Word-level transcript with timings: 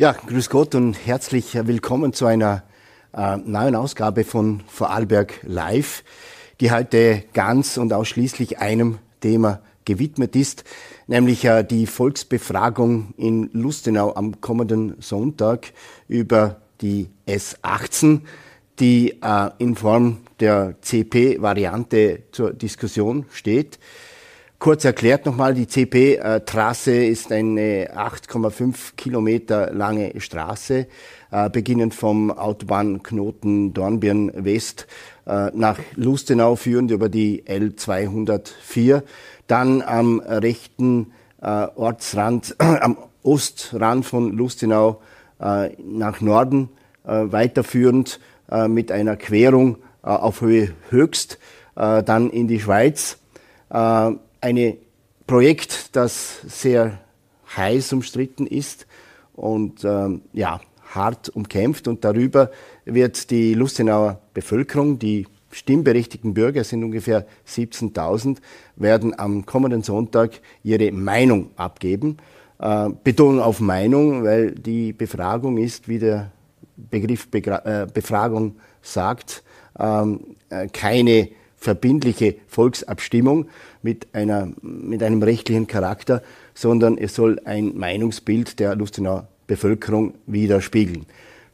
Ja, 0.00 0.12
grüß 0.12 0.48
Gott 0.48 0.76
und 0.76 0.94
herzlich 0.94 1.56
willkommen 1.66 2.12
zu 2.12 2.26
einer 2.26 2.62
äh, 3.12 3.36
neuen 3.36 3.74
Ausgabe 3.74 4.22
von 4.22 4.62
Vorarlberg 4.68 5.40
Live, 5.42 6.04
die 6.60 6.70
heute 6.70 7.24
ganz 7.32 7.78
und 7.78 7.92
ausschließlich 7.92 8.60
einem 8.60 8.98
Thema 9.18 9.60
gewidmet 9.84 10.36
ist, 10.36 10.62
nämlich 11.08 11.44
äh, 11.46 11.64
die 11.64 11.86
Volksbefragung 11.86 13.12
in 13.16 13.50
Lustenau 13.52 14.14
am 14.14 14.40
kommenden 14.40 14.94
Sonntag 15.00 15.72
über 16.06 16.60
die 16.80 17.08
S18, 17.26 18.20
die 18.78 19.20
äh, 19.20 19.50
in 19.58 19.74
Form 19.74 20.18
der 20.38 20.76
CP-Variante 20.80 22.22
zur 22.30 22.52
Diskussion 22.52 23.26
steht. 23.32 23.80
Kurz 24.58 24.84
erklärt 24.84 25.24
nochmal, 25.24 25.54
die 25.54 25.68
CP-Trasse 25.68 27.04
ist 27.04 27.30
eine 27.30 27.92
8,5 27.96 28.96
Kilometer 28.96 29.72
lange 29.72 30.20
Straße, 30.20 30.88
äh, 31.30 31.50
beginnend 31.50 31.94
vom 31.94 32.32
Autobahnknoten 32.32 33.72
Dornbirn 33.72 34.32
West 34.34 34.88
äh, 35.28 35.52
nach 35.54 35.78
Lustenau 35.94 36.56
führend 36.56 36.90
über 36.90 37.08
die 37.08 37.44
L204, 37.44 39.02
dann 39.46 39.80
am 39.80 40.18
rechten 40.18 41.12
äh, 41.40 41.68
Ortsrand, 41.76 42.56
am 42.58 42.98
Ostrand 43.22 44.06
von 44.06 44.32
Lustenau 44.32 45.00
nach 45.38 46.20
Norden 46.20 46.68
weiterführend 47.04 48.18
mit 48.66 48.90
einer 48.90 49.14
Querung 49.16 49.76
auf 50.02 50.40
Höhe 50.40 50.72
Höchst, 50.90 51.38
dann 51.76 52.30
in 52.30 52.48
die 52.48 52.58
Schweiz 52.58 53.18
ein 54.40 54.76
Projekt, 55.26 55.96
das 55.96 56.40
sehr 56.46 56.98
heiß 57.56 57.92
umstritten 57.92 58.46
ist 58.46 58.86
und 59.34 59.84
ähm, 59.84 60.22
ja, 60.32 60.60
hart 60.90 61.28
umkämpft. 61.30 61.88
Und 61.88 62.04
darüber 62.04 62.50
wird 62.84 63.30
die 63.30 63.54
Lustenauer 63.54 64.20
Bevölkerung, 64.34 64.98
die 64.98 65.26
stimmberechtigten 65.50 66.34
Bürger 66.34 66.64
sind 66.64 66.84
ungefähr 66.84 67.26
17.000, 67.46 68.38
werden 68.76 69.18
am 69.18 69.46
kommenden 69.46 69.82
Sonntag 69.82 70.40
ihre 70.62 70.92
Meinung 70.92 71.50
abgeben. 71.56 72.18
Äh, 72.58 72.90
Betonung 73.04 73.40
auf 73.40 73.60
Meinung, 73.60 74.24
weil 74.24 74.52
die 74.52 74.92
Befragung 74.92 75.58
ist, 75.58 75.88
wie 75.88 75.98
der 75.98 76.32
Begriff 76.76 77.28
Begra 77.28 77.82
äh, 77.82 77.86
Befragung 77.92 78.56
sagt, 78.82 79.42
ähm, 79.78 80.36
äh, 80.48 80.68
keine 80.68 81.28
verbindliche 81.58 82.36
Volksabstimmung 82.46 83.48
mit, 83.82 84.06
einer, 84.12 84.48
mit 84.62 85.02
einem 85.02 85.22
rechtlichen 85.22 85.66
Charakter, 85.66 86.22
sondern 86.54 86.96
es 86.98 87.14
soll 87.14 87.40
ein 87.44 87.76
Meinungsbild 87.76 88.58
der 88.58 88.74
Lustenauer 88.74 89.28
Bevölkerung 89.48 90.14
widerspiegeln. 90.26 91.06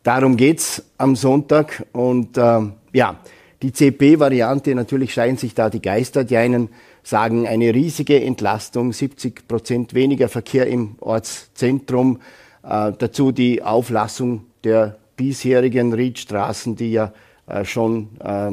Darum 0.02 0.36
geht's 0.36 0.82
am 0.98 1.16
Sonntag 1.16 1.86
und 1.92 2.36
äh, 2.36 2.60
ja, 2.92 3.20
die 3.62 3.72
CP-Variante, 3.72 4.74
natürlich 4.74 5.14
scheinen 5.14 5.38
sich 5.38 5.54
da 5.54 5.70
die 5.70 5.80
Geister. 5.80 6.24
Die 6.24 6.36
einen 6.36 6.68
sagen 7.02 7.46
eine 7.46 7.72
riesige 7.72 8.20
Entlastung, 8.22 8.92
70 8.92 9.48
Prozent 9.48 9.94
weniger 9.94 10.28
Verkehr 10.28 10.66
im 10.66 10.96
Ortszentrum, 11.00 12.20
äh, 12.62 12.92
dazu 12.98 13.32
die 13.32 13.62
Auflassung 13.62 14.44
der 14.64 14.98
bisherigen 15.16 15.94
Riedstraßen, 15.94 16.76
die 16.76 16.92
ja 16.92 17.14
äh, 17.46 17.64
schon 17.64 18.08
äh, 18.20 18.50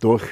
durch 0.00 0.24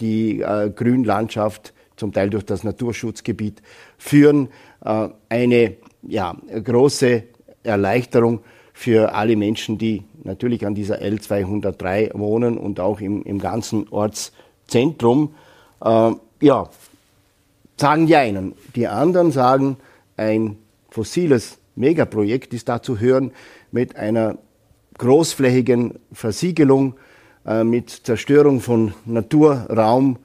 die 0.00 0.40
äh, 0.40 0.70
Grünlandschaft, 0.70 1.74
zum 1.96 2.12
Teil 2.12 2.30
durch 2.30 2.44
das 2.44 2.64
Naturschutzgebiet 2.64 3.60
führen. 3.98 4.48
Äh, 4.84 5.08
eine 5.28 5.76
ja, 6.02 6.36
große 6.64 7.24
Erleichterung 7.62 8.40
für 8.72 9.14
alle 9.14 9.36
Menschen, 9.36 9.78
die 9.78 10.04
natürlich 10.22 10.64
an 10.64 10.74
dieser 10.74 11.00
L203 11.00 12.16
wohnen 12.18 12.56
und 12.58 12.80
auch 12.80 13.00
im, 13.00 13.22
im 13.22 13.38
ganzen 13.38 13.88
Ortszentrum. 13.88 15.34
Äh, 15.84 16.12
ja, 16.40 16.70
sagen 17.76 18.06
die 18.06 18.16
einen. 18.16 18.54
Die 18.76 18.86
anderen 18.86 19.32
sagen, 19.32 19.76
ein 20.16 20.56
fossiles 20.90 21.58
Megaprojekt 21.76 22.54
ist 22.54 22.68
da 22.68 22.82
zu 22.82 22.98
hören 23.00 23.32
mit 23.70 23.96
einer 23.96 24.38
großflächigen 24.98 25.94
Versiegelung 26.12 26.94
äh, 27.48 27.64
mit 27.64 27.88
Zerstörung 27.88 28.60
von 28.60 28.92
Naturraum, 29.06 30.18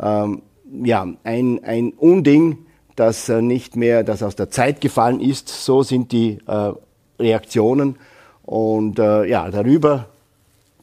ähm, 0.00 0.42
ja, 0.84 1.08
ein, 1.24 1.64
ein 1.64 1.90
Unding, 1.90 2.58
das 2.94 3.28
äh, 3.28 3.42
nicht 3.42 3.74
mehr, 3.74 4.04
das 4.04 4.22
aus 4.22 4.36
der 4.36 4.50
Zeit 4.50 4.80
gefallen 4.80 5.20
ist. 5.20 5.48
So 5.48 5.82
sind 5.82 6.12
die 6.12 6.38
äh, 6.46 6.72
Reaktionen. 7.18 7.96
Und 8.44 9.00
äh, 9.00 9.24
ja, 9.24 9.50
darüber 9.50 10.06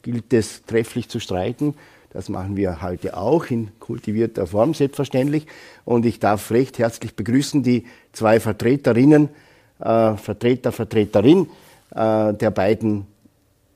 gilt 0.02 0.32
es 0.34 0.66
trefflich 0.66 1.08
zu 1.08 1.18
streiten. 1.18 1.74
Das 2.12 2.28
machen 2.28 2.56
wir 2.56 2.82
heute 2.82 3.16
auch 3.16 3.46
in 3.46 3.68
kultivierter 3.80 4.46
Form, 4.46 4.74
selbstverständlich. 4.74 5.46
Und 5.84 6.04
ich 6.04 6.20
darf 6.20 6.50
recht 6.50 6.78
herzlich 6.78 7.16
begrüßen 7.16 7.62
die 7.62 7.84
zwei 8.12 8.38
Vertreterinnen, 8.38 9.30
äh, 9.80 10.14
Vertreter, 10.16 10.72
Vertreterin 10.72 11.48
äh, 11.94 12.34
der 12.34 12.50
beiden 12.50 13.06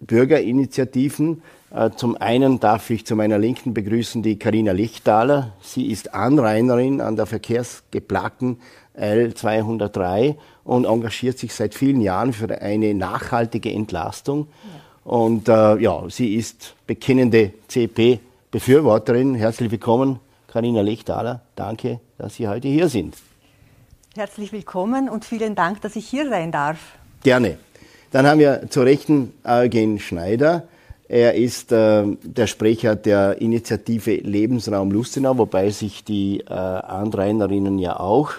Bürgerinitiativen. 0.00 1.42
Äh, 1.72 1.90
zum 1.96 2.16
einen 2.16 2.58
darf 2.58 2.90
ich 2.90 3.06
zu 3.06 3.14
meiner 3.14 3.38
Linken 3.38 3.74
begrüßen 3.74 4.22
die 4.22 4.38
Karina 4.38 4.72
Lichtaler. 4.72 5.52
Sie 5.62 5.86
ist 5.90 6.14
Anrainerin 6.14 7.00
an 7.00 7.16
der 7.16 7.26
verkehrsgeplagten 7.26 8.58
L203 8.98 10.36
und 10.64 10.84
engagiert 10.84 11.38
sich 11.38 11.54
seit 11.54 11.74
vielen 11.74 12.00
Jahren 12.00 12.32
für 12.32 12.60
eine 12.60 12.92
nachhaltige 12.94 13.72
Entlastung. 13.72 14.48
Ja. 14.64 15.12
Und 15.12 15.48
äh, 15.48 15.78
ja, 15.78 16.04
sie 16.08 16.34
ist 16.34 16.74
bekennende 16.86 17.52
CP-Befürworterin. 17.68 19.34
Herzlich 19.34 19.70
willkommen, 19.70 20.18
Karina 20.48 20.82
Lichtaler. 20.82 21.40
Danke, 21.56 22.00
dass 22.18 22.36
Sie 22.36 22.48
heute 22.48 22.68
hier 22.68 22.88
sind. 22.88 23.16
Herzlich 24.16 24.52
willkommen 24.52 25.08
und 25.08 25.24
vielen 25.24 25.54
Dank, 25.54 25.80
dass 25.80 25.96
ich 25.96 26.06
hier 26.06 26.28
sein 26.28 26.50
darf. 26.52 26.78
Gerne. 27.22 27.58
Dann 28.10 28.26
haben 28.26 28.40
wir 28.40 28.68
zur 28.68 28.84
Rechten 28.84 29.32
Eugen 29.44 30.00
Schneider. 30.00 30.64
Er 31.10 31.34
ist 31.34 31.72
äh, 31.72 32.04
der 32.22 32.46
Sprecher 32.46 32.94
der 32.94 33.40
Initiative 33.40 34.14
Lebensraum 34.14 34.92
Lustenau, 34.92 35.36
wobei 35.38 35.70
sich 35.70 36.04
die 36.04 36.38
äh, 36.38 36.52
Anrainerinnen 36.52 37.80
ja 37.80 37.98
auch 37.98 38.30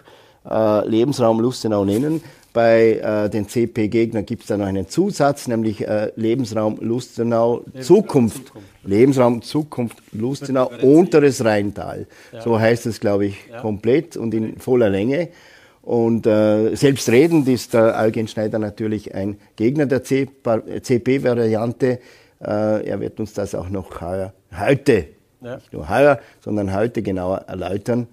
äh, 0.49 0.87
Lebensraum 0.87 1.41
Lustenau 1.41 1.83
nennen. 1.83 2.21
Bei 2.53 2.93
äh, 2.93 3.29
den 3.29 3.49
CP-Gegnern 3.49 4.25
gibt 4.25 4.43
es 4.43 4.47
da 4.47 4.55
noch 4.55 4.67
einen 4.67 4.87
Zusatz, 4.87 5.49
nämlich 5.49 5.85
äh, 5.85 6.13
Lebensraum 6.15 6.77
Lustenau 6.79 7.57
Lebensraum 7.57 7.83
Zukunft. 7.83 8.47
Zukunft. 8.47 8.67
Lebensraum 8.85 9.41
Zukunft 9.41 9.97
Lustenau 10.13 10.71
unteres 10.81 11.43
Rheintal. 11.43 12.07
Ja. 12.31 12.41
So 12.41 12.57
heißt 12.57 12.85
es, 12.85 13.01
glaube 13.01 13.25
ich, 13.25 13.35
ja. 13.49 13.59
komplett 13.59 14.15
und 14.15 14.33
in 14.33 14.55
voller 14.59 14.89
Länge. 14.89 15.27
Und 15.81 16.25
äh, 16.25 16.73
selbstredend 16.75 17.49
ist 17.49 17.73
der 17.73 17.99
Eugen 17.99 18.29
Schneider 18.29 18.59
natürlich 18.59 19.13
ein 19.13 19.39
Gegner 19.57 19.87
der 19.87 20.03
CP-Variante. 20.03 21.99
Äh, 22.43 22.87
er 22.87 22.99
wird 22.99 23.19
uns 23.19 23.33
das 23.33 23.53
auch 23.53 23.69
noch 23.69 24.01
heuer, 24.01 24.33
heute, 24.57 25.07
ja. 25.41 25.55
nicht 25.55 25.73
nur 25.73 25.87
heuer, 25.89 26.19
sondern 26.39 26.73
heute 26.73 27.01
genauer 27.01 27.39
erläutern, 27.47 28.07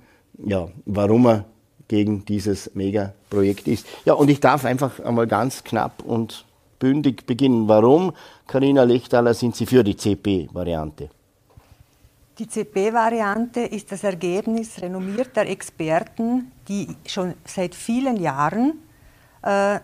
ja, 0.44 0.68
warum 0.84 1.26
er 1.26 1.44
gegen 1.88 2.24
dieses 2.24 2.74
Megaprojekt 2.74 3.66
ist. 3.66 3.86
Ja, 4.04 4.12
und 4.12 4.28
ich 4.28 4.40
darf 4.40 4.64
einfach 4.64 5.00
einmal 5.00 5.26
ganz 5.26 5.64
knapp 5.64 6.02
und 6.04 6.44
bündig 6.78 7.26
beginnen. 7.26 7.66
Warum, 7.66 8.12
Karina 8.46 8.82
Lechtaler, 8.82 9.34
sind 9.34 9.56
Sie 9.56 9.66
für 9.66 9.82
die 9.82 9.96
CP-Variante? 9.96 11.08
Die 12.38 12.46
CP-Variante 12.46 13.60
ist 13.62 13.90
das 13.90 14.04
Ergebnis 14.04 14.80
renommierter 14.80 15.46
Experten, 15.46 16.52
die 16.68 16.86
schon 17.04 17.34
seit 17.44 17.74
vielen 17.74 18.16
Jahren 18.16 18.74
äh, 19.42 19.80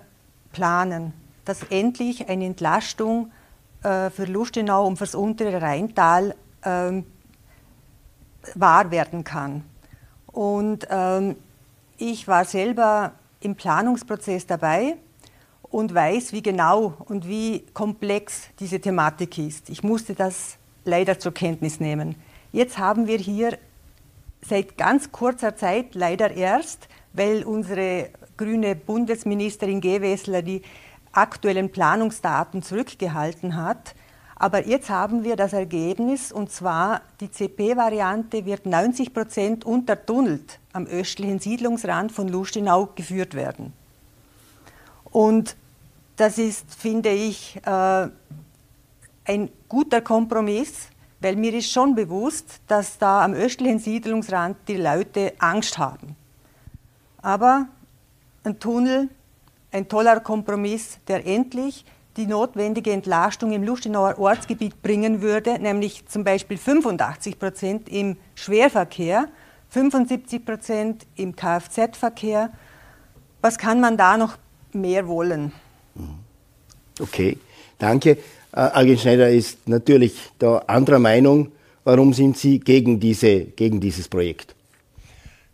planen, 0.53 1.13
dass 1.45 1.65
endlich 1.65 2.29
eine 2.29 2.47
Entlastung 2.47 3.33
äh, 3.85 4.11
für 4.11 4.25
Lustenau 4.25 4.87
und 4.87 4.97
fürs 4.97 5.15
untere 5.15 5.61
Rheintal 5.61 6.35
ähm, 6.65 7.05
wahr 8.55 8.91
werden 8.91 9.25
kann. 9.25 9.65
Und 10.27 10.87
ähm, 10.91 11.37
ich 11.97 12.27
war 12.27 12.45
selber 12.45 13.13
im 13.41 13.55
Planungsprozess 13.55 14.47
dabei 14.47 14.97
und 15.63 15.95
weiß, 15.95 16.33
wie 16.33 16.43
genau 16.43 16.95
und 17.07 17.29
wie 17.29 17.65
komplex 17.73 18.49
diese 18.59 18.81
Thematik 18.81 19.39
ist. 19.39 19.71
Ich 19.71 19.83
musste 19.83 20.15
das 20.15 20.57
leider 20.85 21.19
zur 21.19 21.33
Kenntnis 21.33 21.81
nehmen. 21.81 22.17
Jetzt 22.53 22.79
haben 22.79 23.07
wir 23.07 23.19
hier 23.19 23.59
seit 24.41 24.77
ganz 24.77 25.13
kurzer 25.13 25.57
Zeit 25.57 25.95
leider 25.95 26.31
erst, 26.31 26.89
weil 27.13 27.45
unsere 27.45 28.11
grüne 28.37 28.75
Bundesministerin 28.75 29.81
Gewessler 29.81 30.43
die 30.43 30.63
aktuellen 31.17 31.71
Planungsdaten 31.71 32.63
zurückgehalten 32.63 33.57
hat. 33.57 33.95
Aber 34.37 34.67
jetzt 34.67 34.91
haben 34.91 35.25
wir 35.25 35.37
das 35.37 35.53
Ergebnis, 35.53 36.33
und 36.33 36.51
zwar 36.51 37.03
die 37.21 37.31
CP-Variante 37.31 38.45
wird 38.45 38.67
90 38.67 39.15
Prozent 39.15 39.65
untertunnelt 39.65 40.59
am 40.73 40.87
östlichen 40.87 41.39
Siedlungsrand 41.39 42.11
von 42.11 42.29
Lustenau 42.29 42.91
geführt 42.95 43.35
werden. 43.35 43.73
Und 45.05 45.57
das 46.17 46.39
ist, 46.39 46.75
finde 46.75 47.11
ich, 47.11 47.61
äh, 47.65 48.09
ein 49.25 49.49
guter 49.69 50.01
Kompromiss, 50.01 50.89
weil 51.21 51.37
mir 51.37 51.55
ist 51.55 51.71
schon 51.71 51.95
bewusst, 51.95 52.61
dass 52.67 52.99
da 52.99 53.25
am 53.25 53.33
östlichen 53.33 53.79
Siedlungsrand 53.79 54.57
die 54.69 54.77
Leute 54.77 55.33
Angst 55.39 55.79
haben. 55.79 56.17
Aber 57.23 57.69
ein 58.43 58.59
Tunnel, 58.59 59.09
ein 59.75 59.89
toller 59.89 60.21
Kompromiss, 60.21 60.99
der 61.09 61.27
endlich 61.27 61.85
die 62.17 62.27
notwendige 62.27 62.93
Entlastung 62.93 63.53
im 63.53 63.65
Lustenauer 63.65 64.19
Ortsgebiet 64.19 64.81
bringen 64.83 65.21
würde, 65.21 65.59
nämlich 65.59 66.07
zum 66.07 66.23
Beispiel 66.23 66.57
85 66.57 67.41
Prozent 67.41 67.89
im 67.89 68.17
Schwerverkehr, 68.37 69.27
75 69.71 70.45
Prozent 70.47 71.07
im 71.17 71.35
Kfz-Verkehr. 71.35 72.51
Was 73.43 73.59
kann 73.59 73.81
man 73.81 73.97
da 73.97 74.17
noch 74.17 74.37
mehr 74.73 75.09
wollen? 75.09 75.53
Okay, 77.01 77.37
danke. 77.79 78.11
Äh, 78.53 78.61
Algen 78.61 78.97
Schneider 78.97 79.29
ist 79.29 79.67
natürlich 79.67 80.31
da 80.39 80.59
anderer 80.69 81.01
Meinung. 81.01 81.51
Warum 81.83 82.13
sind 82.13 82.39
Sie 82.39 82.61
gegen, 82.61 83.01
diese, 83.01 83.41
gegen 83.41 83.81
dieses 83.81 84.07
Projekt? 84.07 84.54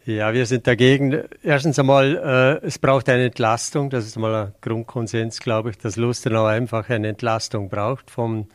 Ja, 0.06 0.32
wir 0.32 0.46
sind 0.46 0.66
dagegen. 0.66 1.24
Erstens 1.42 1.78
einmal, 1.78 2.16
äh, 2.62 2.66
es 2.66 2.78
braucht 2.78 3.08
eine 3.10 3.26
Entlastung. 3.26 3.90
Das 3.90 4.06
ist 4.06 4.16
mal 4.18 4.34
ein 4.34 4.52
Grundkonsens, 4.62 5.40
glaube 5.40 5.70
ich, 5.70 5.78
dass 5.78 5.96
Lustenau 5.96 6.46
einfach 6.46 6.88
eine 6.88 7.08
Entlastung 7.08 7.68
braucht 7.68 8.10
vom 8.10 8.46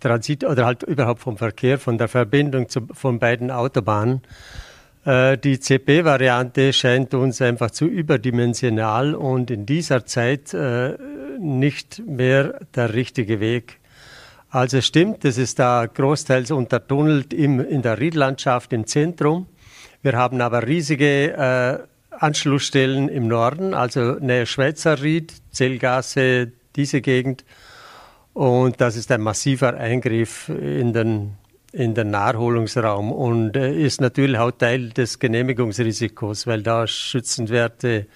Transit 0.00 0.44
oder 0.44 0.64
halt 0.64 0.82
überhaupt 0.82 1.20
vom 1.20 1.36
Verkehr, 1.36 1.78
von 1.78 1.98
der 1.98 2.08
Verbindung 2.08 2.70
zu, 2.70 2.88
von 2.92 3.18
beiden 3.18 3.50
Autobahnen. 3.50 4.22
Äh, 5.04 5.36
die 5.36 5.60
CP-Variante 5.60 6.72
scheint 6.72 7.12
uns 7.12 7.42
einfach 7.42 7.70
zu 7.70 7.86
überdimensional 7.86 9.14
und 9.14 9.50
in 9.50 9.66
dieser 9.66 10.06
Zeit 10.06 10.54
äh, 10.54 10.96
nicht 11.38 12.02
mehr 12.06 12.60
der 12.74 12.94
richtige 12.94 13.40
Weg. 13.40 13.78
Also 14.48 14.80
stimmt, 14.80 15.24
es 15.26 15.36
ist 15.36 15.58
da 15.58 15.84
großteils 15.86 16.50
untertunnelt 16.50 17.34
im, 17.34 17.60
in 17.60 17.82
der 17.82 18.00
Riedlandschaft 18.00 18.72
im 18.72 18.86
Zentrum. 18.86 19.46
Wir 20.02 20.14
haben 20.14 20.40
aber 20.40 20.66
riesige 20.66 21.32
äh, 21.32 21.78
Anschlussstellen 22.10 23.08
im 23.08 23.28
Norden, 23.28 23.72
also 23.72 24.14
Nähe 24.20 24.46
Schweizer 24.46 25.00
Ried, 25.00 25.32
Zellgasse, 25.52 26.52
diese 26.74 27.00
Gegend. 27.00 27.44
Und 28.34 28.80
das 28.80 28.96
ist 28.96 29.12
ein 29.12 29.20
massiver 29.20 29.74
Eingriff 29.74 30.48
in 30.48 30.92
den 30.92 31.32
in 31.72 31.94
den 31.94 32.10
Naherholungsraum 32.10 33.10
und 33.10 33.56
äh, 33.56 33.72
ist 33.72 34.00
natürlich 34.02 34.38
auch 34.38 34.50
Teil 34.50 34.90
des 34.90 35.18
Genehmigungsrisikos, 35.18 36.46
weil 36.46 36.62
da 36.62 36.86
schützenswerte 36.86 38.06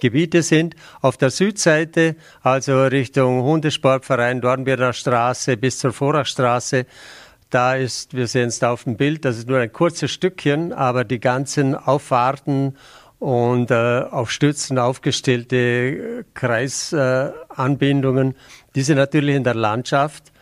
Gebiete 0.00 0.42
sind. 0.42 0.76
Auf 1.00 1.16
der 1.16 1.30
Südseite, 1.30 2.14
also 2.42 2.84
Richtung 2.84 3.42
Hundesportverein, 3.42 4.40
Dornbirner 4.40 4.92
Straße 4.92 5.56
bis 5.56 5.80
zur 5.80 5.92
Vorachstraße, 5.92 6.86
da 7.50 7.74
ist, 7.74 8.14
wir 8.14 8.26
sehen 8.26 8.48
es 8.48 8.58
da 8.58 8.72
auf 8.72 8.84
dem 8.84 8.96
Bild, 8.96 9.24
das 9.24 9.38
ist 9.38 9.48
nur 9.48 9.58
ein 9.58 9.72
kurzes 9.72 10.10
Stückchen, 10.10 10.72
aber 10.72 11.04
die 11.04 11.20
ganzen 11.20 11.74
Auffahrten 11.74 12.76
und 13.18 13.70
äh, 13.70 14.04
auf 14.10 14.30
Stützen 14.30 14.78
aufgestellte 14.78 16.24
Kreisanbindungen, 16.34 18.32
äh, 18.32 18.34
die 18.74 18.82
sind 18.82 18.96
natürlich 18.96 19.36
in 19.36 19.44
der 19.44 19.54
Landschaft 19.54 20.32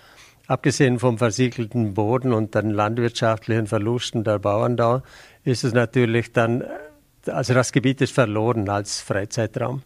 Abgesehen 0.49 0.99
vom 0.99 1.19
versiegelten 1.19 1.93
Boden 1.93 2.33
und 2.33 2.55
den 2.55 2.71
landwirtschaftlichen 2.71 3.67
Verlusten 3.67 4.25
der 4.25 4.39
Bauern 4.39 4.79
da, 4.79 5.03
ist 5.45 5.63
es 5.63 5.75
natürlich 5.75 6.33
dann, 6.33 6.65
also 7.27 7.53
das 7.53 7.71
Gebiet 7.71 8.01
ist 8.01 8.15
verloren 8.15 8.67
als 8.71 9.03
Freizeitraum. 9.03 9.83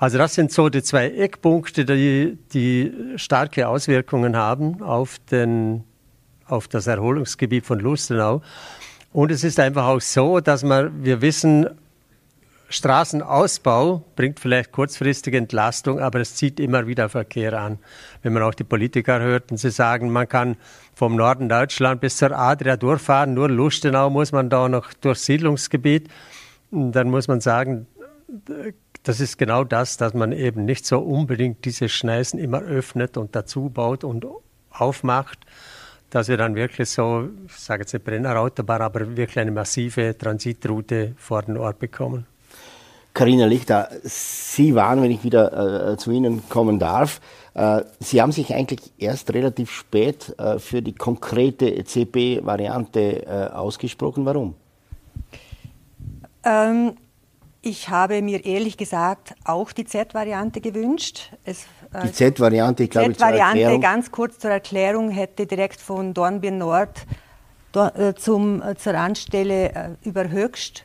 Also 0.00 0.18
das 0.18 0.34
sind 0.34 0.50
so 0.50 0.68
die 0.68 0.82
zwei 0.82 1.10
Eckpunkte, 1.10 1.84
die, 1.84 2.36
die 2.52 2.92
starke 3.14 3.68
Auswirkungen 3.68 4.36
haben 4.36 4.82
auf, 4.82 5.20
den, 5.30 5.84
auf 6.50 6.68
das 6.68 6.86
Erholungsgebiet 6.86 7.66
von 7.66 7.78
Lustenau. 7.78 8.42
Und 9.12 9.30
es 9.30 9.44
ist 9.44 9.58
einfach 9.58 9.86
auch 9.86 10.00
so, 10.00 10.40
dass 10.40 10.62
man, 10.62 11.04
wir 11.04 11.20
wissen, 11.20 11.68
Straßenausbau 12.70 14.04
bringt 14.14 14.38
vielleicht 14.38 14.70
kurzfristige 14.70 15.36
Entlastung, 15.36 15.98
aber 15.98 16.20
es 16.20 16.36
zieht 16.36 16.60
immer 16.60 16.86
wieder 16.86 17.08
Verkehr 17.08 17.60
an. 17.60 17.80
Wenn 18.22 18.32
man 18.32 18.44
auch 18.44 18.54
die 18.54 18.62
Politiker 18.62 19.18
hört 19.18 19.50
und 19.50 19.56
sie 19.56 19.72
sagen, 19.72 20.10
man 20.10 20.28
kann 20.28 20.56
vom 20.94 21.16
Norden 21.16 21.48
Deutschland 21.48 22.00
bis 22.00 22.16
zur 22.16 22.30
Adria 22.30 22.76
durchfahren, 22.76 23.34
nur 23.34 23.48
Lustenau 23.48 24.08
muss 24.08 24.30
man 24.30 24.50
da 24.50 24.68
noch 24.68 24.92
durchs 24.94 25.24
Siedlungsgebiet, 25.24 26.08
dann 26.70 27.10
muss 27.10 27.26
man 27.26 27.40
sagen, 27.40 27.88
das 29.02 29.18
ist 29.18 29.36
genau 29.36 29.64
das, 29.64 29.96
dass 29.96 30.14
man 30.14 30.30
eben 30.30 30.64
nicht 30.64 30.86
so 30.86 31.00
unbedingt 31.00 31.64
diese 31.64 31.88
Schneisen 31.88 32.38
immer 32.38 32.60
öffnet 32.60 33.16
und 33.16 33.34
dazu 33.34 33.68
baut 33.68 34.04
und 34.04 34.26
aufmacht, 34.70 35.40
dass 36.10 36.28
wir 36.28 36.36
dann 36.36 36.54
wirklich 36.54 36.90
so, 36.90 37.28
ich 37.46 37.52
sage 37.54 37.82
jetzt 37.82 37.92
nicht 37.92 38.04
Brennerautobahn, 38.04 38.82
aber 38.82 39.16
wirklich 39.16 39.38
eine 39.38 39.52
massive 39.52 40.16
Transitroute 40.18 41.14
vor 41.16 41.42
den 41.42 41.56
Ort 41.56 41.78
bekommen. 41.78 42.26
Karina 43.14 43.46
Lichter, 43.46 43.88
Sie 44.02 44.74
waren, 44.74 45.02
wenn 45.02 45.10
ich 45.10 45.24
wieder 45.24 45.92
äh, 45.92 45.96
zu 45.96 46.10
Ihnen 46.10 46.48
kommen 46.48 46.78
darf, 46.78 47.20
äh, 47.54 47.82
Sie 47.98 48.22
haben 48.22 48.32
sich 48.32 48.54
eigentlich 48.54 48.92
erst 48.98 49.32
relativ 49.34 49.70
spät 49.70 50.34
äh, 50.38 50.58
für 50.58 50.80
die 50.80 50.94
konkrete 50.94 51.82
CP-Variante 51.84 53.26
äh, 53.26 53.50
ausgesprochen. 53.52 54.24
Warum? 54.24 54.54
Ähm, 56.44 56.92
ich 57.62 57.88
habe 57.88 58.22
mir 58.22 58.44
ehrlich 58.44 58.76
gesagt 58.76 59.34
auch 59.44 59.72
die 59.72 59.84
Z-Variante 59.84 60.60
gewünscht. 60.60 61.32
Es, 61.44 61.66
die 62.04 62.12
Z-Variante, 62.12 62.84
ich 62.84 62.90
glaube, 62.90 63.12
Z-Variante, 63.12 63.80
ganz 63.80 64.10
kurz 64.10 64.38
zur 64.38 64.50
Erklärung, 64.50 65.10
hätte 65.10 65.46
direkt 65.46 65.80
von 65.80 66.14
Dornbirn 66.14 66.58
Nord 66.58 67.06
äh, 67.74 68.14
zum, 68.14 68.62
zur 68.76 68.94
Randstelle 68.94 69.96
über 70.02 70.28
Höchst 70.28 70.84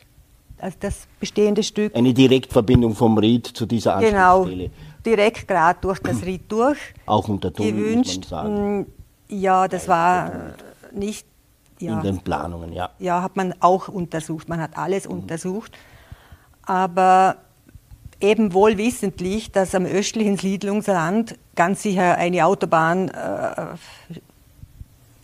also 0.58 0.76
das 0.80 1.06
bestehende 1.20 1.62
Stück. 1.62 1.94
Eine 1.94 2.14
Direktverbindung 2.14 2.94
vom 2.94 3.18
Ried 3.18 3.46
zu 3.46 3.66
dieser 3.66 3.98
genau, 3.98 4.42
Anschlussstelle. 4.42 4.70
Genau, 4.70 4.74
direkt 5.04 5.48
gerade 5.48 5.78
durch 5.80 5.98
das 6.00 6.22
Ried 6.24 6.50
durch. 6.50 6.78
Auch 7.04 7.28
unter 7.28 7.52
Tunnel, 7.52 7.72
gewünscht. 7.72 8.16
muss 8.16 8.30
man 8.30 8.42
sagen. 8.42 8.80
Mm, 8.80 8.86
ja, 9.28 9.68
das 9.68 9.88
war 9.88 10.32
nicht... 10.92 11.26
Ja, 11.78 11.98
in 11.98 12.02
den 12.02 12.18
Planungen, 12.20 12.72
ja. 12.72 12.88
Ja, 12.98 13.20
hat 13.20 13.36
man 13.36 13.54
auch 13.60 13.88
untersucht. 13.88 14.48
Man 14.48 14.62
hat 14.62 14.78
alles 14.78 15.06
mhm. 15.06 15.16
untersucht. 15.16 15.72
Aber 16.62 17.36
eben 18.20 18.52
wohl 18.54 18.78
wissentlich, 18.78 19.52
dass 19.52 19.74
am 19.74 19.84
östlichen 19.84 20.36
Siedlungsrand 20.36 21.38
ganz 21.54 21.82
sicher 21.82 22.16
eine 22.16 22.46
Autobahn, 22.46 23.08
äh, 23.08 23.66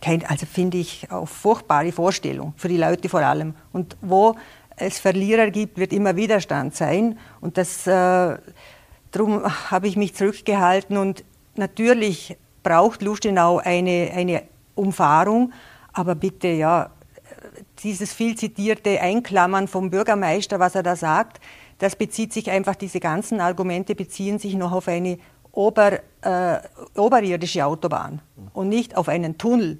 kein, 0.01 0.25
also 0.25 0.45
finde 0.45 0.77
ich 0.77 1.09
auch 1.11 1.27
furchtbare 1.27 1.91
Vorstellung, 1.91 2.53
für 2.57 2.67
die 2.67 2.77
Leute 2.77 3.09
vor 3.09 3.21
allem. 3.21 3.55
Und 3.71 3.95
wo 4.01 4.35
es 4.75 4.99
Verlierer 4.99 5.49
gibt, 5.49 5.77
wird 5.77 5.93
immer 5.93 6.15
Widerstand 6.15 6.75
sein. 6.75 7.17
Und 7.41 7.57
das, 7.57 7.87
äh, 7.87 8.37
darum 9.11 9.43
habe 9.71 9.87
ich 9.87 9.95
mich 9.95 10.13
zurückgehalten. 10.13 10.97
Und 10.97 11.23
natürlich 11.55 12.37
braucht 12.63 13.01
Lustenau 13.01 13.59
eine, 13.59 14.11
eine 14.13 14.43
Umfahrung, 14.75 15.53
aber 15.93 16.15
bitte, 16.15 16.47
ja, 16.47 16.89
dieses 17.83 18.13
viel 18.13 18.35
zitierte 18.35 18.99
Einklammern 19.01 19.67
vom 19.67 19.89
Bürgermeister, 19.89 20.59
was 20.59 20.75
er 20.75 20.83
da 20.83 20.95
sagt, 20.95 21.39
das 21.83 21.97
bezieht 21.97 22.31
sich 22.31 22.49
einfach, 22.49 22.75
diese 22.75 23.01
ganzen 23.01 23.41
Argumente 23.41 23.93
beziehen 23.93 24.39
sich 24.39 24.55
noch 24.55 24.71
auf 24.71 24.87
eine 24.87 25.17
ober, 25.51 25.99
äh, 26.21 26.59
oberirdische 26.95 27.65
Autobahn 27.65 28.21
und 28.53 28.69
nicht 28.69 28.95
auf 28.95 29.09
einen 29.09 29.37
Tunnel. 29.37 29.79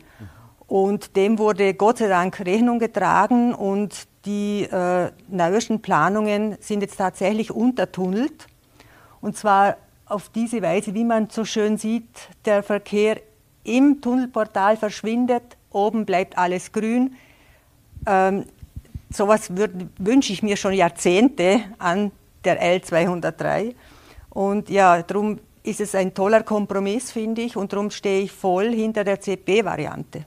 Und 0.68 1.16
dem 1.16 1.40
wurde 1.40 1.74
Gott 1.74 2.00
sei 2.00 2.10
Dank 2.10 2.42
Rechnung 2.42 2.80
getragen 2.80 3.54
und 3.54 4.08
die 4.26 4.64
äh, 4.64 5.12
neuesten 5.30 5.82
Planungen 5.82 6.58
sind 6.60 6.82
jetzt 6.82 6.98
tatsächlich 6.98 7.52
untertunnelt. 7.52 8.48
Und 9.22 9.38
zwar 9.38 9.78
auf 10.06 10.28
diese 10.28 10.62
Weise, 10.62 10.94
wie 10.94 11.06
man 11.06 11.30
so 11.30 11.46
schön 11.46 11.78
sieht, 11.78 12.28
der 12.44 12.64
Verkehr 12.64 13.22
im 13.64 14.02
Tunnelportal 14.02 14.76
verschwindet, 14.76 15.56
oben 15.72 16.06
bleibt 16.06 16.38
alles 16.38 16.74
grün. 16.74 17.16
Ähm, 18.06 18.46
sowas 19.14 19.52
wünsche 19.98 20.34
ich 20.34 20.44
mir 20.44 20.58
schon 20.58 20.74
Jahrzehnte 20.74 21.62
an 21.78 22.12
der 22.44 22.62
L203. 22.62 23.76
Und 24.30 24.70
ja, 24.70 25.02
darum 25.04 25.40
ist 25.64 25.80
es 25.80 25.96
ein 25.96 26.14
toller 26.14 26.44
Kompromiss, 26.44 27.12
finde 27.12 27.42
ich, 27.42 27.56
und 27.56 27.72
darum 27.72 27.90
stehe 27.92 28.24
ich 28.24 28.32
voll 28.32 28.74
hinter 28.74 29.04
der 29.04 29.20
CP-Variante. 29.20 30.26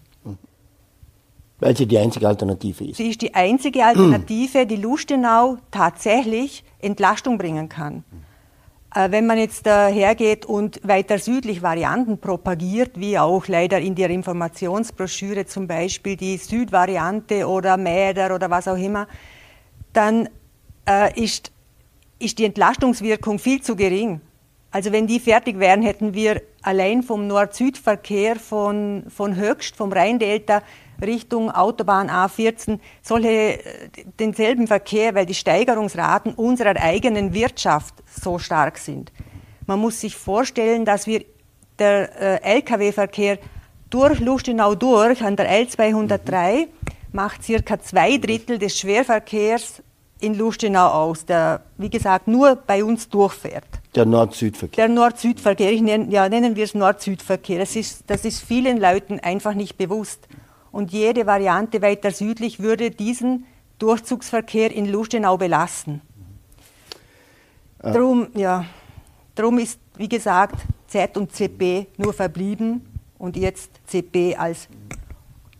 Weil 1.58 1.76
sie 1.76 1.86
die 1.86 1.98
einzige 1.98 2.28
Alternative 2.28 2.84
ist. 2.84 2.96
Sie 2.96 3.08
ist 3.08 3.22
die 3.22 3.34
einzige 3.34 3.84
Alternative, 3.84 4.66
die 4.66 4.76
Lustenau 4.76 5.56
tatsächlich 5.70 6.62
Entlastung 6.80 7.38
bringen 7.38 7.68
kann. 7.68 8.04
Äh, 8.96 9.10
wenn 9.10 9.26
man 9.26 9.36
jetzt 9.36 9.66
hergeht 9.66 10.46
und 10.46 10.80
weiter 10.82 11.18
südlich 11.18 11.60
Varianten 11.60 12.18
propagiert, 12.18 12.98
wie 12.98 13.18
auch 13.18 13.46
leider 13.46 13.78
in 13.78 13.94
der 13.94 14.08
Informationsbroschüre 14.08 15.44
zum 15.44 15.66
Beispiel 15.66 16.16
die 16.16 16.38
Südvariante 16.38 17.46
oder 17.46 17.76
Mäder 17.76 18.34
oder 18.34 18.48
was 18.48 18.66
auch 18.66 18.78
immer, 18.78 19.06
dann 19.92 20.30
äh, 20.88 21.22
ist, 21.22 21.52
ist 22.18 22.38
die 22.38 22.46
Entlastungswirkung 22.46 23.38
viel 23.38 23.60
zu 23.60 23.76
gering. 23.76 24.22
Also 24.70 24.92
wenn 24.92 25.06
die 25.06 25.20
fertig 25.20 25.58
wären, 25.58 25.82
hätten 25.82 26.14
wir 26.14 26.40
allein 26.62 27.02
vom 27.02 27.26
Nord-Süd-Verkehr 27.26 28.36
von, 28.36 29.04
von 29.08 29.36
Höchst, 29.36 29.76
vom 29.76 29.92
Rheindelta 29.92 30.62
Richtung 31.04 31.50
Autobahn 31.50 32.10
A14 32.10 32.78
solche, 33.02 33.28
äh, 33.28 33.88
denselben 34.18 34.66
Verkehr, 34.66 35.14
weil 35.14 35.26
die 35.26 35.34
Steigerungsraten 35.34 36.34
unserer 36.34 36.76
eigenen 36.76 37.34
Wirtschaft 37.34 37.94
so 38.08 38.38
stark 38.38 38.78
sind. 38.78 39.12
Man 39.66 39.80
muss 39.80 40.00
sich 40.00 40.16
vorstellen, 40.16 40.84
dass 40.84 41.06
wir 41.06 41.24
der 41.78 42.42
äh, 42.44 42.58
Lkw-Verkehr 42.58 43.38
durch 43.90 44.20
Lustenau 44.20 44.74
durch 44.74 45.22
an 45.22 45.36
der 45.36 45.50
L203 45.50 46.68
macht 47.12 47.42
circa 47.42 47.78
zwei 47.80 48.18
Drittel 48.18 48.58
des 48.58 48.78
Schwerverkehrs 48.78 49.82
in 50.20 50.36
Lustenau 50.36 50.88
aus, 50.88 51.26
der, 51.26 51.62
wie 51.76 51.90
gesagt, 51.90 52.26
nur 52.26 52.56
bei 52.56 52.82
uns 52.82 53.08
durchfährt. 53.08 53.66
Der 53.94 54.06
Nord-Süd-Verkehr. 54.06 54.86
Der 54.86 54.94
Nord-Süd-Verkehr, 54.94 55.72
ja, 55.72 56.28
nennen 56.28 56.56
wir 56.56 56.64
es 56.64 56.74
Nord-Süd-Verkehr. 56.74 57.58
Das 57.58 57.76
ist, 57.76 58.04
das 58.06 58.24
ist 58.24 58.42
vielen 58.42 58.78
Leuten 58.80 59.20
einfach 59.20 59.54
nicht 59.54 59.76
bewusst. 59.76 60.26
Und 60.76 60.92
jede 60.92 61.24
Variante 61.24 61.80
weiter 61.80 62.10
südlich 62.10 62.60
würde 62.60 62.90
diesen 62.90 63.46
Durchzugsverkehr 63.78 64.70
in 64.70 64.84
Lustenau 64.84 65.38
belasten. 65.38 66.02
Äh. 67.82 67.92
Darum, 67.92 68.26
ja, 68.34 68.66
darum 69.34 69.58
ist, 69.58 69.80
wie 69.96 70.10
gesagt, 70.10 70.66
Z 70.86 71.16
und 71.16 71.32
CP 71.32 71.86
nur 71.96 72.12
verblieben 72.12 72.82
und 73.16 73.38
jetzt 73.38 73.70
CP 73.86 74.36
als 74.36 74.68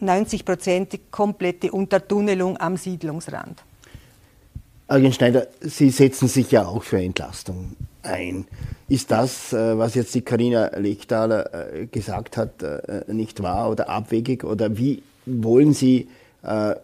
90-prozentig 0.02 1.00
komplette 1.10 1.72
Untertunnelung 1.72 2.58
am 2.58 2.76
Siedlungsrand. 2.76 3.62
Eugen 4.86 5.14
Schneider, 5.14 5.46
Sie 5.62 5.88
setzen 5.88 6.28
sich 6.28 6.50
ja 6.50 6.66
auch 6.66 6.82
für 6.82 7.00
Entlastung 7.00 7.74
ein. 8.06 8.46
Ist 8.88 9.10
das, 9.10 9.52
äh, 9.52 9.76
was 9.76 9.94
jetzt 9.94 10.14
die 10.14 10.22
Karina 10.22 10.76
Lechtaler 10.78 11.74
äh, 11.74 11.86
gesagt 11.86 12.36
hat, 12.36 12.62
äh, 12.62 13.04
nicht 13.08 13.42
wahr 13.42 13.70
oder 13.70 13.88
abwegig? 13.88 14.44
Oder 14.44 14.76
wie 14.76 15.02
wollen 15.26 15.72
Sie 15.72 16.08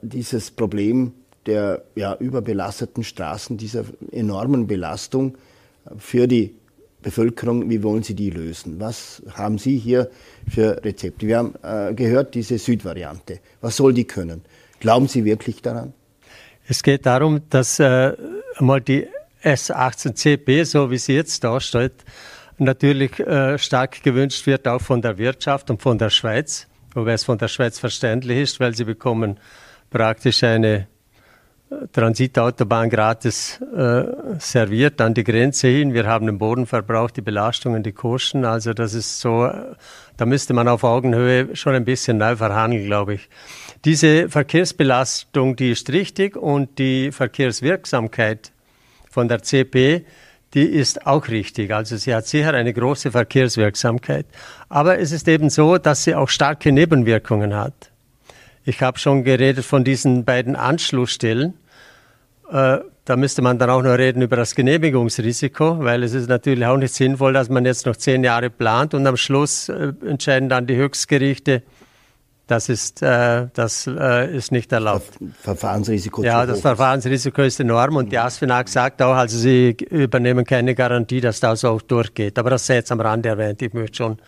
dieses 0.03 0.51
Problem 0.51 1.13
der 1.47 1.85
ja, 1.95 2.17
überbelasteten 2.17 3.05
Straßen, 3.05 3.59
dieser 3.59 3.85
enormen 4.11 4.67
Belastung 4.67 5.37
für 5.99 6.27
die 6.27 6.57
Bevölkerung, 7.01 7.71
wie 7.71 7.85
wollen 7.85 8.03
Sie 8.03 8.15
die 8.15 8.31
lösen? 8.31 8.81
Was 8.81 9.23
haben 9.35 9.59
Sie 9.59 9.79
hier 9.79 10.11
für 10.53 10.85
Rezepte? 10.85 11.29
Wir 11.29 11.39
haben 11.39 11.55
gehört, 11.95 12.35
diese 12.35 12.59
Südvariante. 12.59 13.39
Was 13.61 13.77
soll 13.77 13.95
die 13.95 14.05
können? 14.05 14.43
Glauben 14.81 15.07
Sie 15.07 15.25
wirklich 15.25 15.63
daran? 15.63 15.93
Es 16.67 16.83
geht 16.83 17.07
darum, 17.07 17.43
dass 17.51 17.79
äh, 17.79 18.13
mal 18.59 18.81
die 18.81 19.07
S18CB, 19.43 20.65
so 20.65 20.91
wie 20.91 20.99
sie 20.99 21.15
jetzt 21.15 21.43
darstellt, 21.45 22.05
natürlich 22.59 23.19
äh, 23.21 23.59
stark 23.59 24.03
gewünscht 24.03 24.47
wird, 24.47 24.67
auch 24.69 24.81
von 24.81 25.03
der 25.03 25.19
Wirtschaft 25.19 25.71
und 25.71 25.83
von 25.83 25.99
der 25.99 26.11
Schweiz, 26.11 26.69
wobei 26.95 27.13
es 27.13 27.25
von 27.25 27.39
der 27.39 27.49
Schweiz 27.49 27.79
verständlich 27.79 28.39
ist, 28.39 28.61
weil 28.61 28.75
sie 28.75 28.85
bekommen 28.85 29.39
praktisch 29.91 30.43
eine 30.45 30.87
äh, 31.71 31.87
Transitautobahn 31.93 32.91
gratis 32.91 33.61
äh, 33.61 34.05
serviert 34.39 35.01
an 35.01 35.15
die 35.15 35.25
Grenze 35.25 35.69
hin. 35.69 35.95
Wir 35.95 36.07
haben 36.07 36.27
den 36.27 36.39
Bodenverbrauch, 36.39 37.11
die 37.11 37.23
Belastungen, 37.23 37.83
die 37.83 37.93
Kosten. 37.93 38.45
Also 38.45 38.73
das 38.73 38.95
ist 38.95 39.21
so, 39.21 39.47
äh, 39.47 39.75
da 40.17 40.27
müsste 40.27 40.55
man 40.55 40.69
auf 40.69 40.85
Augenhöhe 40.85 41.55
schon 41.57 41.75
ein 41.75 41.85
bisschen 41.85 42.19
neu 42.19 42.37
verhandeln, 42.37 42.87
glaube 42.87 43.15
ich. 43.15 43.29
Diese 43.85 44.29
Verkehrsbelastung, 44.29 45.57
die 45.57 45.73
ist 45.73 45.91
richtig 45.91 46.37
und 46.37 46.79
die 46.79 47.11
Verkehrswirksamkeit 47.13 48.52
von 49.13 49.29
der 49.29 49.43
CP, 49.43 50.05
die 50.55 50.65
ist 50.65 51.07
auch 51.07 51.29
richtig. 51.29 51.73
Also 51.73 51.97
sie 51.97 52.15
hat 52.15 52.27
sicher 52.27 52.55
eine 52.55 52.73
große 52.73 53.11
Verkehrswirksamkeit. 53.11 54.27
Aber 54.69 54.99
es 54.99 55.13
ist 55.13 55.29
eben 55.29 55.51
so, 55.51 55.79
dass 55.79 56.05
sie 56.05 56.15
auch 56.15 56.29
starke 56.29 56.73
Nebenwirkungen 56.73 57.55
hat. 57.55 57.91
Ich 58.65 58.81
habe 58.81 58.99
schon 58.99 59.23
geredet 59.25 59.65
von 59.65 59.85
diesen 59.85 60.25
beiden 60.25 60.57
Anschlussstellen. 60.57 61.55
Äh, 62.51 62.79
da 63.05 63.17
müsste 63.17 63.43
man 63.43 63.59
dann 63.59 63.69
auch 63.71 63.83
noch 63.83 63.99
reden 63.99 64.23
über 64.23 64.37
das 64.37 64.55
Genehmigungsrisiko, 64.55 65.81
weil 65.81 66.05
es 66.05 66.15
ist 66.15 66.29
natürlich 66.29 66.65
auch 66.67 66.77
nicht 66.77 66.95
sinnvoll, 66.95 67.33
dass 67.33 67.49
man 67.49 67.65
jetzt 67.65 67.85
noch 67.85 67.97
zehn 67.97 68.23
Jahre 68.23 68.49
plant 68.49 68.95
und 68.95 69.07
am 69.07 69.17
Schluss 69.17 69.69
äh, 69.69 69.93
entscheiden 70.07 70.49
dann 70.49 70.67
die 70.67 70.77
Höchstgerichte, 70.77 71.63
das 72.53 72.69
ist, 72.69 73.01
äh, 73.03 73.47
das 73.55 73.87
äh, 73.87 74.37
ist 74.37 74.53
nicht 74.53 74.71
erlaubt. 74.73 75.09
Verfahrensrisiko. 75.41 76.23
Ja, 76.23 76.45
das 76.45 76.61
Verfahrensrisiko 76.61 77.41
ist 77.41 77.59
enorm 77.61 77.97
und 77.97 78.13
die 78.13 78.19
ASFINAG 78.19 78.69
sagt 78.69 79.01
auch, 79.01 79.15
also 79.15 79.39
sie 79.39 79.71
übernehmen 79.89 80.45
keine 80.45 80.75
Garantie, 80.75 81.23
dass 81.23 81.41
das 81.41 81.65
auch 81.65 81.81
durchgeht. 81.81 82.39
Aber 82.39 82.51
das 82.51 82.67
sei 82.67 82.75
jetzt 82.75 82.93
am 82.93 83.01
Rande 83.01 83.31
erwähnt. 83.31 83.63
Ich 83.63 83.73
möchte 83.73 83.97
schon 83.97 84.19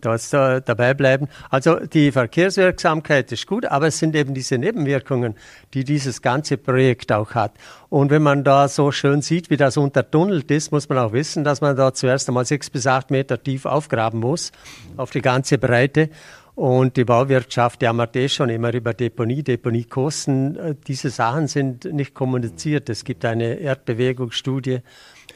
dort 0.00 0.32
äh, 0.32 0.60
dabei 0.64 0.94
bleiben. 0.94 1.28
Also 1.48 1.76
die 1.76 2.10
Verkehrswirksamkeit 2.10 3.30
ist 3.30 3.46
gut, 3.46 3.66
aber 3.66 3.86
es 3.86 3.98
sind 3.98 4.16
eben 4.16 4.34
diese 4.34 4.58
Nebenwirkungen, 4.58 5.36
die 5.72 5.84
dieses 5.84 6.22
ganze 6.22 6.56
Projekt 6.56 7.12
auch 7.12 7.34
hat. 7.34 7.52
Und 7.88 8.10
wenn 8.10 8.22
man 8.22 8.42
da 8.42 8.66
so 8.66 8.90
schön 8.90 9.22
sieht, 9.22 9.50
wie 9.50 9.56
das 9.56 9.76
untertunnelt 9.76 10.50
ist, 10.50 10.72
muss 10.72 10.88
man 10.88 10.98
auch 10.98 11.12
wissen, 11.12 11.44
dass 11.44 11.60
man 11.60 11.76
da 11.76 11.94
zuerst 11.94 12.28
einmal 12.28 12.46
sechs 12.46 12.68
bis 12.68 12.86
acht 12.86 13.10
Meter 13.10 13.40
tief 13.40 13.66
aufgraben 13.66 14.18
muss, 14.18 14.50
auf 14.96 15.10
die 15.10 15.22
ganze 15.22 15.58
Breite. 15.58 16.08
Und 16.54 16.96
die 16.96 17.04
Bauwirtschaft 17.04 17.82
jammert 17.82 18.16
eh 18.16 18.28
schon 18.28 18.50
immer 18.50 18.74
über 18.74 18.92
Deponie, 18.92 19.42
Deponiekosten. 19.42 20.76
Diese 20.86 21.10
Sachen 21.10 21.46
sind 21.48 21.84
nicht 21.84 22.14
kommuniziert. 22.14 22.90
Es 22.90 23.04
gibt 23.04 23.24
eine 23.24 23.54
Erdbewegungsstudie, 23.54 24.80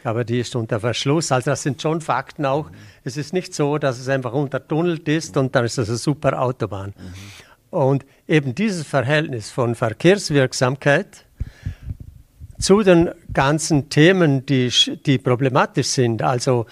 aber 0.02 0.24
die 0.24 0.40
ist 0.40 0.54
unter 0.56 0.80
Verschluss. 0.80 1.32
Also 1.32 1.50
das 1.50 1.62
sind 1.62 1.80
schon 1.80 2.00
Fakten 2.00 2.44
auch. 2.44 2.70
Es 3.04 3.16
ist 3.16 3.32
nicht 3.32 3.54
so, 3.54 3.78
dass 3.78 3.98
es 3.98 4.08
einfach 4.08 4.32
untertunnelt 4.32 5.08
ist 5.08 5.36
und 5.36 5.54
dann 5.54 5.64
ist 5.64 5.78
das 5.78 5.88
eine 5.88 5.98
super 5.98 6.40
Autobahn. 6.40 6.92
Und 7.70 8.04
eben 8.28 8.54
dieses 8.54 8.86
Verhältnis 8.86 9.50
von 9.50 9.74
Verkehrswirksamkeit 9.74 11.24
zu 12.58 12.82
den 12.82 13.10
ganzen 13.32 13.88
Themen, 13.88 14.46
die, 14.46 14.70
die 15.06 15.18
problematisch 15.18 15.88
sind, 15.88 16.22
also 16.22 16.66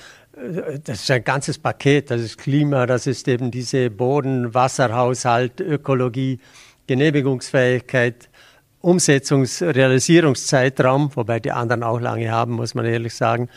das 0.84 1.02
ist 1.02 1.10
ein 1.10 1.24
ganzes 1.24 1.58
Paket. 1.58 2.10
Das 2.10 2.20
ist 2.20 2.38
Klima, 2.38 2.86
das 2.86 3.06
ist 3.06 3.28
eben 3.28 3.50
diese 3.50 3.90
Boden-, 3.90 4.54
Wasserhaushalt, 4.54 5.60
Ökologie, 5.60 6.40
Genehmigungsfähigkeit, 6.86 8.28
Umsetzungs-, 8.82 9.62
Realisierungszeitraum, 9.62 11.10
wobei 11.14 11.38
die 11.40 11.52
anderen 11.52 11.82
auch 11.82 12.00
lange 12.00 12.30
haben, 12.30 12.54
muss 12.54 12.74
man 12.74 12.84
ehrlich 12.84 13.14
sagen. 13.14 13.48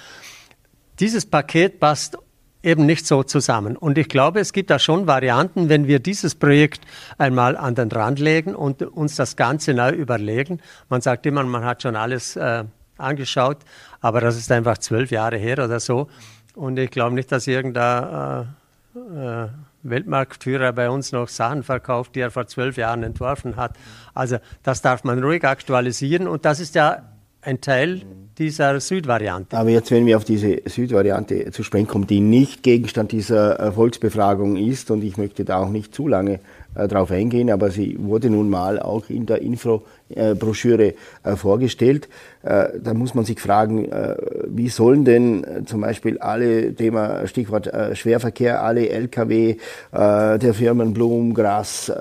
Dieses 1.00 1.26
Paket 1.26 1.80
passt 1.80 2.18
eben 2.62 2.86
nicht 2.86 3.06
so 3.06 3.24
zusammen. 3.24 3.78
Und 3.78 3.98
ich 3.98 4.10
glaube, 4.10 4.40
es 4.40 4.52
gibt 4.52 4.70
da 4.70 4.80
schon 4.80 5.08
Varianten, 5.08 5.70
wenn 5.70 5.88
wir 5.88 6.00
dieses 6.00 6.36
Projekt 6.36 6.82
einmal 7.18 7.56
an 7.58 7.76
den 7.76 7.92
Rand 7.92 8.20
legen 8.20 8.56
und 8.56 8.82
uns 8.82 9.16
das 9.16 9.36
Ganze 9.36 9.74
neu 9.74 9.92
überlegen. 9.92 10.60
Man 10.90 11.02
sagt 11.02 11.26
immer, 11.26 11.44
man 11.44 11.64
hat 11.64 11.84
schon 11.84 11.96
alles 11.96 12.36
äh, 12.36 12.64
angeschaut, 12.98 13.58
aber 14.02 14.20
das 14.20 14.36
ist 14.38 14.52
einfach 14.52 14.80
zwölf 14.80 15.12
Jahre 15.12 15.38
her 15.38 15.64
oder 15.64 15.80
so. 15.80 16.08
Und 16.56 16.80
ich 16.80 16.90
glaube 16.92 17.16
nicht, 17.16 17.32
dass 17.32 17.48
irgendein 17.48 18.48
äh, 18.96 19.44
äh, 19.44 19.48
Weltmarktführer 19.84 20.74
bei 20.74 20.90
uns 20.90 21.12
noch 21.12 21.28
Sachen 21.28 21.64
verkauft, 21.64 22.16
die 22.16 22.22
er 22.22 22.32
vor 22.32 22.48
zwölf 22.48 22.78
Jahren 22.78 23.04
entworfen 23.04 23.56
hat. 23.56 23.76
Also 24.14 24.38
das 24.64 24.82
darf 24.82 25.04
man 25.04 25.24
ruhig 25.24 25.44
aktualisieren 25.44 26.28
und 26.28 26.46
das 26.46 26.60
ist 26.60 26.76
ja 26.76 27.04
ein 27.42 27.62
Teil 27.62 28.02
dieser 28.40 28.80
Südvariante. 28.80 29.56
Aber 29.56 29.70
jetzt, 29.70 29.92
wenn 29.92 30.06
wir 30.06 30.18
auf 30.18 30.26
diese 30.26 30.62
Südvariante 30.66 31.52
zu 31.52 31.64
sprechen 31.64 31.88
kommen, 31.88 32.08
die 32.08 32.20
nicht 32.20 32.64
Gegenstand 32.64 33.12
dieser 33.12 33.72
Volksbefragung 33.72 34.56
ist, 34.56 34.90
und 34.90 35.04
ich 35.04 35.18
möchte 35.18 35.46
da 35.46 35.58
auch 35.58 35.70
nicht 35.70 35.94
zu 35.94 36.08
lange 36.08 36.40
äh, 36.76 36.88
darauf 36.88 37.12
eingehen, 37.12 37.50
aber 37.50 37.72
sie 37.72 37.98
wurde 38.00 38.30
nun 38.30 38.50
mal 38.50 38.80
auch 38.80 39.10
in 39.10 39.26
der 39.26 39.42
Infobroschüre 39.42 40.94
äh, 41.24 41.36
vorgestellt. 41.36 42.10
Äh, 42.44 42.68
da 42.82 42.94
muss 42.94 43.14
man 43.14 43.26
sich 43.26 43.40
fragen, 43.40 43.86
äh, 43.92 44.16
wie 44.48 44.70
sollen 44.70 45.06
denn 45.06 45.66
zum 45.66 45.82
Beispiel 45.82 46.20
alle, 46.20 46.74
Thema 46.76 47.28
Stichwort 47.28 47.72
Schwerverkehr, 47.94 48.62
alle 48.62 48.90
Lkw 48.90 49.56
der 49.92 50.54
Firmen 50.54 50.94
Blum, 50.94 51.34
Gras, 51.34 51.92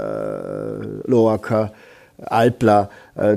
Loacker, 1.05 1.73
Alpla, 2.19 2.91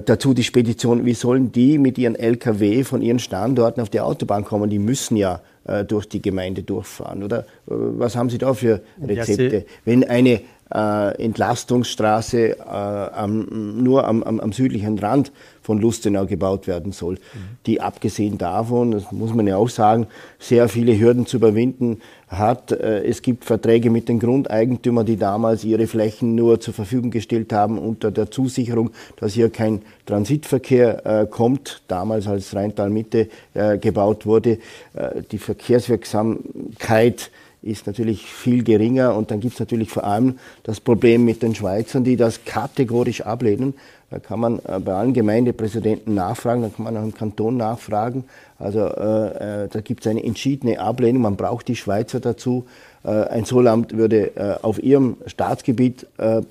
dazu 0.05 0.33
die 0.33 0.43
Spedition, 0.43 1.05
wie 1.05 1.13
sollen 1.13 1.51
die 1.51 1.77
mit 1.77 1.97
ihren 1.97 2.15
Lkw 2.15 2.83
von 2.83 3.01
ihren 3.01 3.19
Standorten 3.19 3.81
auf 3.81 3.89
die 3.89 3.99
Autobahn 3.99 4.43
kommen? 4.43 4.69
Die 4.69 4.79
müssen 4.79 5.17
ja 5.17 5.41
durch 5.87 6.07
die 6.07 6.21
Gemeinde 6.21 6.63
durchfahren, 6.63 7.23
oder? 7.23 7.45
Was 7.65 8.15
haben 8.15 8.29
Sie 8.29 8.37
da 8.37 8.53
für 8.53 8.81
Rezepte? 9.01 9.65
Wenn 9.85 10.03
eine 10.03 10.41
äh, 10.73 11.23
Entlastungsstraße 11.23 12.57
äh, 12.59 12.63
am, 12.63 13.81
nur 13.83 14.05
am, 14.07 14.23
am, 14.23 14.39
am, 14.39 14.51
südlichen 14.51 14.99
Rand 14.99 15.31
von 15.61 15.79
Lustenau 15.79 16.25
gebaut 16.25 16.67
werden 16.67 16.91
soll, 16.91 17.15
mhm. 17.15 17.57
die 17.65 17.81
abgesehen 17.81 18.37
davon, 18.37 18.91
das 18.91 19.11
muss 19.11 19.33
man 19.33 19.47
ja 19.47 19.57
auch 19.57 19.69
sagen, 19.69 20.07
sehr 20.39 20.69
viele 20.69 20.97
Hürden 20.99 21.25
zu 21.25 21.37
überwinden 21.37 22.01
hat. 22.27 22.71
Äh, 22.71 23.05
es 23.05 23.21
gibt 23.21 23.45
Verträge 23.45 23.89
mit 23.89 24.09
den 24.09 24.19
Grundeigentümern, 24.19 25.05
die 25.05 25.17
damals 25.17 25.63
ihre 25.63 25.87
Flächen 25.87 26.35
nur 26.35 26.59
zur 26.59 26.73
Verfügung 26.73 27.11
gestellt 27.11 27.53
haben 27.53 27.77
unter 27.77 28.11
der 28.11 28.29
Zusicherung, 28.31 28.91
dass 29.17 29.33
hier 29.33 29.49
kein 29.49 29.81
Transitverkehr 30.05 31.05
äh, 31.05 31.27
kommt. 31.27 31.81
Damals, 31.87 32.27
als 32.27 32.55
Rheintal 32.55 32.89
Mitte 32.89 33.29
äh, 33.53 33.77
gebaut 33.77 34.25
wurde, 34.25 34.59
äh, 34.93 35.21
die 35.31 35.37
Verkehrswirksamkeit 35.37 37.31
ist 37.61 37.87
natürlich 37.87 38.25
viel 38.25 38.63
geringer. 38.63 39.15
Und 39.15 39.31
dann 39.31 39.39
gibt 39.39 39.53
es 39.53 39.59
natürlich 39.59 39.89
vor 39.89 40.03
allem 40.03 40.37
das 40.63 40.79
Problem 40.79 41.25
mit 41.25 41.41
den 41.41 41.55
Schweizern, 41.55 42.03
die 42.03 42.15
das 42.15 42.45
kategorisch 42.45 43.21
ablehnen. 43.21 43.73
Da 44.09 44.19
kann 44.19 44.39
man 44.39 44.59
äh, 44.59 44.79
bei 44.79 44.93
allen 44.93 45.13
Gemeindepräsidenten 45.13 46.13
nachfragen, 46.13 46.61
da 46.61 46.69
kann 46.69 46.85
man 46.85 46.95
auch 46.95 47.03
im 47.03 47.13
Kanton 47.13 47.57
nachfragen. 47.57 48.23
Also 48.57 48.79
äh, 48.79 49.63
äh 49.63 49.67
da 49.67 49.81
gibt 49.81 50.05
es 50.05 50.09
eine 50.09 50.23
entschiedene 50.23 50.79
Ablehnung. 50.79 51.23
Man 51.23 51.35
braucht 51.35 51.67
die 51.67 51.75
Schweizer 51.75 52.19
dazu. 52.19 52.65
Äh, 53.03 53.09
ein 53.09 53.45
Zollamt 53.45 53.97
würde 53.97 54.35
äh, 54.35 54.55
auf 54.61 54.81
ihrem 54.81 55.17
Staatsgebiet 55.25 56.07
äh, 56.17 56.41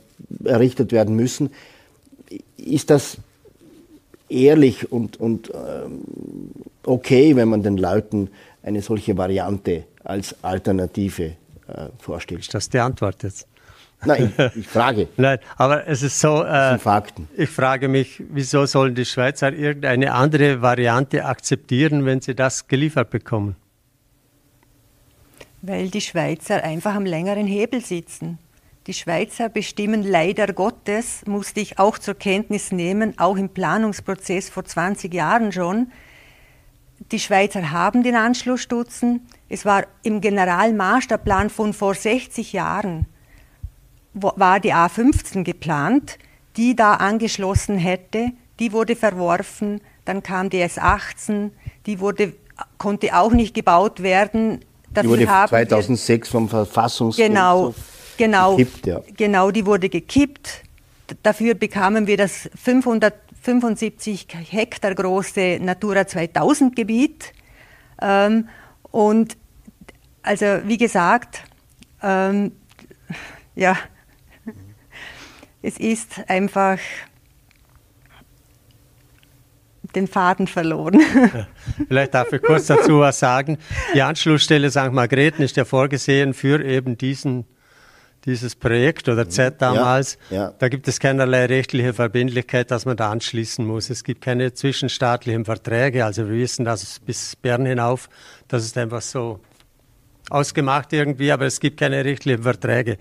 errichtet 0.45 0.93
werden 0.93 1.17
müssen. 1.17 1.51
Ist 2.59 2.91
das 2.91 3.19
ehrlich 4.29 4.91
und, 4.91 5.19
und 5.19 5.51
ähm, 5.55 6.01
okay, 6.85 7.37
wenn 7.37 7.49
man 7.49 7.63
den 7.63 7.77
Leuten 7.77 8.29
eine 8.67 8.83
solche 8.83 9.17
Variante 9.17 9.85
als 10.05 10.35
Alternative 10.43 11.37
äh, 11.69 11.89
vorstellt. 11.99 12.41
Ist 12.41 12.53
das 12.53 12.69
die 12.69 12.81
Antwort 12.81 13.23
jetzt? 13.23 13.47
Nein, 14.05 14.33
ich, 14.37 14.57
ich 14.57 14.69
frage. 14.69 15.09
Nein, 15.17 15.39
aber 15.57 15.87
es 15.87 16.03
ist 16.03 16.21
so. 16.21 16.43
Äh, 16.45 16.79
Fakten. 16.79 17.29
Ich 17.37 17.49
frage 17.49 17.89
mich, 17.89 18.23
wieso 18.29 18.67
sollen 18.67 18.95
die 18.95 19.05
Schweizer 19.05 19.53
irgendeine 19.53 20.13
andere 20.13 20.61
Variante 20.61 21.25
akzeptieren, 21.25 22.05
wenn 22.05 22.21
sie 22.21 22.35
das 22.35 22.67
geliefert 22.67 23.11
bekommen? 23.11 23.57
Weil 25.63 25.89
die 25.89 26.01
Schweizer 26.01 26.63
einfach 26.63 26.95
am 26.95 27.07
längeren 27.07 27.47
Hebel 27.47 27.81
sitzen. 27.81 28.39
Die 28.87 28.95
Schweizer 28.95 29.49
bestimmen 29.49 30.05
leider 30.05 30.49
Gottes, 30.53 31.23
musste 31.27 31.61
ich 31.61 31.79
auch 31.79 31.99
zur 31.99 32.15
Kenntnis 32.15 32.71
nehmen, 32.71 33.19
auch 33.19 33.37
im 33.37 33.49
Planungsprozess 33.49 34.49
vor 34.49 34.65
20 34.65 35.13
Jahren 35.13 35.51
schon. 35.51 35.91
Die 37.13 37.21
Schweizer 37.21 37.71
haben 37.71 38.03
den 38.03 38.17
Anschlussstutzen, 38.17 39.27
es 39.49 39.65
war 39.65 39.87
im 40.03 40.21
Generalmasterplan 40.21 41.51
von 41.51 41.73
vor 41.73 41.95
60 41.95 42.53
Jahren, 42.53 43.07
war 44.15 44.61
die 44.61 44.75
A15 44.75 45.45
geplant, 45.45 46.19
die 46.57 46.75
da 46.75 46.95
angeschlossen 46.95 47.79
hätte. 47.79 48.31
Die 48.59 48.73
wurde 48.73 48.97
verworfen. 48.97 49.81
Dann 50.05 50.23
kam 50.23 50.51
die 50.51 50.63
S18, 50.63 51.51
die 51.85 52.01
wurde, 52.01 52.33
konnte 52.79 53.15
auch 53.17 53.33
nicht 53.33 53.55
gebaut 53.55 54.03
werden. 54.03 54.61
Dafür 54.91 55.17
die 55.19 55.29
wurde 55.29 55.49
2006 55.49 56.29
vom 56.29 56.49
Verfassungsgericht 56.49 57.31
genau, 57.31 57.75
genau, 58.17 58.57
gekippt. 58.57 58.87
Ja. 58.87 59.01
Genau, 59.17 59.51
die 59.51 59.67
wurde 59.67 59.89
gekippt. 59.89 60.63
Dafür 61.23 61.55
bekamen 61.55 62.07
wir 62.07 62.17
das 62.17 62.49
575 63.47 64.27
Hektar 64.51 64.95
große 64.95 65.59
Natura 65.61 66.07
2000 66.07 66.75
Gebiet. 66.75 67.33
Ähm, 68.03 68.49
und 68.91 69.37
also 70.23 70.47
wie 70.65 70.77
gesagt, 70.77 71.45
ähm, 72.03 72.53
ja, 73.55 73.77
es 75.63 75.79
ist 75.79 76.29
einfach 76.29 76.79
den 79.95 80.09
Faden 80.09 80.49
verloren. 80.49 81.01
Vielleicht 81.89 82.15
darf 82.15 82.33
ich 82.33 82.43
kurz 82.43 82.67
dazu 82.67 82.99
was 83.01 83.21
sagen. 83.21 83.59
Die 83.95 84.03
Anschlussstelle 84.03 84.71
St. 84.71 84.91
Margrethen 84.91 85.45
ist 85.45 85.57
ja 85.57 85.65
vorgesehen 85.65 86.35
für 86.35 86.65
eben 86.65 86.99
diesen, 86.99 87.47
dieses 88.27 88.57
Projekt 88.57 89.09
oder 89.09 89.29
Z 89.29 89.63
damals. 89.63 90.19
Ja, 90.31 90.37
ja. 90.37 90.55
Da 90.59 90.69
gibt 90.69 90.89
es 90.89 90.99
keinerlei 91.01 91.47
rechtliche 91.47 91.95
Verbindlichkeit, 91.95 92.71
dass 92.71 92.85
man 92.85 92.97
da 92.97 93.11
anschließen 93.11 93.65
muss. 93.65 93.89
Es 93.89 94.05
gibt 94.05 94.21
keine 94.21 94.53
zwischenstaatlichen 94.53 95.45
Verträge. 95.45 96.05
Also 96.05 96.29
wir 96.29 96.37
wissen 96.37 96.65
das 96.65 96.99
bis 96.99 97.37
Bern 97.37 97.65
hinauf. 97.65 98.09
Das 98.49 98.65
ist 98.65 98.77
einfach 98.77 99.01
so 99.01 99.41
ausgemacht 100.29 100.93
irgendwie, 100.93 101.31
aber 101.31 101.47
es 101.47 101.61
gibt 101.61 101.79
keine 101.79 102.05
rechtlichen 102.05 102.43
Verträge. 102.43 102.99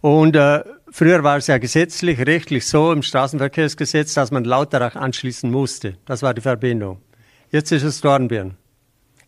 Und 0.00 0.36
äh, 0.36 0.64
früher 0.90 1.22
war 1.22 1.38
es 1.38 1.46
ja 1.46 1.58
gesetzlich, 1.58 2.18
rechtlich 2.26 2.66
so 2.66 2.92
im 2.92 3.02
Straßenverkehrsgesetz, 3.02 4.14
dass 4.14 4.30
man 4.30 4.44
Lauterach 4.44 4.96
anschließen 4.96 5.50
musste. 5.50 5.96
Das 6.04 6.22
war 6.22 6.34
die 6.34 6.40
Verbindung. 6.40 7.00
Jetzt 7.50 7.70
ist 7.70 7.84
es 7.84 8.00
Dornbirn. 8.00 8.56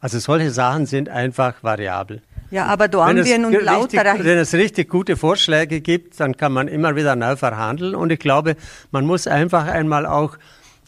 Also 0.00 0.18
solche 0.18 0.50
Sachen 0.50 0.86
sind 0.86 1.08
einfach 1.08 1.62
variabel. 1.62 2.22
Ja, 2.50 2.66
aber 2.66 2.88
Dornbirn 2.88 3.44
und 3.44 3.62
Lauterach. 3.62 4.14
Richtig, 4.14 4.26
wenn 4.26 4.38
es 4.38 4.54
richtig 4.54 4.88
gute 4.88 5.16
Vorschläge 5.16 5.80
gibt, 5.80 6.18
dann 6.18 6.36
kann 6.36 6.52
man 6.52 6.68
immer 6.68 6.96
wieder 6.96 7.14
neu 7.14 7.36
verhandeln. 7.36 7.94
Und 7.94 8.10
ich 8.10 8.18
glaube, 8.18 8.56
man 8.90 9.04
muss 9.04 9.26
einfach 9.26 9.66
einmal 9.66 10.06
auch 10.06 10.36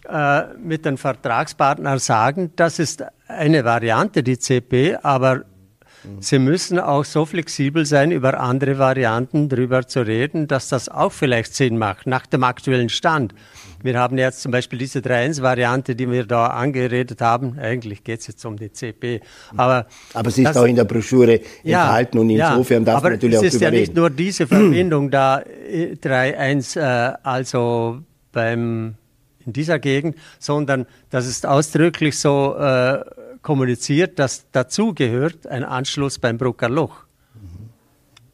äh, 0.08 0.54
mit 0.56 0.86
den 0.86 0.96
Vertragspartnern 0.96 1.98
sagen, 1.98 2.52
das 2.56 2.78
ist 2.78 3.04
eine 3.28 3.64
Variante, 3.64 4.22
die 4.22 4.38
CP, 4.38 4.96
aber 5.02 5.44
Sie 6.20 6.38
müssen 6.38 6.78
auch 6.78 7.04
so 7.04 7.26
flexibel 7.26 7.84
sein, 7.84 8.10
über 8.10 8.40
andere 8.40 8.78
Varianten 8.78 9.48
drüber 9.48 9.86
zu 9.86 10.00
reden, 10.00 10.48
dass 10.48 10.68
das 10.68 10.88
auch 10.88 11.12
vielleicht 11.12 11.54
Sinn 11.54 11.76
macht, 11.76 12.06
nach 12.06 12.26
dem 12.26 12.42
aktuellen 12.42 12.88
Stand. 12.88 13.34
Wir 13.82 13.98
haben 13.98 14.18
jetzt 14.18 14.42
zum 14.42 14.52
Beispiel 14.52 14.78
diese 14.78 15.00
3-1-Variante, 15.00 15.94
die 15.96 16.10
wir 16.10 16.24
da 16.26 16.48
angeredet 16.48 17.20
haben. 17.20 17.58
Eigentlich 17.58 18.04
geht 18.04 18.20
es 18.20 18.26
jetzt 18.26 18.44
um 18.44 18.56
die 18.56 18.72
CP. 18.72 19.20
Aber, 19.56 19.86
aber 20.14 20.30
sie 20.30 20.44
ist 20.44 20.56
auch 20.56 20.64
in 20.64 20.76
der 20.76 20.84
Broschüre 20.84 21.40
ja, 21.62 21.84
enthalten 21.84 22.18
und 22.18 22.30
insofern 22.30 22.84
ja, 22.84 22.92
darf 22.92 23.02
man 23.02 23.12
natürlich 23.12 23.38
auch 23.38 23.42
Es 23.42 23.54
ist 23.54 23.60
ja 23.60 23.70
nicht 23.70 23.94
nur 23.94 24.10
diese 24.10 24.46
Verbindung 24.46 25.10
da 25.10 25.38
3-1, 25.40 26.78
äh, 26.78 26.80
äh, 26.80 27.14
also 27.22 28.00
beim, 28.32 28.94
in 29.44 29.52
dieser 29.52 29.78
Gegend, 29.78 30.16
sondern 30.38 30.86
das 31.10 31.26
ist 31.26 31.46
ausdrücklich 31.46 32.18
so 32.18 32.56
äh, 32.56 33.00
kommuniziert, 33.42 34.18
dass 34.18 34.46
dazu 34.52 34.94
gehört 34.94 35.46
ein 35.46 35.64
Anschluss 35.64 36.18
beim 36.18 36.38
Brucker 36.38 36.68
Loch. 36.68 37.04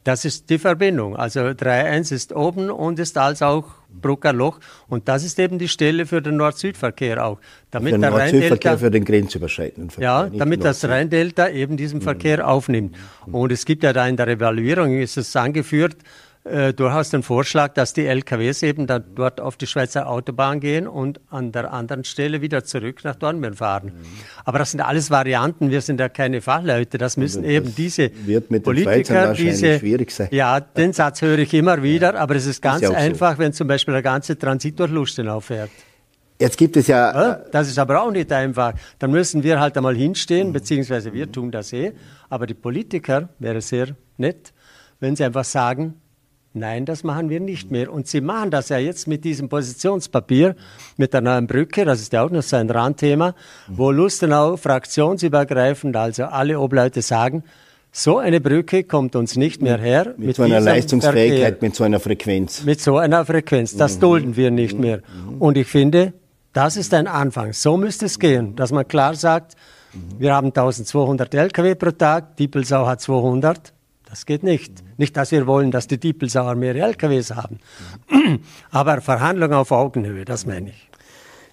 Das 0.07 0.25
ist 0.25 0.51
die 0.51 0.59
Verbindung. 0.59 1.17
Also 1.17 1.41
3.1 1.41 2.15
ist 2.15 2.33
oben 2.33 2.71
und 2.71 3.01
ist 3.01 3.19
als 3.19 3.43
auch 3.43 3.65
Brucker 3.89 4.33
Loch. 4.33 4.61
Und 4.87 5.09
das 5.09 5.25
ist 5.25 5.37
eben 5.41 5.59
die 5.59 5.67
Stelle 5.67 6.07
für 6.07 6.23
den 6.23 6.37
Nord-Süd-Verkehr 6.37 7.27
auch. 7.27 7.41
Damit 7.73 7.95
für 7.95 7.99
den 7.99 8.11
Nord-Süd-Verkehr 8.13 8.79
für 8.79 8.93
den 8.93 9.05
grenzüberschreitenden 9.05 9.91
Verkehr. 9.91 10.09
Ja, 10.09 10.31
damit 10.31 10.63
das 10.63 10.85
Rhein-Delta 10.85 11.49
eben 11.49 11.77
diesen 11.77 12.03
Verkehr 12.03 12.39
mhm. 12.39 12.45
aufnimmt. 12.45 12.97
Und 13.27 13.51
es 13.51 13.65
gibt 13.65 13.83
ja 13.83 13.93
da 13.93 14.07
in 14.07 14.17
der 14.17 14.29
Evaluierung, 14.29 14.97
ist 14.97 15.17
es 15.17 15.35
angeführt, 15.35 15.97
äh, 16.47 16.73
du 16.73 16.91
hast 16.93 17.13
den 17.13 17.23
Vorschlag, 17.23 17.75
dass 17.75 17.93
die 17.93 18.07
LKWs 18.07 18.63
eben 18.63 18.87
dann 18.87 19.05
dort 19.15 19.41
auf 19.41 19.57
die 19.57 19.67
Schweizer 19.67 20.09
Autobahn 20.09 20.61
gehen 20.61 20.87
und 20.87 21.21
an 21.31 21.53
der 21.53 21.73
anderen 21.73 22.05
Stelle 22.05 22.41
wieder 22.41 22.65
zurück 22.65 23.01
nach 23.05 23.17
Dornbirn 23.17 23.55
fahren. 23.55 23.87
Mhm. 23.87 24.05
Aber 24.45 24.59
das 24.59 24.71
sind 24.71 24.81
alles 24.81 25.11
Varianten. 25.11 25.71
Wir 25.71 25.81
sind 25.81 25.99
ja 26.01 26.09
keine 26.09 26.41
Fachleute. 26.41 26.99
Das 26.99 27.17
müssen 27.17 27.43
das 27.43 27.51
eben 27.51 27.75
diese 27.75 28.11
Politiker, 28.11 29.33
diese, 29.35 29.79
schwierig 29.79 30.11
sein. 30.11 30.29
Ja, 30.31 30.61
den 30.61 30.93
Satz 30.93 31.23
höre 31.23 31.39
ich 31.39 31.53
immer 31.53 31.83
wieder. 31.83 32.15
Ja. 32.15 32.21
Aber 32.21 32.37
es 32.37 32.47
ist 32.47 32.63
ganz 32.63 32.83
ist 32.83 32.91
ja 32.91 32.97
einfach, 32.97 33.33
so. 33.33 33.39
wenn 33.39 33.53
zum 33.53 33.67
Beispiel 33.67 33.93
der 33.93 34.03
ganze 34.03 34.39
Transit 34.39 34.79
durch 34.79 34.91
Lustenau 34.91 35.41
fährt. 35.41 35.71
Jetzt 36.39 36.59
gibt 36.59 36.77
es 36.77 36.87
ja. 36.87 37.13
ja. 37.13 37.41
Das 37.51 37.69
ist 37.69 37.79
aber 37.79 38.03
auch 38.03 38.11
nicht 38.11 38.31
einfach. 38.31 38.75
Dann 38.99 39.11
müssen 39.11 39.43
wir 39.43 39.59
halt 39.59 39.77
einmal 39.77 39.97
hinstehen, 39.97 40.49
mhm. 40.49 40.53
beziehungsweise 40.53 41.13
wir 41.13 41.31
tun 41.33 41.51
das 41.51 41.73
eh. 41.73 41.93
Aber 42.29 42.47
die 42.47 42.55
Politiker 42.55 43.31
wäre 43.39 43.61
sehr 43.61 43.97
nett, 44.17 44.53
wenn 45.01 45.17
sie 45.17 45.25
einfach 45.25 45.45
sagen, 45.45 45.95
Nein, 46.57 46.87
das 46.87 47.05
machen 47.05 47.29
wir 47.29 47.39
nicht 47.39 47.71
mehr. 47.71 47.93
Und 47.93 48.07
Sie 48.07 48.23
machen 48.23 48.51
das 48.51 48.71
ja 48.71 48.79
jetzt 48.79 49.07
mit 49.07 49.25
diesem 49.25 49.51
Positionspapier, 49.51 50.57
mit 50.97 51.13
der 51.13 51.21
neuen 51.21 51.47
Brücke, 51.47 51.85
das 51.85 52.01
ist 52.01 52.15
ja 52.15 52.25
auch 52.25 52.31
noch 52.31 52.43
so 52.43 52.57
ein 52.57 52.71
Randthema, 52.71 53.35
wo 53.69 53.91
Lustenau 53.91 54.57
fraktionsübergreifend, 54.57 55.95
also 55.95 56.25
alle 56.25 56.59
Obleute 56.59 57.03
sagen, 57.03 57.45
so 57.93 58.19
eine 58.19 58.41
Brücke 58.41 58.85
kommt 58.85 59.17
uns 59.17 59.37
nicht 59.37 59.61
mehr 59.61 59.79
her. 59.79 60.15
Mit, 60.17 60.29
mit 60.29 60.37
so 60.37 60.43
einer 60.45 60.61
Leistungsfähigkeit, 60.61 61.41
Verkehr, 61.41 61.69
mit 61.69 61.77
so 61.77 61.85
einer 61.85 62.01
Frequenz. 62.01 62.65
Mit 62.65 62.81
so 62.81 62.97
einer 62.97 63.25
Frequenz. 63.27 63.77
Das 63.77 63.97
mhm. 63.97 64.01
dulden 64.01 64.37
wir 64.37 64.51
nicht 64.51 64.79
mehr. 64.79 64.99
Mhm. 64.99 65.41
Und 65.41 65.59
ich 65.59 65.67
finde, 65.67 66.15
das 66.55 66.79
ist 66.79 66.95
ein 66.95 67.07
Anfang. 67.07 67.53
So 67.53 67.77
müsste 67.77 68.07
es 68.07 68.19
gehen, 68.19 68.57
dass 68.57 68.73
man 68.73 68.89
klar 68.89 69.15
sagt, 69.15 69.57
wir 70.19 70.35
haben 70.35 70.49
1200 70.49 71.35
Lkw 71.35 71.75
pro 71.75 71.91
Tag, 71.91 72.37
Diepelsau 72.37 72.87
hat 72.87 73.01
200. 73.01 73.73
Das 74.17 74.25
geht 74.25 74.43
nicht. 74.43 74.73
Nicht, 74.97 75.15
dass 75.19 75.31
wir 75.31 75.47
wollen, 75.47 75.71
dass 75.71 75.89
die 75.89 75.99
Diepelsauer 75.99 76.55
mehr 76.55 76.75
LKWs 76.75 77.35
haben. 77.35 77.59
Aber 78.71 79.03
Verhandlungen 79.03 79.53
auf 79.53 79.73
Augenhöhe, 79.73 80.25
das 80.25 80.47
meine 80.47 80.71
ich. 80.71 80.89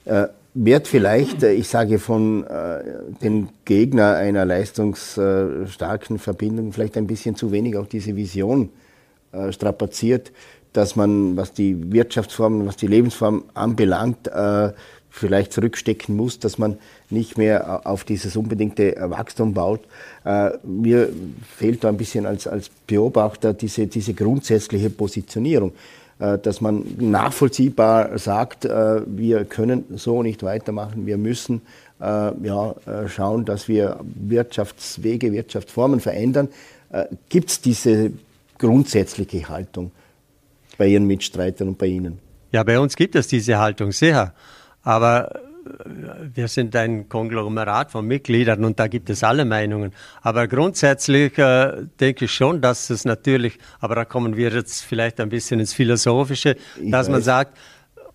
Äh, 0.05 0.27
wird 0.53 0.87
vielleicht, 0.87 1.43
äh, 1.43 1.51
ich 1.51 1.67
sage 1.67 1.99
von 1.99 2.45
äh, 2.45 2.81
den 3.21 3.49
Gegner 3.65 4.15
einer 4.15 4.45
leistungsstarken 4.45 6.19
Verbindung, 6.19 6.71
vielleicht 6.71 6.95
ein 6.95 7.05
bisschen 7.05 7.35
zu 7.35 7.51
wenig 7.51 7.75
auch 7.75 7.87
diese 7.87 8.15
Vision 8.15 8.69
äh, 9.33 9.51
strapaziert, 9.51 10.31
dass 10.71 10.95
man, 10.95 11.35
was 11.35 11.51
die 11.51 11.91
Wirtschaftsformen, 11.91 12.65
was 12.65 12.77
die 12.77 12.87
Lebensform 12.87 13.43
anbelangt, 13.55 14.29
äh, 14.29 14.71
vielleicht 15.09 15.51
zurückstecken 15.51 16.15
muss, 16.15 16.39
dass 16.39 16.57
man 16.57 16.77
nicht 17.13 17.37
mehr 17.37 17.85
auf 17.85 18.03
dieses 18.03 18.35
unbedingte 18.35 18.95
Wachstum 18.99 19.53
baut. 19.53 19.81
Äh, 20.25 20.51
mir 20.63 21.09
fehlt 21.55 21.83
da 21.83 21.89
ein 21.89 21.97
bisschen 21.97 22.25
als, 22.25 22.47
als 22.47 22.69
Beobachter 22.87 23.53
diese, 23.53 23.87
diese 23.87 24.13
grundsätzliche 24.13 24.89
Positionierung, 24.89 25.71
äh, 26.19 26.37
dass 26.37 26.59
man 26.59 26.83
nachvollziehbar 26.97 28.17
sagt, 28.17 28.65
äh, 28.65 29.01
wir 29.05 29.45
können 29.45 29.85
so 29.95 30.23
nicht 30.23 30.43
weitermachen, 30.43 31.05
wir 31.05 31.17
müssen 31.17 31.61
ja, 31.99 32.75
schauen, 33.07 33.45
dass 33.45 33.69
wir 33.69 33.97
Wirtschaftswege, 34.03 35.31
Wirtschaftsformen 35.31 36.01
verändern. 36.01 36.49
Gibt 37.29 37.49
es 37.49 37.61
diese 37.61 38.11
grundsätzliche 38.57 39.47
Haltung 39.47 39.91
bei 40.77 40.87
Ihren 40.87 41.07
Mitstreitern 41.07 41.69
und 41.69 41.77
bei 41.77 41.85
Ihnen? 41.85 42.19
Ja, 42.51 42.63
bei 42.63 42.77
uns 42.77 42.97
gibt 42.97 43.15
es 43.15 43.27
diese 43.27 43.57
Haltung 43.57 43.93
sehr. 43.93 44.33
Aber 44.81 45.39
wir 46.33 46.47
sind 46.47 46.75
ein 46.75 47.09
Konglomerat 47.09 47.91
von 47.91 48.05
Mitgliedern 48.05 48.63
und 48.65 48.79
da 48.79 48.87
gibt 48.87 49.09
es 49.09 49.23
alle 49.23 49.45
Meinungen. 49.45 49.91
Aber 50.21 50.47
grundsätzlich 50.47 51.37
äh, 51.37 51.85
denke 51.99 52.25
ich 52.25 52.31
schon, 52.31 52.61
dass 52.61 52.89
es 52.89 53.05
natürlich, 53.05 53.57
aber 53.79 53.95
da 53.95 54.05
kommen 54.05 54.35
wir 54.35 54.49
jetzt 54.51 54.83
vielleicht 54.83 55.19
ein 55.19 55.29
bisschen 55.29 55.59
ins 55.59 55.73
Philosophische, 55.73 56.55
ich 56.81 56.91
dass 56.91 57.07
weiß. 57.07 57.11
man 57.11 57.21
sagt, 57.21 57.57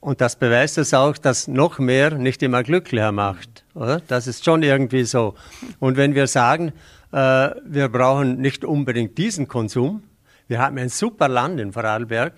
und 0.00 0.20
das 0.20 0.36
beweist 0.36 0.78
es 0.78 0.94
auch, 0.94 1.18
dass 1.18 1.48
noch 1.48 1.78
mehr 1.78 2.14
nicht 2.14 2.42
immer 2.42 2.62
glücklicher 2.62 3.12
macht. 3.12 3.64
Oder? 3.74 4.00
Das 4.06 4.26
ist 4.26 4.44
schon 4.44 4.62
irgendwie 4.62 5.04
so. 5.04 5.34
Und 5.80 5.96
wenn 5.96 6.14
wir 6.14 6.26
sagen, 6.26 6.72
äh, 7.12 7.50
wir 7.64 7.88
brauchen 7.88 8.40
nicht 8.40 8.64
unbedingt 8.64 9.18
diesen 9.18 9.48
Konsum, 9.48 10.02
wir 10.46 10.60
haben 10.60 10.78
ein 10.78 10.88
super 10.88 11.28
Land 11.28 11.60
in 11.60 11.72
Vorarlberg, 11.72 12.34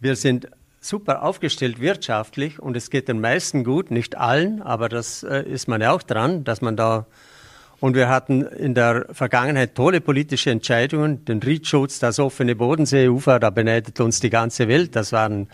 wir 0.00 0.16
sind 0.16 0.48
super 0.80 1.22
aufgestellt 1.22 1.80
wirtschaftlich 1.80 2.58
und 2.58 2.76
es 2.76 2.90
geht 2.90 3.08
den 3.08 3.20
meisten 3.20 3.64
gut, 3.64 3.90
nicht 3.90 4.16
allen, 4.16 4.62
aber 4.62 4.88
das 4.88 5.22
äh, 5.22 5.42
ist 5.42 5.68
man 5.68 5.80
ja 5.80 5.92
auch 5.92 6.02
dran, 6.02 6.44
dass 6.44 6.60
man 6.60 6.76
da 6.76 7.06
und 7.80 7.94
wir 7.94 8.08
hatten 8.08 8.42
in 8.42 8.74
der 8.74 9.06
Vergangenheit 9.12 9.76
tolle 9.76 10.00
politische 10.00 10.50
Entscheidungen, 10.50 11.24
den 11.24 11.40
Riedschutz, 11.40 12.00
das 12.00 12.18
offene 12.18 12.56
Bodenseeufer, 12.56 13.38
da 13.38 13.50
beneidet 13.50 14.00
uns 14.00 14.18
die 14.18 14.30
ganze 14.30 14.66
Welt. 14.66 14.96
Das 14.96 15.12
waren 15.12 15.48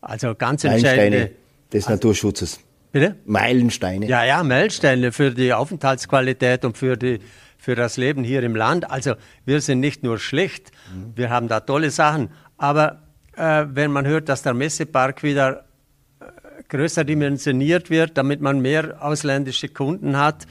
also 0.00 0.34
ganz 0.34 0.64
entscheidende 0.64 1.30
des 1.72 1.84
also, 1.86 1.94
Naturschutzes. 1.94 2.58
Bitte? 2.90 3.14
Meilensteine. 3.24 4.06
Ja, 4.06 4.24
ja, 4.24 4.42
Meilensteine 4.42 5.12
für 5.12 5.30
die 5.30 5.52
Aufenthaltsqualität 5.52 6.64
und 6.64 6.76
für 6.76 6.96
die 6.96 7.20
für 7.56 7.74
das 7.74 7.98
Leben 7.98 8.24
hier 8.24 8.42
im 8.42 8.56
Land. 8.56 8.90
Also 8.90 9.14
wir 9.44 9.60
sind 9.60 9.80
nicht 9.80 10.02
nur 10.02 10.18
schlecht, 10.18 10.72
mhm. 10.92 11.12
wir 11.14 11.28
haben 11.28 11.46
da 11.46 11.60
tolle 11.60 11.90
Sachen, 11.90 12.30
aber 12.56 13.02
äh, 13.40 13.66
wenn 13.74 13.90
man 13.90 14.06
hört, 14.06 14.28
dass 14.28 14.42
der 14.42 14.54
Messepark 14.54 15.22
wieder 15.22 15.64
äh, 16.20 16.24
größer 16.68 17.04
dimensioniert 17.04 17.88
wird, 17.88 18.18
damit 18.18 18.40
man 18.40 18.60
mehr 18.60 18.98
ausländische 19.00 19.68
Kunden 19.68 20.18
hat 20.18 20.46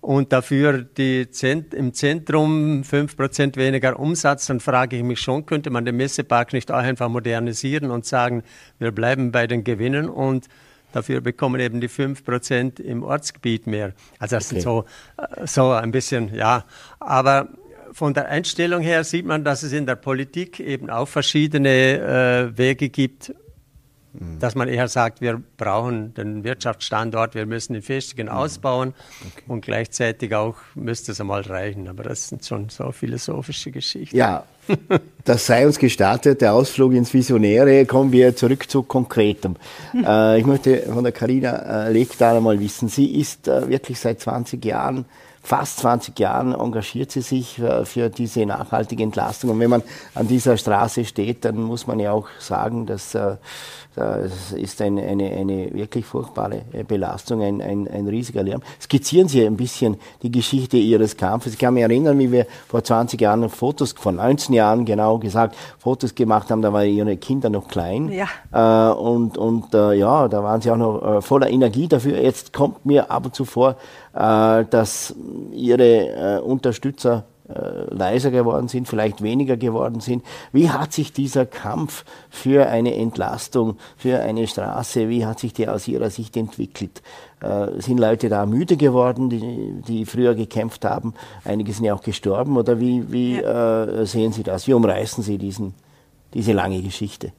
und 0.00 0.32
dafür 0.32 0.86
Zent 1.30 1.72
im 1.72 1.94
Zentrum 1.94 2.82
5% 2.82 3.56
weniger 3.56 4.00
Umsatz, 4.00 4.46
dann 4.46 4.58
frage 4.58 4.96
ich 4.96 5.04
mich 5.04 5.20
schon, 5.20 5.46
könnte 5.46 5.70
man 5.70 5.84
den 5.84 5.96
Messepark 5.96 6.52
nicht 6.52 6.72
auch 6.72 6.78
einfach 6.78 7.08
modernisieren 7.08 7.92
und 7.92 8.04
sagen, 8.04 8.42
wir 8.80 8.90
bleiben 8.90 9.30
bei 9.30 9.46
den 9.46 9.62
Gewinnen 9.62 10.08
und 10.08 10.48
dafür 10.90 11.20
bekommen 11.20 11.60
eben 11.60 11.80
die 11.80 11.88
5% 11.88 12.80
im 12.80 13.04
Ortsgebiet 13.04 13.68
mehr. 13.68 13.92
Also 14.18 14.36
das 14.36 14.46
okay. 14.46 14.54
sind 14.54 14.62
so, 14.62 14.84
äh, 15.16 15.46
so 15.46 15.70
ein 15.70 15.92
bisschen, 15.92 16.34
ja, 16.34 16.64
aber 16.98 17.48
von 17.92 18.14
der 18.14 18.28
Einstellung 18.28 18.80
her 18.80 19.04
sieht 19.04 19.26
man, 19.26 19.44
dass 19.44 19.62
es 19.62 19.72
in 19.72 19.86
der 19.86 19.96
Politik 19.96 20.60
eben 20.60 20.90
auch 20.90 21.06
verschiedene 21.06 22.48
äh, 22.50 22.58
Wege 22.58 22.88
gibt, 22.88 23.34
mhm. 24.12 24.38
dass 24.38 24.54
man 24.54 24.68
eher 24.68 24.88
sagt, 24.88 25.20
wir 25.20 25.42
brauchen 25.56 26.14
den 26.14 26.42
Wirtschaftsstandort, 26.42 27.34
wir 27.34 27.46
müssen 27.46 27.74
den 27.74 27.82
festigen 27.82 28.28
mhm. 28.28 28.34
ausbauen 28.34 28.94
okay. 29.20 29.44
und 29.48 29.62
gleichzeitig 29.62 30.34
auch 30.34 30.56
müsste 30.74 31.12
es 31.12 31.20
einmal 31.20 31.42
reichen. 31.42 31.88
Aber 31.88 32.02
das 32.02 32.28
sind 32.28 32.44
schon 32.44 32.68
so 32.70 32.92
philosophische 32.92 33.70
Geschichten. 33.70 34.16
Ja, 34.16 34.44
das 35.24 35.46
sei 35.46 35.66
uns 35.66 35.78
gestartet, 35.78 36.40
der 36.40 36.54
Ausflug 36.54 36.94
ins 36.94 37.12
Visionäre. 37.12 37.84
Kommen 37.84 38.12
wir 38.12 38.34
zurück 38.34 38.70
zu 38.70 38.82
Konkretem. 38.82 39.56
äh, 39.94 40.38
ich 40.40 40.46
möchte 40.46 40.82
von 40.82 41.04
der 41.04 41.12
Carina 41.12 41.86
äh, 41.86 41.92
Legdahl 41.92 42.40
mal 42.40 42.58
wissen, 42.58 42.88
sie 42.88 43.20
ist 43.20 43.48
äh, 43.48 43.68
wirklich 43.68 43.98
seit 43.98 44.20
20 44.20 44.64
Jahren 44.64 45.04
fast 45.42 45.78
20 45.80 46.18
Jahren 46.18 46.54
engagiert 46.54 47.10
sie 47.10 47.20
sich 47.20 47.58
äh, 47.58 47.84
für 47.84 48.08
diese 48.08 48.46
nachhaltige 48.46 49.02
Entlastung. 49.02 49.50
Und 49.50 49.60
wenn 49.60 49.70
man 49.70 49.82
an 50.14 50.28
dieser 50.28 50.56
Straße 50.56 51.04
steht, 51.04 51.44
dann 51.44 51.60
muss 51.60 51.86
man 51.86 51.98
ja 51.98 52.12
auch 52.12 52.28
sagen, 52.38 52.86
dass 52.86 53.14
äh, 53.14 53.36
das 53.94 54.52
ist 54.52 54.80
eine, 54.80 55.02
eine, 55.02 55.30
eine 55.32 55.74
wirklich 55.74 56.06
furchtbare 56.06 56.62
äh, 56.72 56.82
Belastung, 56.82 57.42
ein, 57.42 57.60
ein, 57.60 57.86
ein 57.88 58.08
riesiger 58.08 58.42
Lärm. 58.42 58.62
Skizzieren 58.80 59.28
Sie 59.28 59.44
ein 59.44 59.56
bisschen 59.56 59.98
die 60.22 60.30
Geschichte 60.30 60.78
Ihres 60.78 61.16
Kampfes. 61.16 61.52
Ich 61.52 61.58
kann 61.58 61.74
mich 61.74 61.82
erinnern, 61.82 62.18
wie 62.18 62.32
wir 62.32 62.46
vor 62.68 62.82
20 62.82 63.20
Jahren 63.20 63.48
Fotos, 63.50 63.92
vor 63.92 64.12
19 64.12 64.54
Jahren 64.54 64.86
genau 64.86 65.18
gesagt, 65.18 65.56
Fotos 65.78 66.14
gemacht 66.14 66.50
haben, 66.50 66.62
da 66.62 66.72
waren 66.72 66.88
Ihre 66.88 67.18
Kinder 67.18 67.50
noch 67.50 67.68
klein. 67.68 68.10
Ja. 68.10 68.90
Äh, 68.90 68.94
und 68.94 69.36
und 69.36 69.74
äh, 69.74 69.92
ja, 69.92 70.26
da 70.28 70.42
waren 70.42 70.62
Sie 70.62 70.70
auch 70.70 70.76
noch 70.76 71.16
äh, 71.18 71.20
voller 71.20 71.50
Energie 71.50 71.86
dafür. 71.86 72.18
Jetzt 72.18 72.54
kommt 72.54 72.86
mir 72.86 73.10
ab 73.10 73.26
und 73.26 73.34
zu 73.34 73.44
vor, 73.44 73.76
dass 74.12 75.14
Ihre 75.52 76.38
äh, 76.38 76.40
Unterstützer 76.40 77.24
äh, 77.48 77.92
leiser 77.92 78.30
geworden 78.30 78.68
sind, 78.68 78.88
vielleicht 78.88 79.22
weniger 79.22 79.56
geworden 79.56 80.00
sind. 80.00 80.24
Wie 80.52 80.70
hat 80.70 80.92
sich 80.92 81.12
dieser 81.12 81.44
Kampf 81.44 82.04
für 82.30 82.68
eine 82.68 82.94
Entlastung, 82.94 83.78
für 83.96 84.20
eine 84.20 84.46
Straße, 84.46 85.08
wie 85.08 85.26
hat 85.26 85.40
sich 85.40 85.52
der 85.52 85.74
aus 85.74 85.88
Ihrer 85.88 86.10
Sicht 86.10 86.36
entwickelt? 86.36 87.02
Äh, 87.40 87.80
sind 87.80 87.98
Leute 87.98 88.28
da 88.28 88.46
müde 88.46 88.76
geworden, 88.76 89.28
die, 89.28 89.82
die 89.86 90.06
früher 90.06 90.34
gekämpft 90.34 90.84
haben? 90.84 91.14
Einige 91.44 91.72
sind 91.72 91.84
ja 91.84 91.94
auch 91.94 92.02
gestorben. 92.02 92.56
Oder 92.56 92.80
wie, 92.80 93.10
wie 93.12 93.40
ja. 93.40 93.84
äh, 93.84 94.06
sehen 94.06 94.32
Sie 94.32 94.44
das? 94.44 94.66
Wie 94.66 94.74
umreißen 94.74 95.24
Sie 95.24 95.36
diesen, 95.36 95.74
diese 96.34 96.52
lange 96.52 96.80
Geschichte? 96.80 97.32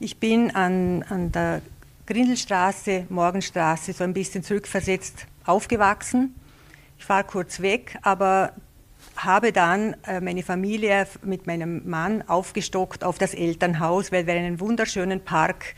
Ich 0.00 0.18
bin 0.18 0.50
an, 0.52 1.04
an 1.08 1.30
der 1.30 1.62
Grindelstraße, 2.06 3.06
Morgenstraße 3.08 3.92
so 3.92 4.02
ein 4.04 4.14
bisschen 4.14 4.42
zurückversetzt 4.42 5.26
aufgewachsen. 5.46 6.34
Ich 6.98 7.04
fahre 7.04 7.24
kurz 7.24 7.60
weg, 7.60 7.98
aber 8.02 8.52
habe 9.16 9.52
dann 9.52 9.96
äh, 10.06 10.20
meine 10.20 10.42
Familie 10.42 11.06
mit 11.22 11.46
meinem 11.46 11.88
Mann 11.88 12.22
aufgestockt 12.28 13.04
auf 13.04 13.18
das 13.18 13.34
Elternhaus, 13.34 14.12
weil 14.12 14.26
wir 14.26 14.34
einen 14.34 14.60
wunderschönen 14.60 15.20
Park 15.20 15.74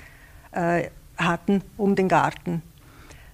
äh, 0.52 0.88
hatten 1.16 1.62
um 1.76 1.94
den 1.96 2.08
Garten. 2.08 2.62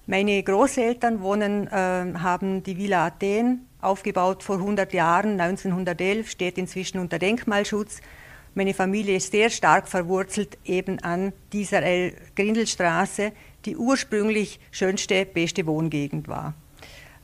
Meine 0.07 0.41
Großeltern 0.41 1.21
wohnen, 1.21 1.67
äh, 1.67 1.71
haben 2.19 2.63
die 2.63 2.77
Villa 2.77 3.05
Athen 3.05 3.67
aufgebaut 3.81 4.43
vor 4.43 4.57
100 4.57 4.93
Jahren, 4.93 5.39
1911, 5.39 6.29
steht 6.29 6.57
inzwischen 6.57 6.99
unter 6.99 7.19
Denkmalschutz. 7.19 8.01
Meine 8.53 8.73
Familie 8.73 9.15
ist 9.15 9.31
sehr 9.31 9.49
stark 9.49 9.87
verwurzelt 9.87 10.57
eben 10.65 10.99
an 10.99 11.31
dieser 11.53 11.81
Grindelstraße, 12.35 13.31
die 13.65 13.77
ursprünglich 13.77 14.59
schönste, 14.71 15.25
beste 15.25 15.65
Wohngegend 15.65 16.27
war. 16.27 16.53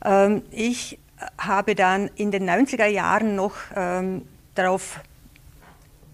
Ähm, 0.04 0.42
ich 0.50 0.98
habe 1.36 1.74
dann 1.74 2.10
in 2.14 2.30
den 2.30 2.48
90er 2.48 2.86
Jahren 2.86 3.34
noch 3.34 3.54
ähm, 3.74 4.22
darauf 4.54 5.00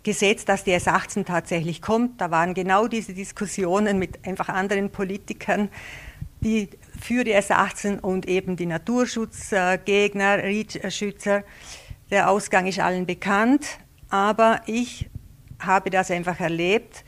gesetzt, 0.02 0.48
dass 0.48 0.64
die 0.64 0.72
S18 0.72 1.24
tatsächlich 1.24 1.82
kommt. 1.82 2.20
Da 2.20 2.30
waren 2.30 2.54
genau 2.54 2.86
diese 2.86 3.14
Diskussionen 3.14 3.98
mit 3.98 4.26
einfach 4.26 4.48
anderen 4.48 4.90
Politikern, 4.90 5.70
die 6.40 6.68
für 7.00 7.24
die 7.24 7.34
S18 7.34 8.00
und 8.00 8.26
eben 8.26 8.56
die 8.56 8.66
Naturschutzgegner, 8.66 10.42
REACH-Schützer. 10.42 11.42
Der 12.10 12.30
Ausgang 12.30 12.66
ist 12.66 12.78
allen 12.78 13.06
bekannt, 13.06 13.66
aber 14.10 14.60
ich 14.66 15.08
habe 15.58 15.88
das 15.88 16.10
einfach 16.10 16.38
erlebt. 16.38 17.04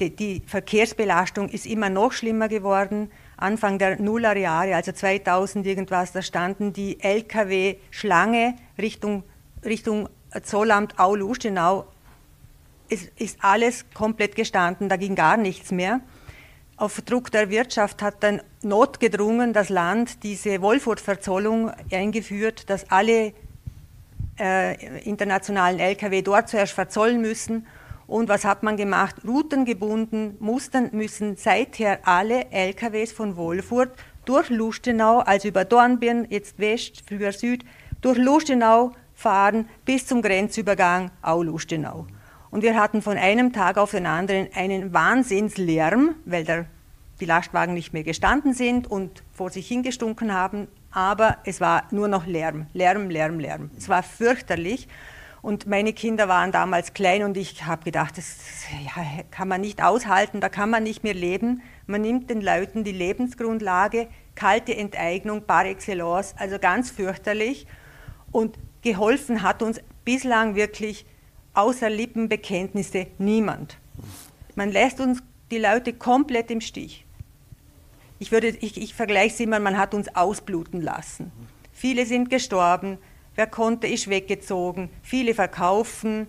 Die, 0.00 0.42
Verkehrsbelastung 0.46 1.48
ist 1.48 1.66
immer 1.66 1.90
noch 1.90 2.12
schlimmer 2.12 2.48
geworden. 2.48 3.10
Anfang 3.36 3.78
der 3.78 4.00
Nullerjahre, 4.00 4.76
also 4.76 4.92
2000 4.92 5.66
irgendwas, 5.66 6.12
da 6.12 6.22
standen 6.22 6.72
die 6.72 7.00
LKW-Schlange 7.00 8.54
Richtung, 8.78 9.24
Richtung 9.64 10.08
Zollamt 10.42 10.98
Au-Lustenau. 11.00 11.86
Es 12.88 13.06
ist 13.16 13.38
alles 13.42 13.86
komplett 13.92 14.36
gestanden, 14.36 14.88
da 14.88 14.96
ging 14.96 15.14
gar 15.14 15.36
nichts 15.36 15.72
mehr. 15.72 16.00
Auf 16.76 17.00
Druck 17.00 17.32
der 17.32 17.50
Wirtschaft 17.50 18.00
hat 18.02 18.22
dann 18.22 18.40
notgedrungen 18.62 19.52
das 19.52 19.68
Land 19.68 20.22
diese 20.22 20.62
Wolfurt-Verzollung 20.62 21.72
eingeführt, 21.90 22.70
dass 22.70 22.88
alle 22.90 23.32
äh, 24.38 25.00
internationalen 25.00 25.80
Lkw 25.80 26.22
dort 26.22 26.48
zuerst 26.48 26.72
verzollen 26.72 27.20
müssen 27.20 27.66
und 28.08 28.28
was 28.28 28.44
hat 28.44 28.62
man 28.62 28.76
gemacht? 28.76 29.16
Routengebunden 29.24 30.36
mussten, 30.40 30.88
müssen 30.92 31.36
seither 31.36 32.00
alle 32.08 32.50
LKWs 32.50 33.12
von 33.12 33.36
Wolfurt 33.36 33.90
durch 34.24 34.48
Lustenau, 34.48 35.18
also 35.20 35.48
über 35.48 35.64
Dornbirn, 35.64 36.26
jetzt 36.30 36.58
West, 36.58 37.04
früher 37.06 37.32
Süd, 37.32 37.64
durch 38.00 38.18
Lustenau 38.18 38.92
fahren 39.14 39.68
bis 39.84 40.06
zum 40.06 40.22
Grenzübergang 40.22 41.10
Au-Lustenau. 41.22 42.06
Und 42.50 42.62
wir 42.62 42.80
hatten 42.80 43.02
von 43.02 43.18
einem 43.18 43.52
Tag 43.52 43.76
auf 43.76 43.90
den 43.90 44.06
anderen 44.06 44.48
einen 44.54 44.94
Wahnsinnslärm, 44.94 46.14
weil 46.24 46.44
der, 46.44 46.64
die 47.20 47.26
Lastwagen 47.26 47.74
nicht 47.74 47.92
mehr 47.92 48.04
gestanden 48.04 48.54
sind 48.54 48.90
und 48.90 49.22
vor 49.34 49.50
sich 49.50 49.68
hingestunken 49.68 50.32
haben. 50.32 50.68
Aber 50.90 51.38
es 51.44 51.60
war 51.60 51.84
nur 51.90 52.08
noch 52.08 52.26
Lärm, 52.26 52.68
Lärm, 52.72 53.10
Lärm, 53.10 53.38
Lärm. 53.38 53.70
Es 53.76 53.90
war 53.90 54.02
fürchterlich. 54.02 54.88
Und 55.40 55.66
meine 55.66 55.92
Kinder 55.92 56.28
waren 56.28 56.50
damals 56.50 56.94
klein 56.94 57.22
und 57.22 57.36
ich 57.36 57.64
habe 57.64 57.84
gedacht, 57.84 58.18
das 58.18 58.36
ja, 58.84 59.22
kann 59.30 59.48
man 59.48 59.60
nicht 59.60 59.82
aushalten, 59.82 60.40
da 60.40 60.48
kann 60.48 60.70
man 60.70 60.82
nicht 60.82 61.04
mehr 61.04 61.14
leben. 61.14 61.62
Man 61.86 62.00
nimmt 62.00 62.28
den 62.28 62.40
Leuten 62.40 62.82
die 62.82 62.92
Lebensgrundlage, 62.92 64.08
kalte 64.34 64.76
Enteignung 64.76 65.42
par 65.42 65.64
excellence, 65.66 66.34
also 66.36 66.58
ganz 66.58 66.90
fürchterlich. 66.90 67.66
Und 68.32 68.58
geholfen 68.82 69.42
hat 69.42 69.62
uns 69.62 69.80
bislang 70.04 70.54
wirklich 70.54 71.06
außer 71.54 71.88
Lippenbekenntnisse 71.88 73.06
niemand. 73.18 73.78
Man 74.54 74.70
lässt 74.70 75.00
uns 75.00 75.22
die 75.50 75.58
Leute 75.58 75.92
komplett 75.92 76.50
im 76.50 76.60
Stich. 76.60 77.04
Ich, 78.18 78.32
würde, 78.32 78.48
ich, 78.48 78.76
ich 78.80 78.94
vergleiche 78.94 79.34
es 79.34 79.40
immer, 79.40 79.60
man 79.60 79.78
hat 79.78 79.94
uns 79.94 80.14
ausbluten 80.14 80.80
lassen. 80.80 81.30
Viele 81.72 82.06
sind 82.06 82.30
gestorben, 82.30 82.98
Wer 83.38 83.46
konnte, 83.46 83.86
ist 83.86 84.10
weggezogen. 84.10 84.90
Viele 85.00 85.32
verkaufen. 85.32 86.26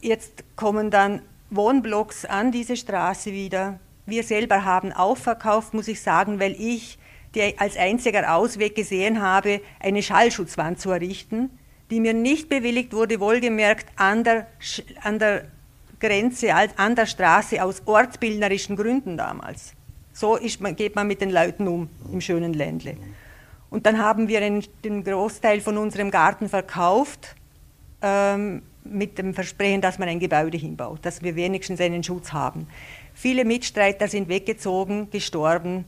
Jetzt 0.00 0.42
kommen 0.56 0.90
dann 0.90 1.22
Wohnblocks 1.48 2.24
an 2.24 2.50
diese 2.50 2.76
Straße 2.76 3.30
wieder. 3.30 3.78
Wir 4.04 4.24
selber 4.24 4.64
haben 4.64 4.92
auch 4.92 5.16
verkauft, 5.16 5.74
muss 5.74 5.86
ich 5.86 6.02
sagen, 6.02 6.40
weil 6.40 6.56
ich 6.58 6.98
die 7.36 7.56
als 7.56 7.76
einziger 7.76 8.34
Ausweg 8.34 8.74
gesehen 8.74 9.22
habe, 9.22 9.60
eine 9.78 10.02
Schallschutzwand 10.02 10.80
zu 10.80 10.90
errichten, 10.90 11.50
die 11.92 12.00
mir 12.00 12.14
nicht 12.14 12.48
bewilligt 12.48 12.94
wurde, 12.94 13.20
wohlgemerkt 13.20 13.86
an 13.94 14.24
der, 14.24 14.48
an 15.04 15.20
der 15.20 15.44
Grenze, 16.00 16.52
an 16.52 16.96
der 16.96 17.06
Straße 17.06 17.62
aus 17.62 17.80
ortsbildnerischen 17.86 18.74
Gründen 18.74 19.16
damals. 19.16 19.74
So 20.12 20.34
ist, 20.34 20.58
geht 20.76 20.96
man 20.96 21.06
mit 21.06 21.20
den 21.20 21.30
Leuten 21.30 21.68
um 21.68 21.88
im 22.12 22.20
schönen 22.20 22.54
Ländle. 22.54 22.96
Und 23.72 23.86
dann 23.86 23.98
haben 23.98 24.28
wir 24.28 24.40
den, 24.40 24.62
den 24.84 25.02
Großteil 25.02 25.62
von 25.62 25.78
unserem 25.78 26.10
Garten 26.10 26.50
verkauft, 26.50 27.34
ähm, 28.02 28.60
mit 28.84 29.16
dem 29.16 29.32
Versprechen, 29.32 29.80
dass 29.80 29.98
man 29.98 30.10
ein 30.10 30.20
Gebäude 30.20 30.58
hinbaut, 30.58 30.98
dass 31.06 31.22
wir 31.22 31.36
wenigstens 31.36 31.80
einen 31.80 32.04
Schutz 32.04 32.34
haben. 32.34 32.66
Viele 33.14 33.46
Mitstreiter 33.46 34.08
sind 34.08 34.28
weggezogen, 34.28 35.08
gestorben. 35.08 35.86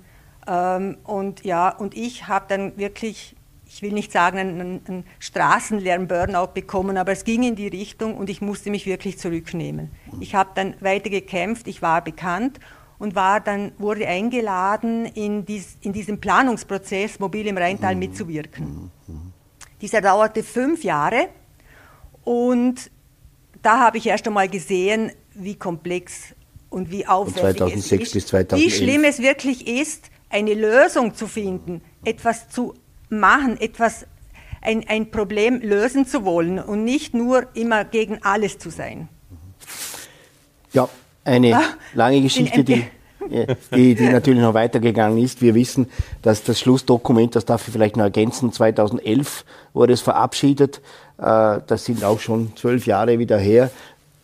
Ähm, 0.48 0.96
und, 1.04 1.44
ja, 1.44 1.68
und 1.68 1.94
ich 1.94 2.26
habe 2.26 2.46
dann 2.48 2.74
wirklich, 2.78 3.36
ich 3.66 3.82
will 3.82 3.92
nicht 3.92 4.12
sagen, 4.12 4.38
einen, 4.38 4.80
einen 4.88 5.04
Straßenlärm-Burnout 5.18 6.52
bekommen, 6.54 6.96
aber 6.96 7.12
es 7.12 7.24
ging 7.24 7.42
in 7.42 7.54
die 7.54 7.68
Richtung 7.68 8.16
und 8.16 8.30
ich 8.30 8.40
musste 8.40 8.70
mich 8.70 8.86
wirklich 8.86 9.18
zurücknehmen. 9.18 9.90
Ich 10.20 10.34
habe 10.34 10.52
dann 10.54 10.74
weiter 10.80 11.10
gekämpft, 11.10 11.68
ich 11.68 11.82
war 11.82 12.02
bekannt 12.02 12.60
und 12.98 13.14
war 13.14 13.40
dann, 13.40 13.72
wurde 13.78 14.06
eingeladen, 14.06 15.06
in, 15.06 15.44
dies, 15.44 15.76
in 15.80 15.92
diesem 15.92 16.20
Planungsprozess 16.20 17.18
Mobil 17.18 17.46
im 17.46 17.58
Rheintal 17.58 17.94
mhm. 17.94 17.98
mitzuwirken. 18.00 18.90
Mhm. 19.06 19.32
Dieser 19.80 20.00
dauerte 20.00 20.42
fünf 20.42 20.84
Jahre 20.84 21.28
und 22.22 22.90
da 23.62 23.80
habe 23.80 23.98
ich 23.98 24.06
erst 24.06 24.26
einmal 24.26 24.48
gesehen, 24.48 25.12
wie 25.34 25.56
komplex 25.56 26.34
und 26.70 26.90
wie 26.90 27.06
aufwendig 27.06 27.60
und 27.60 27.82
2006 27.82 27.92
es 27.92 28.08
ist, 28.08 28.12
bis 28.12 28.26
2011. 28.26 28.64
wie 28.64 28.70
schlimm 28.76 29.04
es 29.04 29.18
wirklich 29.18 29.66
ist, 29.66 30.10
eine 30.30 30.54
Lösung 30.54 31.14
zu 31.14 31.26
finden, 31.26 31.80
etwas 32.04 32.48
zu 32.48 32.74
machen, 33.08 33.60
etwas, 33.60 34.06
ein, 34.60 34.88
ein 34.88 35.10
Problem 35.10 35.60
lösen 35.60 36.06
zu 36.06 36.24
wollen 36.24 36.58
und 36.58 36.84
nicht 36.84 37.14
nur 37.14 37.46
immer 37.54 37.84
gegen 37.84 38.22
alles 38.22 38.58
zu 38.58 38.70
sein. 38.70 39.08
Ja, 40.72 40.88
eine 41.24 41.56
ah, 41.56 41.62
lange 41.94 42.20
Geschichte, 42.20 42.62
die, 42.62 42.84
die, 43.74 43.94
die 43.94 44.08
natürlich 44.08 44.40
noch 44.40 44.54
weitergegangen 44.54 45.18
ist. 45.18 45.42
Wir 45.42 45.54
wissen, 45.54 45.88
dass 46.22 46.44
das 46.44 46.60
Schlussdokument, 46.60 47.34
das 47.34 47.44
darf 47.44 47.66
ich 47.66 47.72
vielleicht 47.72 47.96
noch 47.96 48.04
ergänzen, 48.04 48.52
2011 48.52 49.44
wurde 49.72 49.92
es 49.94 50.02
verabschiedet. 50.02 50.80
Äh, 51.18 51.60
das 51.66 51.84
sind 51.84 52.04
auch 52.04 52.20
schon 52.20 52.54
zwölf 52.56 52.86
Jahre 52.86 53.18
wieder 53.18 53.38
her, 53.38 53.70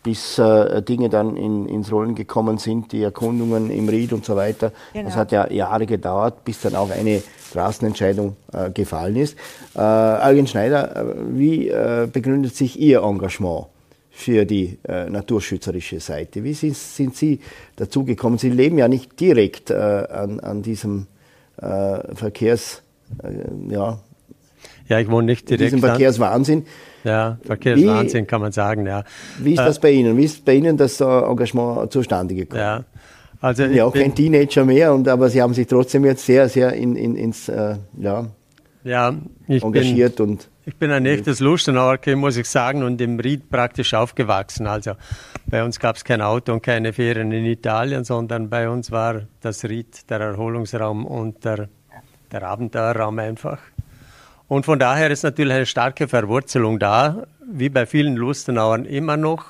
bis 0.02 0.38
äh, 0.38 0.82
Dinge 0.82 1.08
dann 1.08 1.36
in, 1.36 1.66
ins 1.66 1.92
Rollen 1.92 2.14
gekommen 2.14 2.58
sind, 2.58 2.92
die 2.92 3.02
Erkundungen 3.02 3.70
im 3.70 3.88
Ried 3.88 4.12
und 4.12 4.24
so 4.24 4.36
weiter. 4.36 4.72
Genau. 4.92 5.06
Das 5.06 5.16
hat 5.16 5.32
ja 5.32 5.50
Jahre 5.50 5.86
gedauert, 5.86 6.44
bis 6.44 6.60
dann 6.60 6.74
auch 6.74 6.90
eine 6.90 7.22
Straßenentscheidung 7.50 8.36
äh, 8.52 8.70
gefallen 8.70 9.16
ist. 9.16 9.36
Eugen 9.74 10.46
Schneider, 10.46 11.14
wie 11.30 11.72
begründet 12.12 12.56
sich 12.56 12.78
Ihr 12.78 13.02
Engagement? 13.02 13.66
Für 14.10 14.44
die 14.44 14.78
äh, 14.86 15.08
naturschützerische 15.08 16.00
Seite. 16.00 16.44
Wie 16.44 16.54
sind, 16.54 16.76
sind 16.76 17.16
Sie 17.16 17.40
dazugekommen? 17.76 18.38
Sie 18.38 18.50
leben 18.50 18.78
ja 18.78 18.88
nicht 18.88 19.18
direkt 19.18 19.70
äh, 19.70 19.74
an, 19.74 20.40
an 20.40 20.62
diesem 20.62 21.06
äh, 21.56 22.14
Verkehrs, 22.14 22.82
äh, 23.22 23.72
ja, 23.72 24.00
ja, 24.88 24.98
ich 24.98 25.08
wohne 25.08 25.26
nicht 25.26 25.48
direkt. 25.48 25.66
Diesem 25.66 25.78
Verkehrswahnsinn. 25.78 26.66
Ja, 27.04 27.38
Verkehrswahnsinn 27.44 28.24
wie, 28.24 28.26
kann 28.26 28.40
man 28.40 28.50
sagen, 28.50 28.86
ja. 28.86 29.04
Wie 29.38 29.52
ist 29.52 29.60
das 29.60 29.78
äh, 29.78 29.80
bei 29.82 29.90
Ihnen? 29.92 30.16
Wie 30.16 30.24
ist 30.24 30.44
bei 30.44 30.54
Ihnen 30.54 30.76
das 30.76 31.00
Engagement 31.00 31.92
zustande 31.92 32.34
gekommen? 32.34 32.60
Ja, 32.60 32.84
also 33.40 33.62
ja 33.64 33.84
auch 33.84 33.94
kein 33.94 34.14
Teenager 34.14 34.64
mehr, 34.64 34.92
und, 34.92 35.06
aber 35.06 35.30
Sie 35.30 35.40
haben 35.40 35.54
sich 35.54 35.68
trotzdem 35.68 36.04
jetzt 36.04 36.26
sehr, 36.26 36.48
sehr 36.48 36.72
in, 36.72 36.96
in, 36.96 37.14
ins, 37.14 37.48
äh, 37.48 37.76
ja, 38.84 39.14
ja, 39.46 39.62
engagiert 39.62 40.16
bin, 40.16 40.30
und 40.30 40.48
ich 40.66 40.76
bin 40.76 40.90
ein 40.90 41.06
echtes 41.06 41.40
Lustenauer, 41.40 41.98
muss 42.16 42.36
ich 42.36 42.48
sagen, 42.48 42.82
und 42.82 43.00
im 43.00 43.18
Ried 43.18 43.50
praktisch 43.50 43.94
aufgewachsen. 43.94 44.66
Also 44.66 44.92
bei 45.46 45.64
uns 45.64 45.78
gab 45.78 45.96
es 45.96 46.04
kein 46.04 46.22
Auto 46.22 46.52
und 46.52 46.62
keine 46.62 46.92
Ferien 46.92 47.32
in 47.32 47.44
Italien, 47.44 48.04
sondern 48.04 48.48
bei 48.48 48.68
uns 48.68 48.90
war 48.90 49.22
das 49.40 49.64
Ried 49.64 50.08
der 50.10 50.20
Erholungsraum 50.20 51.06
und 51.06 51.44
der, 51.44 51.68
der 52.30 52.42
Abenteuerraum 52.42 53.18
einfach. 53.18 53.58
Und 54.48 54.64
von 54.66 54.78
daher 54.78 55.10
ist 55.10 55.22
natürlich 55.22 55.54
eine 55.54 55.66
starke 55.66 56.08
Verwurzelung 56.08 56.78
da, 56.78 57.26
wie 57.52 57.68
bei 57.68 57.86
vielen 57.86 58.16
Lustenauern 58.16 58.84
immer 58.84 59.16
noch. 59.16 59.44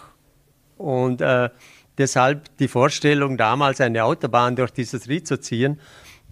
Und 0.77 1.21
äh, 1.21 1.49
deshalb 1.97 2.57
die 2.59 2.69
Vorstellung, 2.69 3.37
damals 3.37 3.81
eine 3.81 4.05
Autobahn 4.05 4.57
durch 4.57 4.71
dieses 4.71 5.09
Ried 5.09 5.27
zu 5.27 5.41
ziehen, 5.41 5.81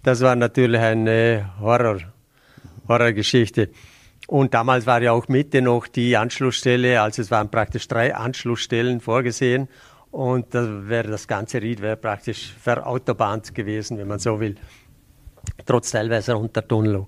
das 0.03 0.21
war 0.21 0.35
natürlich 0.35 0.81
eine 0.81 1.49
Horror, 1.59 1.97
Horrorgeschichte. 2.89 3.69
Und 4.27 4.53
damals 4.53 4.85
war 4.85 5.01
ja 5.01 5.11
auch 5.13 5.27
Mitte 5.27 5.61
noch 5.61 5.87
die 5.87 6.17
Anschlussstelle, 6.17 7.01
also 7.01 7.21
es 7.21 7.31
waren 7.31 7.49
praktisch 7.49 7.87
drei 7.87 8.13
Anschlussstellen 8.13 8.99
vorgesehen. 8.99 9.69
Und 10.11 10.53
da 10.53 10.87
wäre 10.87 11.09
das 11.09 11.27
ganze 11.27 11.61
Ried 11.61 11.81
wäre 11.81 11.95
praktisch 11.95 12.53
verautobahnt 12.59 13.53
gewesen, 13.53 13.97
wenn 13.97 14.07
man 14.07 14.19
so 14.19 14.39
will. 14.39 14.55
Trotz 15.65 15.91
teilweise 15.91 16.35
Untertunnelung. 16.35 17.07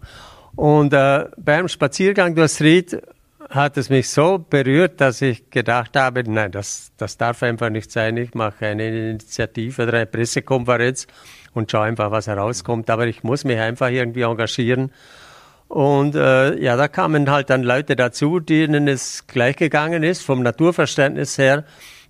Und 0.55 0.93
äh, 0.93 1.25
beim 1.37 1.67
Spaziergang 1.67 2.35
durchs 2.35 2.61
Ried 2.61 3.01
hat 3.49 3.77
es 3.77 3.89
mich 3.89 4.09
so 4.09 4.37
berührt, 4.37 5.01
dass 5.01 5.21
ich 5.21 5.49
gedacht 5.49 5.95
habe, 5.97 6.23
nein, 6.25 6.51
das, 6.51 6.91
das 6.97 7.17
darf 7.17 7.43
einfach 7.43 7.69
nicht 7.69 7.91
sein. 7.91 8.17
Ich 8.17 8.33
mache 8.33 8.67
eine 8.67 8.87
Initiative 8.87 9.83
oder 9.83 9.93
eine 9.93 10.05
Pressekonferenz 10.05 11.07
und 11.53 11.69
schaue 11.71 11.85
einfach, 11.85 12.11
was 12.11 12.27
herauskommt. 12.27 12.89
Aber 12.89 13.07
ich 13.07 13.23
muss 13.23 13.43
mich 13.43 13.57
einfach 13.57 13.89
irgendwie 13.89 14.21
engagieren. 14.21 14.91
Und 15.71 16.15
äh, 16.15 16.62
ja, 16.62 16.75
da 16.75 16.89
kamen 16.89 17.31
halt 17.31 17.49
dann 17.49 17.63
Leute 17.63 17.95
dazu, 17.95 18.41
denen 18.41 18.89
es 18.89 19.25
gleich 19.27 19.55
gegangen 19.55 20.03
ist, 20.03 20.21
vom 20.21 20.43
Naturverständnis 20.43 21.38
her. 21.38 21.63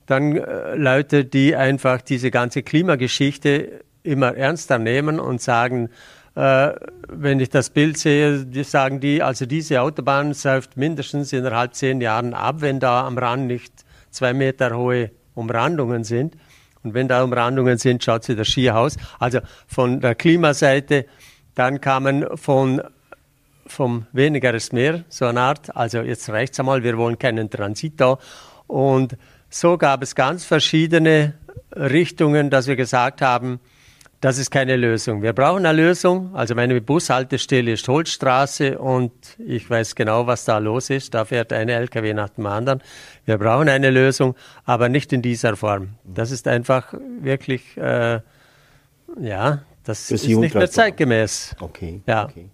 Dann 0.08 0.36
äh, 0.36 0.74
Leute, 0.74 1.26
die 1.26 1.56
einfach 1.56 2.02
diese 2.02 2.32
ganze 2.32 2.64
Klimageschichte 2.64 3.82
immer 4.02 4.36
ernster 4.36 4.80
nehmen 4.80 5.20
und 5.20 5.44
sagen, 5.44 5.90
äh, 6.34 6.72
wenn 7.08 7.40
ich 7.40 7.52
das 7.52 7.70
Bild 7.70 8.00
sehe, 8.00 8.48
die 8.48 8.64
sagen 8.64 9.00
die, 9.00 9.22
also 9.22 9.46
diese 9.46 9.82
Autobahn 9.82 10.34
säuft 10.34 10.76
mindestens 10.76 11.32
innerhalb 11.32 11.76
zehn 11.76 12.02
Jahren 12.02 12.34
ab, 12.34 12.62
wenn 12.62 12.80
da 12.80 13.06
am 13.06 13.16
Rand 13.20 13.46
nicht 13.46 13.86
zwei 14.10 14.34
Meter 14.34 14.76
hohe 14.76 15.12
Umrandungen 15.36 16.04
sind. 16.04 16.36
Und 16.82 16.96
wenn 16.96 17.08
da 17.08 17.24
Umrandungen 17.24 17.78
sind, 17.78 18.04
schaut 18.04 18.24
sie 18.24 18.36
das 18.36 18.48
schier 18.48 18.76
aus. 18.76 18.98
Also 19.20 19.38
von 19.68 20.02
der 20.02 20.16
Klimaseite, 20.16 21.06
dann 21.54 21.80
kamen 21.80 22.26
von 22.38 22.82
vom 23.72 24.06
weniger 24.12 24.54
ist 24.54 24.74
mehr, 24.74 25.04
so 25.10 25.26
eine 25.26 25.42
Art. 25.42 25.76
Also 25.76 26.02
jetzt 26.02 26.30
reicht 26.30 26.54
es 26.54 26.60
einmal, 26.60 26.84
wir 26.84 26.98
wollen 26.98 27.18
keinen 27.18 27.50
Transito. 27.50 28.20
Und 28.68 29.18
so 29.50 29.78
gab 29.78 30.04
es 30.04 30.16
ganz 30.16 30.46
verschiedene 30.46 31.34
Richtungen, 31.76 32.50
dass 32.50 32.68
wir 32.68 32.76
gesagt 32.76 33.22
haben, 33.22 33.60
das 34.22 34.38
ist 34.38 34.52
keine 34.52 34.76
Lösung. 34.76 35.24
Wir 35.24 35.34
brauchen 35.34 35.66
eine 35.66 35.82
Lösung. 35.82 36.36
Also 36.36 36.54
meine 36.54 36.80
Bushaltestelle 36.80 37.72
ist 37.72 37.88
Holzstraße 37.88 38.78
und 38.78 39.12
ich 39.40 39.68
weiß 39.68 39.96
genau, 39.96 40.28
was 40.28 40.46
da 40.46 40.60
los 40.60 40.92
ist. 40.92 41.16
Da 41.16 41.26
fährt 41.26 41.52
ein 41.52 41.70
LKW 41.70 42.14
nach 42.14 42.30
dem 42.30 42.46
anderen. 42.46 42.84
Wir 43.26 43.40
brauchen 43.40 43.68
eine 43.68 43.90
Lösung, 43.90 44.36
aber 44.64 44.90
nicht 44.90 45.12
in 45.12 45.24
dieser 45.24 45.56
Form. 45.56 45.96
Das 46.04 46.30
ist 46.30 46.48
einfach 46.48 46.94
wirklich, 47.20 47.76
äh, 47.78 48.20
ja, 49.20 49.64
Das 49.84 50.12
ist 50.12 50.28
nicht 50.28 50.54
mehr 50.54 50.70
zeitgemäß. 50.70 51.56
Okay. 51.60 52.02
Ja. 52.06 52.26
okay. 52.26 52.50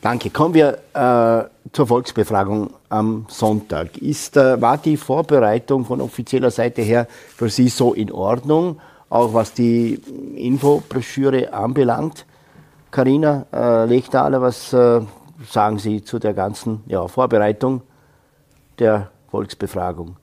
Danke. 0.00 0.30
Kommen 0.30 0.54
wir 0.54 0.78
äh, 0.94 1.68
zur 1.72 1.86
Volksbefragung 1.86 2.70
am 2.88 3.26
Sonntag. 3.28 3.98
Ist, 3.98 4.36
äh, 4.36 4.60
war 4.60 4.78
die 4.78 4.96
Vorbereitung 4.96 5.84
von 5.84 6.00
offizieller 6.00 6.50
Seite 6.50 6.80
her 6.80 7.06
für 7.36 7.50
Sie 7.50 7.68
so 7.68 7.92
in 7.92 8.10
Ordnung, 8.10 8.80
auch 9.10 9.34
was 9.34 9.52
die 9.52 10.00
Infobroschüre 10.36 11.52
anbelangt? 11.52 12.24
Karina 12.90 13.44
äh, 13.52 13.84
Lechtaler, 13.84 14.40
was 14.40 14.72
äh, 14.72 15.02
sagen 15.46 15.78
Sie 15.78 16.02
zu 16.02 16.18
der 16.18 16.32
ganzen 16.32 16.82
ja, 16.86 17.06
Vorbereitung 17.06 17.82
der 18.78 19.10
Volksbefragung? 19.30 20.16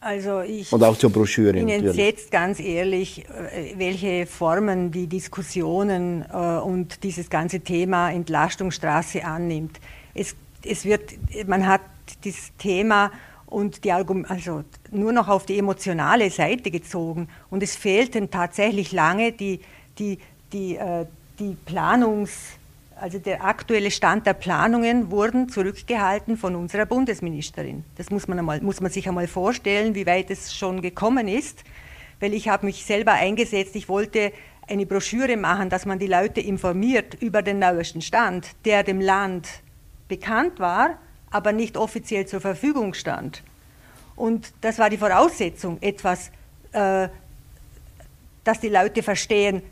Also 0.00 0.40
ich 0.42 0.72
und 0.72 0.82
auch 0.84 0.96
zur 0.96 1.10
Broschüre. 1.10 1.52
bin 1.52 1.68
entsetzt, 1.68 2.30
ganz 2.30 2.60
ehrlich, 2.60 3.24
äh, 3.28 3.74
welche 3.76 4.26
Formen 4.26 4.92
die 4.92 5.08
Diskussionen 5.08 6.24
äh, 6.32 6.36
und 6.36 7.02
dieses 7.02 7.28
ganze 7.28 7.60
Thema 7.60 8.10
Entlastungsstraße 8.10 9.24
annimmt. 9.24 9.80
Es, 10.14 10.36
es 10.64 10.84
wird, 10.84 11.14
man 11.48 11.66
hat 11.66 11.80
das 12.24 12.52
Thema 12.58 13.10
und 13.46 13.84
die 13.84 13.92
also 13.92 14.62
nur 14.92 15.12
noch 15.12 15.26
auf 15.26 15.46
die 15.46 15.58
emotionale 15.58 16.30
Seite 16.30 16.70
gezogen 16.70 17.28
und 17.50 17.62
es 17.62 17.74
fehlten 17.74 18.30
tatsächlich 18.30 18.92
lange 18.92 19.32
die, 19.32 19.60
die, 19.98 20.18
die, 20.52 20.76
äh, 20.76 21.06
die 21.40 21.56
Planungs- 21.66 22.57
also 23.00 23.18
der 23.18 23.44
aktuelle 23.44 23.90
Stand 23.90 24.26
der 24.26 24.34
Planungen 24.34 25.10
wurden 25.10 25.48
zurückgehalten 25.48 26.36
von 26.36 26.54
unserer 26.56 26.86
Bundesministerin. 26.86 27.84
Das 27.96 28.10
muss 28.10 28.28
man, 28.28 28.38
einmal, 28.38 28.60
muss 28.60 28.80
man 28.80 28.90
sich 28.90 29.08
einmal 29.08 29.28
vorstellen, 29.28 29.94
wie 29.94 30.06
weit 30.06 30.30
es 30.30 30.56
schon 30.56 30.82
gekommen 30.82 31.28
ist, 31.28 31.64
weil 32.20 32.34
ich 32.34 32.48
habe 32.48 32.66
mich 32.66 32.84
selber 32.84 33.12
eingesetzt, 33.12 33.76
ich 33.76 33.88
wollte 33.88 34.32
eine 34.66 34.84
Broschüre 34.84 35.36
machen, 35.36 35.70
dass 35.70 35.86
man 35.86 35.98
die 35.98 36.06
Leute 36.06 36.40
informiert 36.40 37.14
über 37.20 37.42
den 37.42 37.58
neuesten 37.58 38.02
Stand, 38.02 38.48
der 38.64 38.82
dem 38.82 39.00
Land 39.00 39.48
bekannt 40.08 40.58
war, 40.58 40.98
aber 41.30 41.52
nicht 41.52 41.76
offiziell 41.76 42.26
zur 42.26 42.40
Verfügung 42.40 42.94
stand. 42.94 43.42
Und 44.16 44.52
das 44.60 44.78
war 44.78 44.90
die 44.90 44.98
Voraussetzung, 44.98 45.78
etwas, 45.80 46.30
äh, 46.72 47.08
dass 48.44 48.60
die 48.60 48.68
Leute 48.68 49.02
verstehen, 49.02 49.62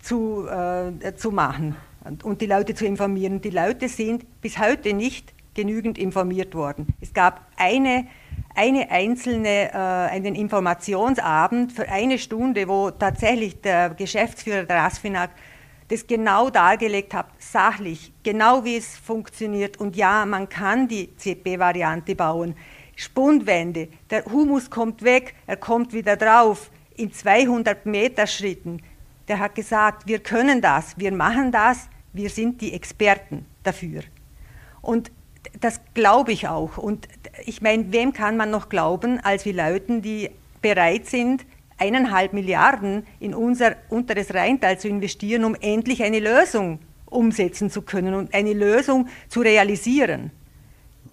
zu, 0.00 0.46
äh, 0.48 1.14
zu 1.16 1.30
machen 1.30 1.76
und 2.22 2.40
die 2.40 2.46
Leute 2.46 2.74
zu 2.74 2.84
informieren. 2.86 3.40
Die 3.40 3.50
Leute 3.50 3.88
sind 3.88 4.40
bis 4.40 4.58
heute 4.58 4.92
nicht 4.92 5.32
genügend 5.54 5.98
informiert 5.98 6.54
worden. 6.54 6.94
Es 7.00 7.12
gab 7.12 7.46
eine, 7.56 8.06
eine 8.54 8.90
einzelne, 8.90 9.70
äh, 9.72 9.76
einen 9.76 10.34
Informationsabend 10.34 11.72
für 11.72 11.88
eine 11.88 12.18
Stunde, 12.18 12.68
wo 12.68 12.90
tatsächlich 12.90 13.60
der 13.60 13.90
Geschäftsführer 13.90 14.64
der 14.64 14.84
ASFINAG 14.84 15.30
das 15.88 16.06
genau 16.06 16.48
dargelegt 16.48 17.12
hat, 17.12 17.26
sachlich, 17.38 18.12
genau 18.22 18.64
wie 18.64 18.76
es 18.76 18.96
funktioniert. 18.96 19.78
Und 19.78 19.94
ja, 19.94 20.24
man 20.24 20.48
kann 20.48 20.88
die 20.88 21.14
CP-Variante 21.16 22.14
bauen. 22.14 22.54
Spundwände, 22.96 23.88
der 24.10 24.24
Humus 24.24 24.70
kommt 24.70 25.02
weg, 25.02 25.34
er 25.46 25.56
kommt 25.56 25.92
wieder 25.92 26.16
drauf 26.16 26.70
in 26.96 27.12
200 27.12 27.84
Meter 27.84 28.26
Schritten. 28.26 28.80
Der 29.28 29.38
hat 29.38 29.54
gesagt, 29.54 30.06
wir 30.06 30.20
können 30.20 30.60
das, 30.60 30.98
wir 30.98 31.12
machen 31.12 31.52
das, 31.52 31.88
wir 32.12 32.30
sind 32.30 32.60
die 32.60 32.72
Experten 32.72 33.46
dafür. 33.62 34.02
Und 34.80 35.10
das 35.60 35.80
glaube 35.94 36.32
ich 36.32 36.48
auch. 36.48 36.78
Und 36.78 37.08
ich 37.44 37.62
meine, 37.62 37.92
wem 37.92 38.12
kann 38.12 38.36
man 38.36 38.50
noch 38.50 38.68
glauben, 38.68 39.20
als 39.20 39.44
wir 39.44 39.54
Leuten, 39.54 40.02
die 40.02 40.30
bereit 40.60 41.06
sind, 41.06 41.44
eineinhalb 41.78 42.32
Milliarden 42.32 43.06
in 43.18 43.34
unser 43.34 43.76
unteres 43.88 44.34
Rheintal 44.34 44.78
zu 44.78 44.88
investieren, 44.88 45.44
um 45.44 45.56
endlich 45.56 46.02
eine 46.02 46.20
Lösung 46.20 46.78
umsetzen 47.06 47.70
zu 47.70 47.82
können 47.82 48.14
und 48.14 48.34
eine 48.34 48.52
Lösung 48.52 49.08
zu 49.28 49.40
realisieren. 49.40 50.30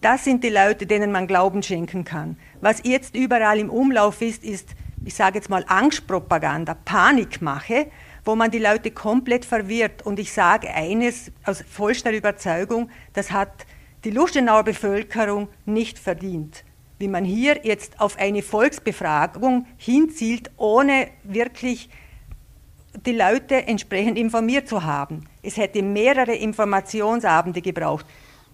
Das 0.02 0.24
sind 0.24 0.44
die 0.44 0.50
Leute, 0.50 0.86
denen 0.86 1.12
man 1.12 1.28
Glauben 1.28 1.62
schenken 1.62 2.06
kann. 2.06 2.38
Was 2.62 2.82
jetzt 2.84 3.16
überall 3.16 3.60
im 3.60 3.70
Umlauf 3.70 4.22
ist, 4.22 4.44
ist, 4.44 4.70
ich 5.04 5.14
sage 5.14 5.40
jetzt 5.40 5.50
mal, 5.50 5.66
Angstpropaganda, 5.68 6.76
Panikmache, 6.86 7.88
wo 8.26 8.36
man 8.36 8.52
die 8.52 8.60
Leute 8.60 8.92
komplett 8.92 9.46
verwirrt. 9.46 10.06
Und 10.06 10.20
ich 10.20 10.32
sage 10.32 10.74
eines 10.74 11.32
aus 11.46 11.64
vollster 11.70 12.12
Überzeugung, 12.12 12.90
das 13.14 13.32
hat 13.32 13.66
die 14.04 14.12
Lustenauer 14.12 14.64
Bevölkerung 14.64 15.50
nicht 15.66 16.00
verdient. 16.00 16.64
Wie 16.98 17.08
man 17.08 17.26
hier 17.26 17.60
jetzt 17.64 18.00
auf 18.00 18.18
eine 18.18 18.42
Volksbefragung 18.42 19.66
hinzielt, 19.78 20.52
ohne 20.58 21.08
wirklich 21.24 21.90
die 23.06 23.14
Leute 23.14 23.68
entsprechend 23.68 24.18
informiert 24.18 24.68
zu 24.68 24.84
haben. 24.84 25.26
Es 25.44 25.58
hätte 25.58 25.82
mehrere 25.82 26.34
Informationsabende 26.34 27.62
gebraucht 27.62 28.06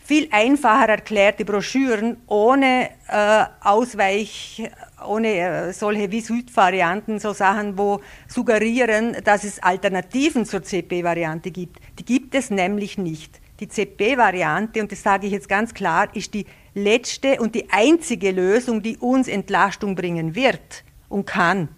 viel 0.05 0.27
einfacher 0.29 0.87
erklärte 0.87 1.45
Broschüren 1.45 2.17
ohne 2.27 2.91
äh, 3.07 3.45
Ausweich, 3.61 4.69
ohne 5.05 5.27
äh, 5.29 5.73
solche 5.73 6.11
wie 6.11 6.21
Südvarianten, 6.21 7.19
so 7.19 7.33
Sachen, 7.33 7.75
wo 7.75 8.01
suggerieren, 8.27 9.17
dass 9.23 9.43
es 9.43 9.61
Alternativen 9.63 10.45
zur 10.45 10.61
CP-Variante 10.61 11.49
gibt. 11.49 11.79
Die 11.97 12.05
gibt 12.05 12.35
es 12.35 12.51
nämlich 12.51 12.99
nicht. 12.99 13.41
Die 13.59 13.67
CP-Variante, 13.67 14.79
und 14.79 14.91
das 14.91 15.01
sage 15.01 15.25
ich 15.25 15.33
jetzt 15.33 15.49
ganz 15.49 15.73
klar, 15.73 16.07
ist 16.13 16.35
die 16.35 16.45
letzte 16.75 17.39
und 17.41 17.55
die 17.55 17.71
einzige 17.71 18.31
Lösung, 18.31 18.83
die 18.83 18.97
uns 18.97 19.27
Entlastung 19.27 19.95
bringen 19.95 20.35
wird 20.35 20.83
und 21.09 21.25
kann. 21.25 21.69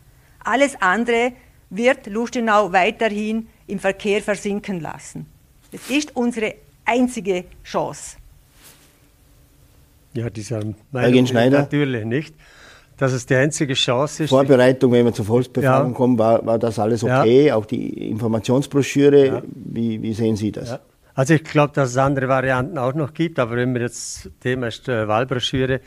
Alles 0.44 0.76
andere 0.82 1.32
wird 1.70 2.08
Lustenau 2.08 2.74
weiterhin 2.74 3.48
im 3.68 3.80
Verkehr 3.80 4.22
versinken 4.22 4.82
lassen. 4.82 5.28
Das 5.72 5.90
ist 5.90 6.16
unsere 6.16 6.56
einzige 6.88 7.46
Chance. 7.64 8.18
Ja, 10.14 10.30
dieser 10.32 10.62
Meinung 10.92 11.28
Schneider. 11.28 11.60
natürlich 11.60 12.06
nicht, 12.06 12.34
dass 12.98 13.14
es 13.14 13.28
die 13.28 13.36
einzige 13.36 13.76
Chance 13.76 14.24
ist. 14.24 14.30
Vorbereitung, 14.32 14.92
wenn 14.92 15.06
wir 15.06 15.14
zur 15.14 15.26
Volksbefragung 15.26 15.92
ja. 15.92 15.96
kommen, 15.96 16.18
war, 16.18 16.44
war 16.44 16.58
das 16.58 16.80
alles 16.80 17.04
okay? 17.04 17.48
Ja. 17.48 17.56
Auch 17.56 17.66
die 17.66 18.10
Informationsbroschüre, 18.10 19.28
ja. 19.28 19.42
wie, 19.54 20.02
wie, 20.02 20.14
sehen 20.14 20.36
Sie 20.36 20.52
das? 20.52 20.80
Also 21.14 21.36
ich 21.36 21.44
glaube, 21.44 21.74
dass 21.74 21.90
es 21.90 21.98
andere 21.98 22.28
Varianten 22.28 22.78
auch 22.78 22.94
noch 22.94 23.14
gibt, 23.14 23.38
aber 23.38 23.58
wenn 23.58 23.74
wir 23.74 23.82
jetzt 23.82 24.30
Thema 24.40 24.68
ist 24.68 24.88
äh, 24.88 25.08
Wahlbroschüre, 25.08 25.82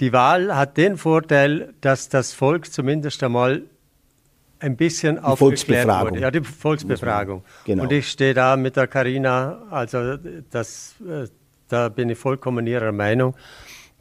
die 0.00 0.12
Wahl 0.12 0.54
hat 0.54 0.76
den 0.76 0.96
Vorteil, 0.96 1.74
dass 1.80 2.08
das 2.08 2.32
Volk 2.32 2.72
zumindest 2.72 3.22
einmal 3.24 3.62
ein 4.60 4.76
bisschen 4.76 5.16
die 5.16 5.22
aufgeklärt 5.22 5.88
wurde. 5.88 6.20
Ja, 6.20 6.30
die 6.30 6.40
Volksbefragung. 6.40 7.44
Genau. 7.64 7.84
Und 7.84 7.92
ich 7.92 8.08
stehe 8.08 8.34
da 8.34 8.56
mit 8.56 8.76
der 8.76 8.86
Karina, 8.86 9.62
also 9.70 10.16
das, 10.50 10.94
äh, 11.06 11.26
da 11.68 11.88
bin 11.88 12.10
ich 12.10 12.18
vollkommen 12.18 12.66
ihrer 12.66 12.92
Meinung, 12.92 13.34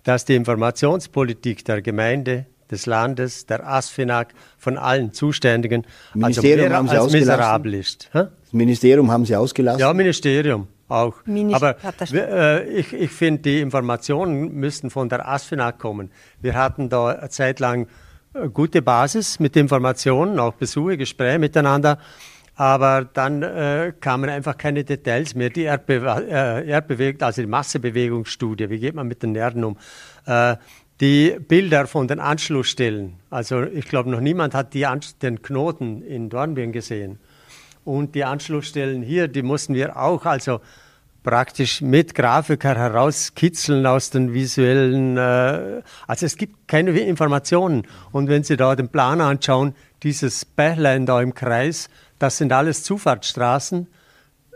dass 0.04 0.26
die 0.26 0.36
Informationspolitik 0.36 1.66
der 1.66 1.82
Gemeinde, 1.82 2.46
des 2.72 2.86
Landes, 2.86 3.46
der 3.46 3.66
ASFINAG, 3.66 4.34
von 4.58 4.78
allen 4.78 5.14
Zuständigen 5.14 5.86
also 6.14 6.20
Ministerium 6.20 6.66
also 6.66 6.76
haben 6.76 6.88
Sie 6.90 6.98
als 6.98 7.14
miserabel 7.14 7.74
ist. 7.76 8.10
Das 8.12 8.30
Ministerium 8.52 9.12
haben 9.12 9.26
Sie 9.26 9.36
ausgelassen? 9.36 9.80
Ja, 9.80 9.94
Ministerium 9.94 10.68
auch. 10.90 11.16
Aber 11.54 11.76
äh, 12.14 12.70
ich, 12.70 12.94
ich 12.94 13.12
finde, 13.12 13.42
die 13.42 13.62
Informationen 13.62 14.54
müssten 14.54 14.90
von 14.90 15.10
der 15.10 15.28
ASFINAG 15.28 15.80
kommen. 15.80 16.12
Wir 16.42 16.56
hatten 16.56 16.90
da 16.90 17.08
eine 17.08 17.30
Zeit 17.30 17.60
lang 17.60 17.88
gute 18.54 18.82
Basis 18.82 19.40
mit 19.40 19.56
Informationen, 19.56 20.40
auch 20.40 20.54
Besuche, 20.54 20.98
Gespräche 20.98 21.40
miteinander. 21.40 22.00
Aber 22.56 23.08
dann 23.14 23.44
äh, 23.44 23.94
kamen 24.00 24.30
einfach 24.30 24.58
keine 24.58 24.84
Details 24.84 25.36
mehr. 25.36 25.52
Die 25.52 25.64
Erdbe 25.64 26.26
äh, 26.28 26.68
Erdbewegung, 26.68 27.22
also 27.22 27.42
die 27.42 27.48
Massebewegungsstudie, 27.48 28.70
wie 28.70 28.80
geht 28.80 28.96
man 28.96 29.08
mit 29.08 29.22
den 29.22 29.36
Erden 29.36 29.64
um? 29.64 29.78
Äh, 30.26 30.56
die 31.00 31.38
Bilder 31.40 31.86
von 31.86 32.08
den 32.08 32.20
Anschlussstellen. 32.20 33.14
Also 33.30 33.64
ich 33.64 33.88
glaube, 33.88 34.10
noch 34.10 34.20
niemand 34.20 34.56
hat 34.56 34.74
den 34.74 35.42
Knoten 35.44 36.02
in 36.02 36.30
Dornbirn 36.30 36.72
gesehen. 36.72 37.20
Und 37.86 38.16
die 38.16 38.24
Anschlussstellen 38.24 39.04
hier, 39.04 39.28
die 39.28 39.44
mussten 39.44 39.76
wir 39.76 39.96
auch 39.96 40.26
also 40.26 40.60
praktisch 41.28 41.82
mit 41.82 42.16
Grafiker 42.16 42.74
herauskitzeln 42.74 43.86
aus 43.86 44.12
den 44.12 44.34
visuellen. 44.34 45.18
Äh, 45.18 45.82
also 46.08 46.26
es 46.26 46.38
gibt 46.38 46.70
keine 46.70 46.92
Informationen. 46.92 47.84
Und 48.14 48.30
wenn 48.30 48.44
Sie 48.44 48.56
da 48.56 48.78
den 48.78 48.88
Plan 48.88 49.20
anschauen, 49.20 49.76
dieses 50.04 50.46
Bächlein 50.46 51.06
da 51.06 51.22
im 51.22 51.34
Kreis, 51.34 51.90
das 52.18 52.38
sind 52.38 52.54
alles 52.54 52.84
Zufahrtsstraßen. 52.84 53.88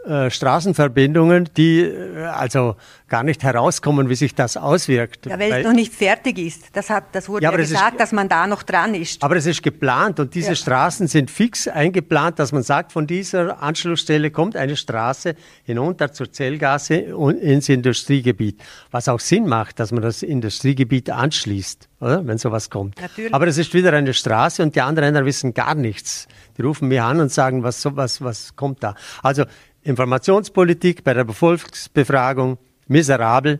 Äh, 0.06 0.32
Straßenverbindungen, 0.32 1.50
die 1.56 1.82
äh, 1.82 2.24
also 2.26 2.76
gar 3.08 3.22
nicht 3.22 3.44
herauskommen, 3.44 4.10
wie 4.10 4.16
sich 4.16 4.34
das 4.34 4.58
auswirkt. 4.58 5.28
Ja, 5.28 5.38
weil, 5.38 5.52
weil 5.52 5.62
es 5.62 5.68
noch 5.68 5.74
nicht 5.74 5.94
fertig 5.94 6.40
ist. 6.40 6.76
Das, 6.76 6.90
hat, 6.90 7.04
das 7.12 7.30
wurde 7.30 7.44
ja, 7.44 7.52
ja 7.52 7.58
gesagt, 7.58 7.94
ist, 7.94 8.00
dass 8.00 8.12
man 8.12 8.28
da 8.28 8.48
noch 8.48 8.64
dran 8.64 8.96
ist. 8.96 9.22
Aber 9.22 9.36
es 9.36 9.46
ist 9.46 9.62
geplant 9.62 10.20
und 10.20 10.34
diese 10.34 10.50
ja. 10.50 10.56
Straßen 10.56 11.08
sind 11.08 11.30
fix 11.30 11.68
eingeplant, 11.68 12.40
dass 12.40 12.52
man 12.52 12.64
sagt, 12.64 12.94
von 12.94 13.06
dieser 13.06 13.62
Anschlussstelle 13.62 14.32
kommt 14.32 14.56
eine 14.56 14.76
Straße 14.76 15.36
hinunter 15.64 16.12
zur 16.14 16.32
Zellgasse 16.32 16.96
ins 16.96 17.70
Industriegebiet. 17.70 18.60
Was 18.90 19.08
auch 19.08 19.20
Sinn 19.20 19.46
macht, 19.48 19.80
dass 19.80 19.92
man 19.92 20.02
das 20.02 20.24
Industriegebiet 20.24 21.12
anschließt, 21.12 21.90
oder? 22.00 22.26
wenn 22.26 22.40
sowas 22.40 22.72
kommt. 22.72 23.00
Natürlich. 23.00 23.34
Aber 23.34 23.46
es 23.46 23.60
ist 23.60 23.74
wieder 23.76 23.94
eine 23.94 24.14
Straße 24.14 24.64
und 24.64 24.76
die 24.76 24.82
anderen 24.82 25.26
wissen 25.26 25.54
gar 25.54 25.76
nichts. 25.76 26.28
Die 26.58 26.64
rufen 26.64 26.88
mich 26.88 27.02
an 27.02 27.20
und 27.20 27.32
sagen, 27.32 27.64
was, 27.64 27.86
was, 27.96 28.22
was 28.22 28.56
kommt 28.56 28.84
da? 28.84 28.96
Also 29.22 29.46
Informationspolitik 29.84 31.04
bei 31.04 31.14
der 31.14 31.28
Volksbefragung 31.28 32.58
miserabel. 32.88 33.60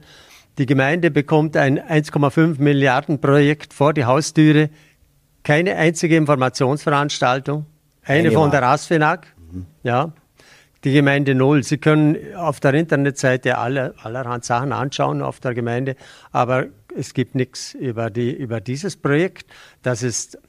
Die 0.58 0.66
Gemeinde 0.66 1.10
bekommt 1.10 1.58
ein 1.58 1.80
1,5 1.80 2.62
Milliarden 2.62 3.20
Projekt 3.20 3.74
vor 3.74 3.94
die 3.94 4.06
Haustüre, 4.06 4.70
keine 5.44 5.76
einzige 5.76 6.18
Informationsveranstaltung, 6.18 7.66
eine, 8.04 8.20
eine 8.20 8.32
von 8.32 8.52
der 8.52 8.64
ASFINAG, 8.64 9.26
mhm. 9.52 9.66
ja. 9.84 10.14
Die 10.84 10.94
Gemeinde 10.94 11.36
null. 11.36 11.64
Sie 11.64 11.78
können 11.78 12.18
auf 12.36 12.60
der 12.60 12.74
Internetseite 12.74 13.60
alle, 13.60 13.94
allerhand 14.02 14.44
Sachen 14.44 14.72
anschauen 14.74 15.22
auf 15.22 15.40
der 15.40 15.54
Gemeinde, 15.54 15.96
aber 16.32 16.66
es 16.98 17.14
gibt 17.14 17.36
nichts 17.36 17.76
über, 17.76 18.10
die, 18.10 18.32
über 18.32 18.62
dieses 18.62 18.98
Projekt. 18.98 19.46
Das 19.84 20.02
ist, 20.02 20.40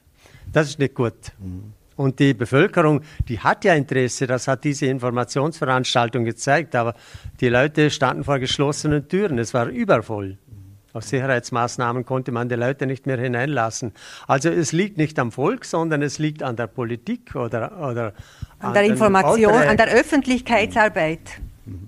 das 0.50 0.68
ist 0.68 0.78
nicht 0.78 0.94
gut. 0.94 1.32
Mhm. 1.38 1.74
Und 1.96 2.18
die 2.18 2.34
Bevölkerung, 2.34 3.02
die 3.28 3.40
hat 3.40 3.64
ja 3.64 3.74
Interesse, 3.74 4.26
das 4.26 4.48
hat 4.48 4.64
diese 4.64 4.86
Informationsveranstaltung 4.86 6.24
gezeigt, 6.24 6.74
aber 6.74 6.94
die 7.40 7.48
Leute 7.48 7.90
standen 7.90 8.24
vor 8.24 8.38
geschlossenen 8.38 9.08
Türen, 9.08 9.38
es 9.38 9.52
war 9.54 9.66
übervoll. 9.66 10.38
Aus 10.94 11.08
Sicherheitsmaßnahmen 11.08 12.04
konnte 12.04 12.32
man 12.32 12.50
die 12.50 12.54
Leute 12.54 12.86
nicht 12.86 13.06
mehr 13.06 13.18
hineinlassen. 13.18 13.92
Also 14.26 14.50
es 14.50 14.72
liegt 14.72 14.98
nicht 14.98 15.18
am 15.18 15.32
Volk, 15.32 15.64
sondern 15.64 16.02
es 16.02 16.18
liegt 16.18 16.42
an 16.42 16.56
der 16.56 16.66
Politik 16.66 17.34
oder, 17.34 17.78
oder 17.78 18.12
an, 18.58 18.68
an 18.68 18.74
der 18.74 18.84
Information, 18.84 19.54
an 19.54 19.76
der 19.78 19.88
Öffentlichkeitsarbeit. 19.88 21.40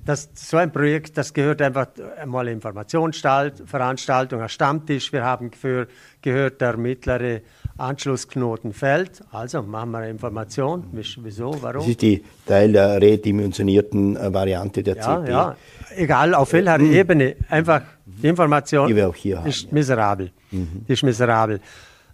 Das, 0.04 0.28
so 0.34 0.56
ein 0.56 0.70
Projekt, 0.70 1.18
das 1.18 1.34
gehört 1.34 1.60
einfach 1.60 1.88
einmal 2.20 2.46
Informationsveranstaltung, 2.46 4.40
ein 4.40 4.48
Stammtisch. 4.48 5.12
Wir 5.12 5.24
haben 5.24 5.50
für, 5.50 5.88
gehört, 6.22 6.60
der 6.60 6.76
mittlere 6.76 7.40
Anschlussknoten 7.76 8.72
fällt. 8.72 9.22
Also 9.32 9.62
machen 9.62 9.90
wir 9.90 9.98
eine 9.98 10.10
Information. 10.10 10.84
Wieso, 10.92 11.56
warum? 11.60 11.80
Das 11.80 11.88
ist 11.88 12.02
die 12.02 12.22
Teil 12.46 12.72
der 12.72 13.00
redimensionierten 13.00 14.16
äh, 14.16 14.32
Variante 14.32 14.84
der 14.84 14.96
ja, 14.96 15.02
CP. 15.02 15.30
Ja, 15.30 15.56
egal 15.96 16.34
auf 16.34 16.52
welcher 16.52 16.78
mhm. 16.78 16.92
Ebene. 16.92 17.36
Einfach 17.48 17.82
die 18.06 18.28
Information 18.28 18.86
die 18.86 18.94
wir 18.94 19.08
auch 19.08 19.14
hier 19.16 19.44
ist 19.44 19.66
haben, 19.66 19.74
miserabel. 19.74 20.30
Mhm. 20.52 20.84
ist 20.86 21.02
miserabel. 21.02 21.60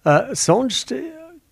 Äh, 0.05 0.21
sonst, 0.33 0.95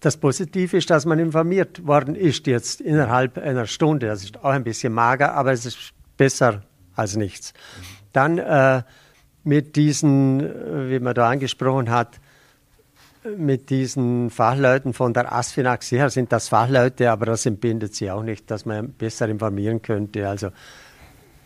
das 0.01 0.17
Positive 0.17 0.79
ist, 0.79 0.89
dass 0.89 1.05
man 1.05 1.19
informiert 1.19 1.87
worden 1.87 2.15
ist 2.15 2.47
jetzt 2.47 2.81
innerhalb 2.81 3.37
einer 3.37 3.67
Stunde. 3.67 4.07
Das 4.07 4.25
ist 4.25 4.39
auch 4.43 4.51
ein 4.51 4.65
bisschen 4.65 4.95
mager, 4.95 5.35
aber 5.35 5.53
es 5.53 5.67
ist 5.67 5.93
besser 6.19 6.65
als 6.95 7.17
nichts. 7.17 7.55
Dann 8.13 8.37
äh, 8.37 8.83
mit 9.45 9.77
diesen, 9.77 10.41
äh, 10.41 10.91
wie 10.91 11.01
man 11.01 11.15
da 11.15 11.31
angesprochen 11.31 11.89
hat, 11.91 12.21
mit 13.37 13.71
diesen 13.71 14.31
Fachleuten 14.31 14.93
von 14.93 15.13
der 15.13 15.33
ASFINAG, 15.33 15.83
sicher 15.83 16.11
sind 16.11 16.33
das 16.33 16.49
Fachleute, 16.49 17.11
aber 17.11 17.27
das 17.27 17.47
entbindet 17.47 17.95
sie 17.95 18.11
auch 18.11 18.23
nicht, 18.23 18.51
dass 18.51 18.65
man 18.65 18.93
besser 18.93 19.29
informieren 19.29 19.83
könnte. 19.83 20.29
Also 20.29 20.51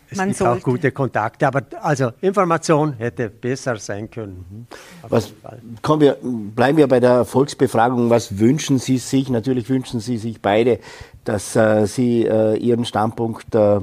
es 0.09 0.17
man 0.17 0.27
gibt 0.27 0.37
sollte. 0.39 0.59
auch 0.59 0.63
gute 0.63 0.91
Kontakte, 0.91 1.47
aber 1.47 1.63
also 1.81 2.11
Information 2.21 2.93
hätte 2.93 3.29
besser 3.29 3.77
sein 3.77 4.09
können. 4.09 4.45
Mhm. 4.49 4.67
Was, 5.09 5.33
kommen 5.81 6.01
wir, 6.01 6.17
bleiben 6.21 6.77
wir 6.77 6.87
bei 6.87 6.99
der 6.99 7.25
Volksbefragung. 7.25 8.09
Was 8.09 8.37
wünschen 8.37 8.77
Sie 8.77 8.99
sich? 8.99 9.29
Natürlich 9.29 9.69
wünschen 9.69 9.99
Sie 9.99 10.17
sich 10.17 10.41
beide, 10.41 10.79
dass 11.23 11.55
äh, 11.55 11.85
Sie 11.87 12.25
äh, 12.25 12.55
Ihren 12.57 12.85
Standpunkt 12.85 13.55
äh, 13.55 13.81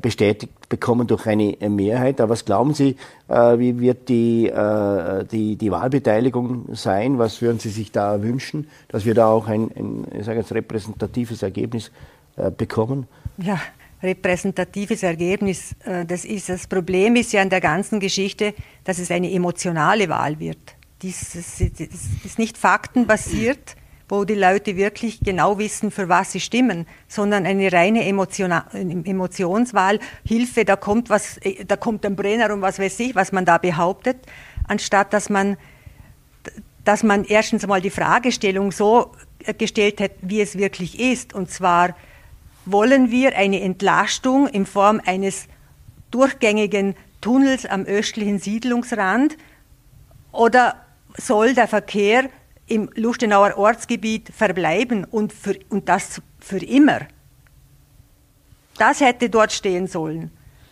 bestätigt 0.00 0.68
bekommen 0.68 1.06
durch 1.06 1.26
eine 1.26 1.56
Mehrheit. 1.68 2.20
Aber 2.20 2.30
was 2.30 2.44
glauben 2.44 2.74
Sie, 2.74 2.96
äh, 3.28 3.58
wie 3.58 3.78
wird 3.80 4.08
die, 4.08 4.48
äh, 4.48 5.24
die, 5.24 5.56
die 5.56 5.70
Wahlbeteiligung 5.70 6.74
sein? 6.74 7.18
Was 7.18 7.40
würden 7.42 7.58
Sie 7.58 7.70
sich 7.70 7.92
da 7.92 8.22
wünschen, 8.22 8.68
dass 8.88 9.04
wir 9.04 9.14
da 9.14 9.28
auch 9.28 9.46
ein, 9.46 9.70
ein 9.76 10.06
ich 10.18 10.26
sage 10.26 10.40
jetzt, 10.40 10.52
repräsentatives 10.52 11.42
Ergebnis 11.42 11.90
äh, 12.36 12.50
bekommen? 12.50 13.06
Ja, 13.38 13.60
repräsentatives 14.02 15.02
Ergebnis. 15.02 15.74
Das, 16.06 16.24
ist, 16.24 16.48
das 16.48 16.66
Problem 16.66 17.16
ist 17.16 17.32
ja 17.32 17.42
in 17.42 17.50
der 17.50 17.60
ganzen 17.60 18.00
Geschichte, 18.00 18.54
dass 18.84 18.98
es 18.98 19.10
eine 19.10 19.30
emotionale 19.32 20.08
Wahl 20.08 20.38
wird. 20.38 20.58
Dies 21.02 21.34
ist 21.34 22.38
nicht 22.38 22.56
faktenbasiert 22.56 23.76
wo 24.08 24.24
die 24.24 24.34
Leute 24.34 24.76
wirklich 24.76 25.20
genau 25.20 25.58
wissen, 25.58 25.90
für 25.90 26.08
was 26.08 26.32
sie 26.32 26.40
stimmen, 26.40 26.86
sondern 27.08 27.44
eine 27.44 27.72
reine 27.72 28.04
Emotionswahl, 28.04 29.98
Hilfe, 30.24 30.64
da 30.64 30.76
kommt 30.76 31.10
was, 31.10 31.40
da 31.66 31.76
kommt 31.76 32.06
ein 32.06 32.14
Brenner 32.14 32.52
und 32.52 32.60
was 32.60 32.78
weiß 32.78 33.00
ich, 33.00 33.14
was 33.14 33.32
man 33.32 33.44
da 33.44 33.58
behauptet, 33.58 34.18
anstatt 34.68 35.12
dass 35.12 35.28
man, 35.28 35.56
dass 36.84 37.02
man 37.02 37.24
erstens 37.24 37.64
einmal 37.64 37.80
die 37.80 37.90
Fragestellung 37.90 38.70
so 38.70 39.12
gestellt 39.58 40.00
hat, 40.00 40.12
wie 40.22 40.40
es 40.40 40.56
wirklich 40.56 41.00
ist, 41.00 41.34
und 41.34 41.50
zwar 41.50 41.96
wollen 42.64 43.10
wir 43.10 43.36
eine 43.36 43.60
Entlastung 43.60 44.48
in 44.48 44.66
Form 44.66 45.00
eines 45.04 45.46
durchgängigen 46.10 46.94
Tunnels 47.20 47.66
am 47.66 47.84
östlichen 47.84 48.38
Siedlungsrand 48.38 49.36
oder 50.32 50.76
soll 51.16 51.54
der 51.54 51.66
Verkehr 51.66 52.28
im 52.66 52.90
Lustenauer 52.94 53.56
Ortsgebiet 53.56 54.30
verbleiben 54.30 55.04
und, 55.04 55.32
für, 55.32 55.56
und 55.68 55.88
das 55.88 56.20
für 56.40 56.58
immer. 56.58 57.00
Das 58.78 59.00
hätte 59.00 59.30
dort 59.30 59.52
stehen 59.52 59.86
sollen. 59.86 60.30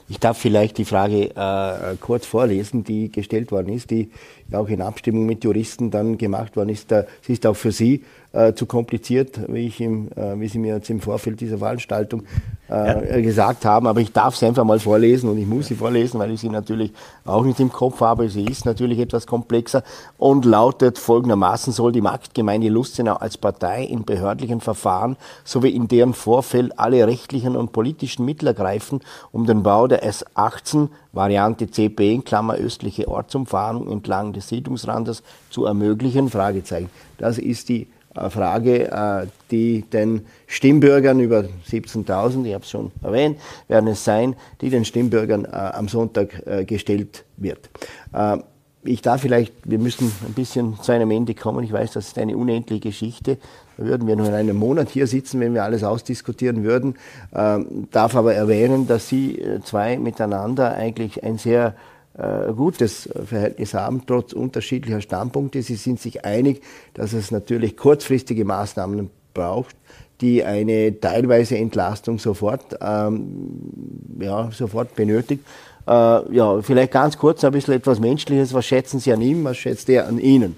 Ich 0.08 0.20
darf 0.20 0.36
vielleicht 0.36 0.76
die 0.76 0.84
Frage 0.84 1.30
äh, 1.34 1.96
kurz 1.98 2.26
vorlesen, 2.26 2.84
die 2.84 3.10
gestellt 3.10 3.50
worden 3.50 3.72
ist, 3.72 3.90
die 3.90 4.10
ja 4.50 4.58
auch 4.58 4.68
in 4.68 4.82
Abstimmung 4.82 5.26
mit 5.26 5.44
Juristen 5.44 5.90
dann 5.90 6.18
gemacht 6.18 6.56
worden 6.56 6.70
ist. 6.70 6.92
Sie 7.22 7.32
ist 7.32 7.46
auch 7.46 7.56
für 7.56 7.72
Sie 7.72 8.02
äh, 8.32 8.52
zu 8.54 8.66
kompliziert, 8.66 9.40
wie, 9.48 9.66
ich 9.66 9.80
im, 9.80 10.08
äh, 10.16 10.38
wie 10.38 10.48
Sie 10.48 10.58
mir 10.58 10.74
jetzt 10.76 10.90
im 10.90 11.00
Vorfeld 11.00 11.40
dieser 11.40 11.58
Veranstaltung 11.58 12.24
äh, 12.68 13.16
ja. 13.16 13.20
gesagt 13.20 13.64
haben. 13.64 13.86
Aber 13.86 14.00
ich 14.00 14.12
darf 14.12 14.36
sie 14.36 14.46
einfach 14.46 14.64
mal 14.64 14.78
vorlesen 14.78 15.28
und 15.30 15.38
ich 15.38 15.46
muss 15.46 15.66
sie 15.66 15.74
vorlesen, 15.74 16.18
weil 16.18 16.30
ich 16.32 16.40
sie 16.40 16.48
natürlich 16.48 16.92
auch 17.24 17.44
nicht 17.44 17.60
im 17.60 17.70
Kopf 17.70 18.00
habe. 18.00 18.28
Sie 18.28 18.44
ist 18.44 18.64
natürlich 18.64 18.98
etwas 18.98 19.26
komplexer 19.26 19.82
und 20.18 20.44
lautet 20.44 20.98
folgendermaßen, 20.98 21.72
soll 21.72 21.92
die 21.92 22.00
Marktgemeinde 22.00 22.68
Lustenau 22.68 23.14
als 23.14 23.38
Partei 23.38 23.84
in 23.84 24.04
behördlichen 24.04 24.60
Verfahren 24.60 25.16
sowie 25.44 25.70
in 25.70 25.88
deren 25.88 26.14
Vorfeld 26.14 26.78
alle 26.78 27.06
rechtlichen 27.06 27.56
und 27.56 27.72
politischen 27.72 28.24
Mittel 28.24 28.48
ergreifen, 28.48 29.00
um 29.32 29.46
den 29.46 29.62
Bau 29.62 29.86
der 29.86 30.04
S18 30.04 30.88
Variante 31.14 31.70
CP 31.70 32.14
in 32.14 32.24
Klammer 32.24 32.54
östliche 32.56 33.08
Ortsumfahrung 33.08 33.90
entlang 33.90 34.32
des 34.32 34.48
Siedlungsrandes 34.48 35.22
zu 35.50 35.64
ermöglichen? 35.64 36.28
Fragezeichen. 36.28 36.90
Das 37.18 37.38
ist 37.38 37.68
die 37.68 37.86
äh, 38.14 38.30
Frage, 38.30 38.90
äh, 38.90 39.26
die 39.50 39.82
den 39.82 40.26
Stimmbürgern 40.46 41.20
über 41.20 41.44
17.000, 41.68 42.44
ich 42.44 42.54
habe 42.54 42.64
es 42.64 42.70
schon 42.70 42.92
erwähnt, 43.02 43.38
werden 43.68 43.88
es 43.88 44.04
sein, 44.04 44.36
die 44.60 44.70
den 44.70 44.84
Stimmbürgern 44.84 45.44
äh, 45.44 45.48
am 45.48 45.88
Sonntag 45.88 46.66
gestellt 46.66 47.24
wird. 47.36 47.70
Ich 48.86 49.00
darf 49.00 49.22
vielleicht, 49.22 49.54
wir 49.64 49.78
müssen 49.78 50.12
ein 50.26 50.34
bisschen 50.34 50.78
zu 50.80 50.92
einem 50.92 51.10
Ende 51.10 51.34
kommen. 51.34 51.64
Ich 51.64 51.72
weiß, 51.72 51.92
das 51.92 52.08
ist 52.08 52.18
eine 52.18 52.36
unendliche 52.36 52.80
Geschichte. 52.80 53.38
Würden 53.76 54.06
wir 54.06 54.16
nur 54.16 54.28
in 54.28 54.34
einem 54.34 54.56
Monat 54.56 54.88
hier 54.88 55.06
sitzen, 55.06 55.40
wenn 55.40 55.54
wir 55.54 55.64
alles 55.64 55.84
ausdiskutieren 55.84 56.64
würden. 56.64 56.94
Ähm, 57.34 57.88
darf 57.90 58.14
aber 58.14 58.34
erwähnen, 58.34 58.86
dass 58.86 59.08
Sie 59.08 59.42
zwei 59.64 59.98
miteinander 59.98 60.74
eigentlich 60.74 61.22
ein 61.24 61.38
sehr 61.38 61.74
äh, 62.16 62.52
gutes 62.52 63.08
Verhältnis 63.24 63.74
haben, 63.74 64.02
trotz 64.06 64.32
unterschiedlicher 64.32 65.00
Standpunkte. 65.00 65.62
Sie 65.62 65.74
sind 65.74 66.00
sich 66.00 66.24
einig, 66.24 66.62
dass 66.94 67.12
es 67.12 67.32
natürlich 67.32 67.76
kurzfristige 67.76 68.44
Maßnahmen 68.44 69.10
braucht, 69.34 69.74
die 70.20 70.44
eine 70.44 71.00
teilweise 71.00 71.58
Entlastung 71.58 72.20
sofort, 72.20 72.78
ähm, 72.80 73.58
ja, 74.20 74.48
sofort 74.52 74.94
benötigt. 74.94 75.44
Äh, 75.88 75.90
ja, 76.34 76.62
vielleicht 76.62 76.92
ganz 76.92 77.18
kurz 77.18 77.42
ein 77.42 77.52
bisschen 77.52 77.74
etwas 77.74 77.98
Menschliches. 77.98 78.54
Was 78.54 78.64
schätzen 78.64 79.00
Sie 79.00 79.12
an 79.12 79.20
ihm? 79.20 79.42
Was 79.42 79.56
schätzt 79.56 79.88
er 79.88 80.06
an 80.06 80.18
Ihnen? 80.18 80.54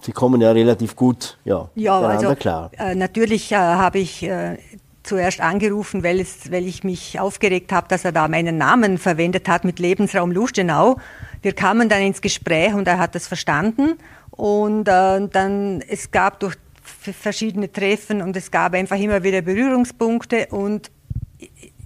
Sie 0.00 0.12
kommen 0.12 0.40
ja 0.40 0.52
relativ 0.52 0.94
gut 0.94 1.38
ja, 1.44 1.68
ja 1.74 1.98
also, 2.00 2.34
klar. 2.34 2.70
Äh, 2.78 2.94
natürlich 2.94 3.52
äh, 3.52 3.56
habe 3.56 3.98
ich 3.98 4.22
äh, 4.22 4.58
zuerst 5.02 5.40
angerufen, 5.40 6.04
weil, 6.04 6.20
es, 6.20 6.52
weil 6.52 6.66
ich 6.66 6.84
mich 6.84 7.18
aufgeregt 7.18 7.72
habe, 7.72 7.88
dass 7.88 8.04
er 8.04 8.12
da 8.12 8.28
meinen 8.28 8.58
Namen 8.58 8.98
verwendet 8.98 9.48
hat 9.48 9.64
mit 9.64 9.78
Lebensraum 9.78 10.30
Lustenau. 10.30 10.98
Wir 11.42 11.52
kamen 11.52 11.88
dann 11.88 12.02
ins 12.02 12.20
Gespräch 12.20 12.74
und 12.74 12.86
er 12.86 12.98
hat 12.98 13.14
das 13.14 13.26
verstanden. 13.26 13.98
Und 14.30 14.86
äh, 14.86 15.26
dann, 15.28 15.82
es 15.88 16.10
gab 16.10 16.40
durch 16.40 16.56
verschiedene 16.82 17.70
Treffen 17.70 18.22
und 18.22 18.36
es 18.36 18.50
gab 18.50 18.74
einfach 18.74 18.98
immer 18.98 19.22
wieder 19.22 19.42
Berührungspunkte 19.42 20.46
und 20.50 20.90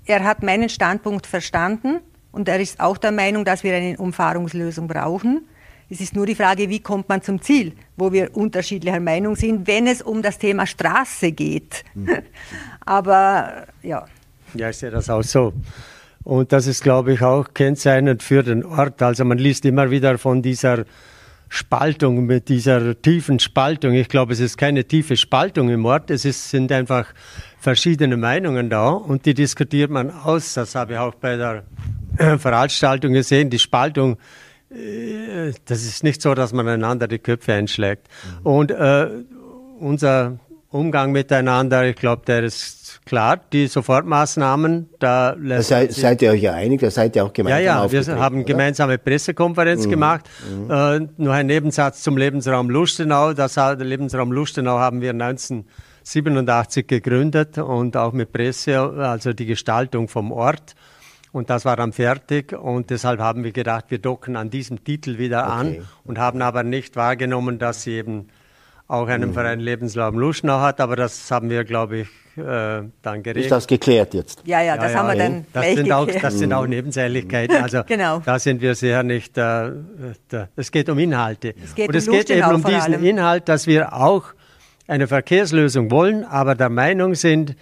er 0.05 0.25
hat 0.25 0.43
meinen 0.43 0.69
Standpunkt 0.69 1.27
verstanden 1.27 2.01
und 2.31 2.49
er 2.49 2.61
ist 2.61 2.81
auch 2.81 2.97
der 2.99 3.13
Meinung, 3.13 3.45
dass 3.45 3.63
wir 3.63 3.75
eine 3.75 3.97
Umfahrungslösung 3.99 4.89
brauchen. 4.89 5.47
Es 5.93 6.01
ist 6.01 6.17
nur 6.17 6.25
die 6.25 6.35
Frage, 6.35 6.71
wie 6.71 6.81
kommt 6.81 7.11
man 7.11 7.21
zum 7.21 7.43
Ziel, 7.43 7.75
wo 7.99 8.13
wir 8.13 8.35
unterschiedlicher 8.35 8.99
Meinung 8.99 9.37
sind, 9.37 9.67
wenn 9.67 9.87
es 9.87 10.01
um 10.01 10.23
das 10.23 10.39
Thema 10.39 10.67
Straße 10.67 11.33
geht. 11.33 11.85
Mhm. 11.95 12.09
Aber 12.87 13.67
ja. 13.83 14.07
Ja, 14.55 14.71
ich 14.71 14.79
sehe 14.79 14.91
das 14.91 15.11
auch 15.11 15.23
so. 15.23 15.53
Und 16.25 16.51
das 16.51 16.67
ist, 16.67 16.83
glaube 16.83 17.13
ich, 17.13 17.21
auch 17.21 17.53
kennzeichnend 17.53 18.23
für 18.23 18.43
den 18.43 18.65
Ort. 18.65 19.03
Also 19.03 19.27
man 19.27 19.37
liest 19.37 19.67
immer 19.67 19.91
wieder 19.91 20.17
von 20.17 20.41
dieser 20.41 20.87
Spaltung, 21.51 22.25
mit 22.25 22.49
dieser 22.49 22.99
tiefen 23.03 23.39
Spaltung. 23.39 23.93
Ich 23.93 24.09
glaube, 24.09 24.33
es 24.33 24.41
ist 24.41 24.57
keine 24.57 24.85
tiefe 24.85 25.19
Spaltung 25.19 25.69
im 25.69 25.85
Ort, 25.85 26.11
es 26.11 26.25
ist, 26.25 26.49
sind 26.49 26.73
einfach 26.73 27.13
verschiedene 27.59 28.17
Meinungen 28.17 28.71
da 28.71 28.93
und 28.93 29.27
die 29.27 29.35
diskutiert 29.35 29.91
man 29.91 30.11
aus. 30.11 30.55
Das 30.55 30.75
habe 30.75 30.95
ich 30.95 30.99
auch 30.99 31.15
bei 31.17 31.37
der 31.37 31.65
Veranstaltung 32.39 33.13
gesehen. 33.13 33.51
Die 33.51 33.59
Spaltung, 33.59 34.17
das 35.67 35.83
ist 35.83 36.03
nicht 36.03 36.23
so, 36.23 36.35
dass 36.35 36.53
man 36.53 36.67
einander 36.69 37.09
die 37.09 37.19
Köpfe 37.19 37.53
einschlägt. 37.53 38.09
Mhm. 38.41 38.47
Und 38.47 38.71
äh, 38.71 39.09
unser 39.79 40.39
Umgang 40.71 41.13
miteinander, 41.13 41.85
ich 41.85 41.97
glaube, 41.97 42.23
der 42.27 42.45
ist 42.45 43.01
klar. 43.05 43.39
Die 43.53 43.67
Sofortmaßnahmen, 43.67 44.89
da 44.99 45.37
lässt 45.39 45.71
da 45.71 45.77
seid, 45.77 45.93
seid 45.93 46.23
ihr 46.23 46.31
euch 46.31 46.43
ja 46.43 46.55
einig, 46.55 46.81
da 46.81 46.91
seid 46.91 47.15
ihr 47.15 47.25
auch 47.25 47.33
gemeinsam 47.33 47.63
Ja, 47.63 47.85
ja, 47.85 47.93
wir 47.93 48.17
haben 48.19 48.37
oder? 48.37 48.45
gemeinsame 48.45 48.97
Pressekonferenz 48.97 49.87
mhm. 49.87 49.91
gemacht. 49.91 50.31
Mhm. 50.51 50.71
Äh, 50.71 51.01
nur 51.19 51.35
ein 51.35 51.47
Nebensatz 51.47 52.03
zum 52.03 52.17
Lebensraum 52.17 52.71
Lustenau. 52.71 53.35
Das 53.35 53.57
Lebensraum 53.57 54.33
Lustenau 54.33 54.79
haben 54.79 55.03
wir 55.03 55.11
1987 55.11 56.87
gegründet 56.87 57.59
und 57.59 57.97
auch 57.99 58.13
mit 58.13 58.33
Presse, 58.33 58.81
also 58.81 59.35
die 59.35 59.47
Gestaltung 59.47 60.09
vom 60.09 60.33
Ort. 60.33 60.75
Und 61.33 61.49
das 61.49 61.65
war 61.65 61.77
dann 61.77 61.93
fertig 61.93 62.53
und 62.53 62.91
deshalb 62.91 63.19
haben 63.19 63.43
wir 63.43 63.53
gedacht, 63.53 63.87
wir 63.89 63.99
docken 63.99 64.37
an 64.37 64.51
diesem 64.51 64.85
Titel 64.85 65.17
wieder 65.17 65.45
okay. 65.45 65.53
an 65.53 65.89
und 66.05 66.19
haben 66.19 66.43
aber 66.43 66.63
nicht 66.63 66.95
wahrgenommen, 66.95 67.59
dass 67.59 67.83
sie 67.85 67.93
eben 67.93 68.29
auch 68.87 69.09
einen 69.09 69.31
mhm. 69.31 69.35
Verein 69.35 69.61
Lebenslaum 69.61 70.19
Luschnau 70.19 70.61
hat, 70.61 70.79
aber 70.79 70.95
das 70.97 71.31
haben 71.31 71.49
wir, 71.49 71.65
glaube 71.65 72.01
ich, 72.01 72.09
äh, 72.37 72.83
dann 73.03 73.23
geregelt. 73.23 73.47
Ist 73.47 73.53
das 73.53 73.67
geklärt 73.67 74.13
jetzt? 74.13 74.43
Ja, 74.45 74.61
ja, 74.61 74.77
das 74.77 74.93
ja, 74.93 74.99
haben 74.99 75.09
ja, 75.09 75.15
wir 75.15 75.19
dann 75.19 75.47
das 75.55 75.65
sind 75.65 75.77
geklärt. 75.77 75.97
auch, 75.97 76.21
Das 76.21 76.39
sind 76.39 76.53
auch 76.53 76.67
Nebensächlichkeiten. 76.67 77.57
Also 77.57 77.83
genau. 77.87 78.21
da 78.25 78.39
sind 78.39 78.61
wir 78.61 78.75
sehr 78.75 79.03
nicht. 79.03 79.39
Äh, 79.39 79.73
da, 80.29 80.49
es 80.55 80.71
geht 80.71 80.91
um 80.91 80.99
Inhalte. 80.99 81.55
Es 81.65 81.75
geht 81.75 81.89
Und 81.89 81.95
um 81.95 81.99
es 81.99 82.11
geht 82.11 82.31
eben 82.31 82.55
um 82.55 82.65
diesen 82.65 83.03
Inhalt, 83.03 83.49
dass 83.49 83.67
wir 83.67 83.95
auch 83.95 84.35
eine 84.87 85.07
Verkehrslösung 85.07 85.91
wollen, 85.91 86.25
aber 86.25 86.55
der 86.55 86.69
Meinung 86.69 87.15
sind, 87.15 87.57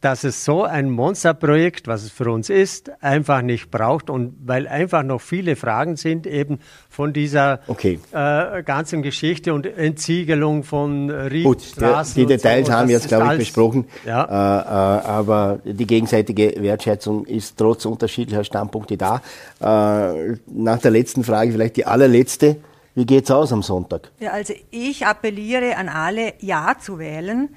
dass 0.00 0.24
es 0.24 0.44
so 0.44 0.64
ein 0.64 0.90
Monsterprojekt, 0.90 1.88
was 1.88 2.04
es 2.04 2.10
für 2.10 2.30
uns 2.30 2.50
ist, 2.50 2.90
einfach 3.02 3.42
nicht 3.42 3.70
braucht 3.70 4.10
und 4.10 4.34
weil 4.44 4.68
einfach 4.68 5.02
noch 5.02 5.20
viele 5.20 5.56
Fragen 5.56 5.96
sind 5.96 6.26
eben 6.26 6.58
von 6.88 7.12
dieser 7.12 7.60
okay. 7.66 7.98
äh, 8.12 8.62
ganzen 8.62 9.02
Geschichte 9.02 9.54
und 9.54 9.66
Entsiegelung 9.66 10.64
von 10.64 11.10
Riedstraßen. 11.10 12.14
Gut, 12.14 12.30
die, 12.30 12.34
die 12.34 12.36
Details 12.36 12.66
so, 12.66 12.72
haben 12.72 12.88
wir 12.88 12.96
jetzt, 12.96 13.08
glaube 13.08 13.32
ich, 13.32 13.38
besprochen. 13.38 13.86
Ja. 14.04 14.24
Äh, 14.24 14.28
äh, 14.28 15.06
aber 15.06 15.60
die 15.64 15.86
gegenseitige 15.86 16.54
Wertschätzung 16.58 17.24
ist 17.24 17.56
trotz 17.56 17.86
unterschiedlicher 17.86 18.44
Standpunkte 18.44 18.96
da. 18.96 19.22
Äh, 19.60 20.36
nach 20.46 20.78
der 20.78 20.90
letzten 20.90 21.24
Frage 21.24 21.52
vielleicht 21.52 21.76
die 21.76 21.86
allerletzte. 21.86 22.56
Wie 22.94 23.04
geht's 23.04 23.30
aus 23.30 23.52
am 23.52 23.62
Sonntag? 23.62 24.10
Ja, 24.20 24.30
also 24.30 24.54
ich 24.70 25.04
appelliere 25.04 25.76
an 25.76 25.90
alle, 25.90 26.32
Ja 26.40 26.76
zu 26.80 26.98
wählen 26.98 27.50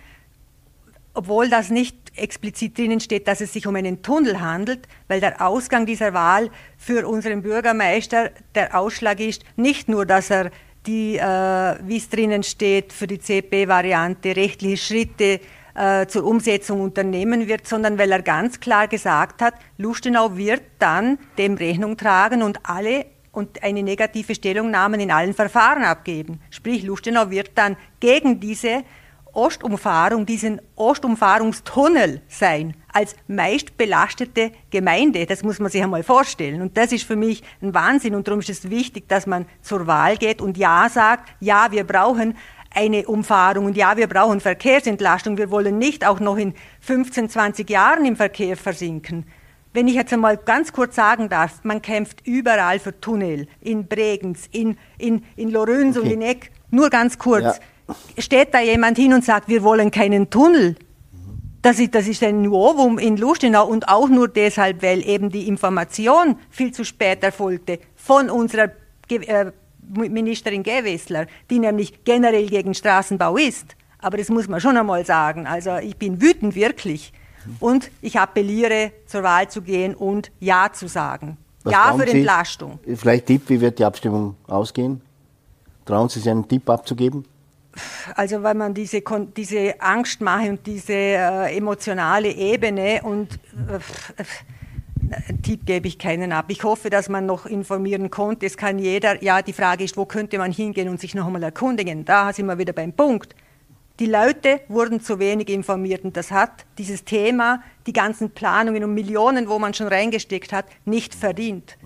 obwohl 1.20 1.50
das 1.50 1.70
nicht 1.70 1.98
explizit 2.16 2.78
drinnen 2.78 3.02
steht, 3.02 3.28
dass 3.28 3.42
es 3.42 3.52
sich 3.52 3.68
um 3.68 3.76
einen 3.76 4.02
Tunnel 4.02 4.40
handelt, 4.40 4.88
weil 5.10 5.20
der 5.20 5.46
Ausgang 5.46 5.86
dieser 5.86 6.14
Wahl 6.14 6.50
für 6.78 7.06
unseren 7.06 7.42
Bürgermeister 7.42 8.32
der 8.56 8.74
Ausschlag 8.74 9.20
ist, 9.20 9.44
nicht 9.58 9.90
nur, 9.90 10.06
dass 10.06 10.30
er 10.30 10.50
die, 10.86 11.18
äh, 11.18 11.76
wie 11.84 11.98
es 11.98 12.08
drinnen 12.08 12.44
steht, 12.44 12.94
für 12.94 13.06
die 13.06 13.20
CP-Variante 13.20 14.34
rechtliche 14.34 14.78
Schritte 14.78 15.42
äh, 15.76 16.08
zur 16.08 16.24
Umsetzung 16.24 16.80
unternehmen 16.80 17.50
wird, 17.50 17.68
sondern 17.68 17.98
weil 17.98 18.14
er 18.14 18.22
ganz 18.22 18.62
klar 18.62 18.88
gesagt 18.88 19.42
hat, 19.42 19.56
Lustenau 19.78 20.38
wird 20.38 20.62
dann 20.80 21.20
dem 21.38 21.56
Rechnung 21.56 21.98
tragen 21.98 22.44
und 22.44 22.60
alle 22.64 23.08
und 23.34 23.62
eine 23.62 23.84
negative 23.84 24.36
Stellungnahme 24.36 25.04
in 25.04 25.12
allen 25.12 25.34
Verfahren 25.34 25.84
abgeben. 25.84 26.40
Sprich, 26.50 26.84
Lustenau 26.84 27.30
wird 27.30 27.52
dann 27.56 27.76
gegen 28.00 28.40
diese 28.40 28.86
Ostumfahrung, 29.34 30.26
diesen 30.26 30.62
Ostumfahrungstunnel 30.76 32.22
sein, 32.28 32.76
als 32.92 33.16
meist 33.28 33.78
belastete 33.78 34.52
Gemeinde. 34.70 35.26
Das 35.26 35.44
muss 35.44 35.60
man 35.60 35.72
sich 35.72 35.82
einmal 35.82 36.04
vorstellen. 36.04 36.62
Und 36.62 36.78
das 36.78 36.92
ist 36.92 37.04
für 37.04 37.16
mich 37.16 37.44
ein 37.62 37.74
Wahnsinn. 37.74 38.16
Und 38.16 38.28
darum 38.28 38.40
ist 38.40 38.50
es 38.50 38.70
wichtig, 38.70 39.08
dass 39.08 39.28
man 39.28 39.46
zur 39.62 39.88
Wahl 39.88 40.18
geht 40.18 40.42
und 40.42 40.58
Ja 40.58 40.90
sagt, 40.90 41.32
ja, 41.40 41.72
wir 41.72 41.84
brauchen 41.84 42.36
eine 42.74 43.08
Umfahrung 43.08 43.66
und 43.66 43.78
ja, 43.78 43.98
wir 43.98 44.08
brauchen 44.08 44.42
Verkehrsentlastung. 44.42 45.38
Wir 45.38 45.50
wollen 45.50 45.78
nicht 45.78 46.06
auch 46.06 46.20
noch 46.20 46.38
in 46.38 46.54
15, 46.82 47.30
20 47.30 47.70
Jahren 47.70 48.06
im 48.06 48.16
Verkehr 48.16 48.56
versinken. 48.58 49.26
Wenn 49.74 49.88
ich 49.88 49.96
jetzt 49.96 50.14
einmal 50.14 50.38
ganz 50.38 50.74
kurz 50.74 50.96
sagen 50.96 51.30
darf, 51.30 51.64
man 51.64 51.82
kämpft 51.82 52.26
überall 52.26 52.80
für 52.80 53.00
Tunnel, 53.00 53.48
in 53.62 53.88
Bregenz, 53.88 54.48
in, 54.52 54.78
in, 54.98 55.24
in 55.36 55.52
Lorenz 55.52 55.98
okay. 55.98 56.08
und 56.08 56.14
in 56.14 56.22
Eck. 56.22 56.52
Nur 56.72 56.90
ganz 56.90 57.18
kurz. 57.18 57.44
Ja 57.44 57.64
steht 58.18 58.54
da 58.54 58.62
jemand 58.62 58.98
hin 58.98 59.14
und 59.14 59.24
sagt, 59.24 59.48
wir 59.48 59.64
wollen 59.64 59.92
keinen 59.92 60.30
Tunnel. 60.30 60.76
Das 61.62 61.78
ist, 61.80 61.94
das 61.94 62.08
ist 62.08 62.24
ein 62.24 62.42
Novum 62.42 62.98
in 62.98 63.18
Lustenau 63.18 63.68
und 63.68 63.90
auch 63.90 64.08
nur 64.08 64.30
deshalb, 64.30 64.82
weil 64.82 65.06
eben 65.06 65.30
die 65.30 65.48
Information 65.48 66.38
viel 66.50 66.72
zu 66.72 66.86
spät 66.86 67.22
erfolgte 67.24 67.80
von 67.96 68.30
unserer 68.30 68.72
äh, 69.10 69.52
Ministerin 69.90 70.64
Gewessler, 70.64 71.28
die 71.50 71.60
nämlich 71.60 72.04
generell 72.06 72.48
gegen 72.48 72.74
Straßenbau 72.74 73.36
ist. 73.36 73.76
Aber 74.00 74.18
das 74.18 74.30
muss 74.30 74.48
man 74.48 74.62
schon 74.62 74.78
einmal 74.78 75.06
sagen. 75.06 75.48
Also 75.48 75.78
ich 75.78 75.98
bin 75.98 76.22
wütend 76.22 76.56
wirklich. 76.56 77.12
Und 77.60 77.92
ich 78.02 78.20
appelliere, 78.20 78.92
zur 79.06 79.24
Wahl 79.24 79.50
zu 79.50 79.62
gehen 79.62 79.96
und 79.96 80.32
Ja 80.40 80.70
zu 80.72 80.88
sagen. 80.88 81.38
Was 81.64 81.74
ja 81.74 81.94
für 81.98 82.08
Sie, 82.08 82.20
Entlastung. 82.20 82.80
Vielleicht 82.96 83.26
Tipp, 83.26 83.44
wie 83.48 83.60
wird 83.60 83.80
die 83.80 83.86
Abstimmung 83.86 84.36
ausgehen? 84.48 85.02
Trauen 85.86 86.08
Sie 86.08 86.20
sich 86.20 86.30
einen 86.30 86.48
Tipp 86.48 86.70
abzugeben? 86.70 87.26
Also 88.16 88.44
weil 88.44 88.56
man 88.56 88.74
diese, 88.74 89.02
diese 89.36 89.82
Angstmache 89.82 90.50
und 90.50 90.66
diese 90.66 90.94
äh, 90.94 91.58
emotionale 91.58 92.30
Ebene 92.30 93.02
und 93.04 93.34
äh, 93.68 94.24
einen 95.12 95.42
Tipp 95.42 95.66
gebe 95.66 95.88
ich 95.88 95.98
keinen 95.98 96.32
ab. 96.32 96.46
Ich 96.50 96.64
hoffe, 96.64 96.90
dass 96.90 97.10
man 97.10 97.26
noch 97.26 97.46
informieren 97.46 98.10
konnte. 98.10 98.46
Es 98.46 98.58
kann 98.58 98.80
jeder, 98.80 99.24
ja, 99.24 99.42
die 99.42 99.54
Frage 99.54 99.84
ist, 99.84 99.98
wo 99.98 100.06
könnte 100.06 100.38
man 100.38 100.52
hingehen 100.52 100.90
und 100.90 101.00
sich 101.00 101.16
noch 101.16 101.26
einmal 101.26 101.44
erkundigen? 101.44 102.06
Da 102.06 102.32
sind 102.34 102.46
wir 102.46 102.58
wieder 102.58 102.74
beim 102.74 102.94
Punkt. 102.94 103.36
Die 104.00 104.06
Leute 104.06 104.62
wurden 104.70 105.02
zu 105.02 105.20
wenig 105.20 105.50
informiert 105.50 106.06
und 106.06 106.16
das 106.16 106.32
hat 106.32 106.66
dieses 106.78 107.04
Thema, 107.04 107.62
die 107.86 107.92
ganzen 107.92 108.30
Planungen 108.30 108.84
und 108.86 108.94
Millionen, 108.94 109.50
wo 109.50 109.60
man 109.60 109.74
schon 109.74 109.88
reingesteckt 109.88 110.54
hat, 110.54 110.66
nicht 110.86 111.14
verdient. 111.14 111.78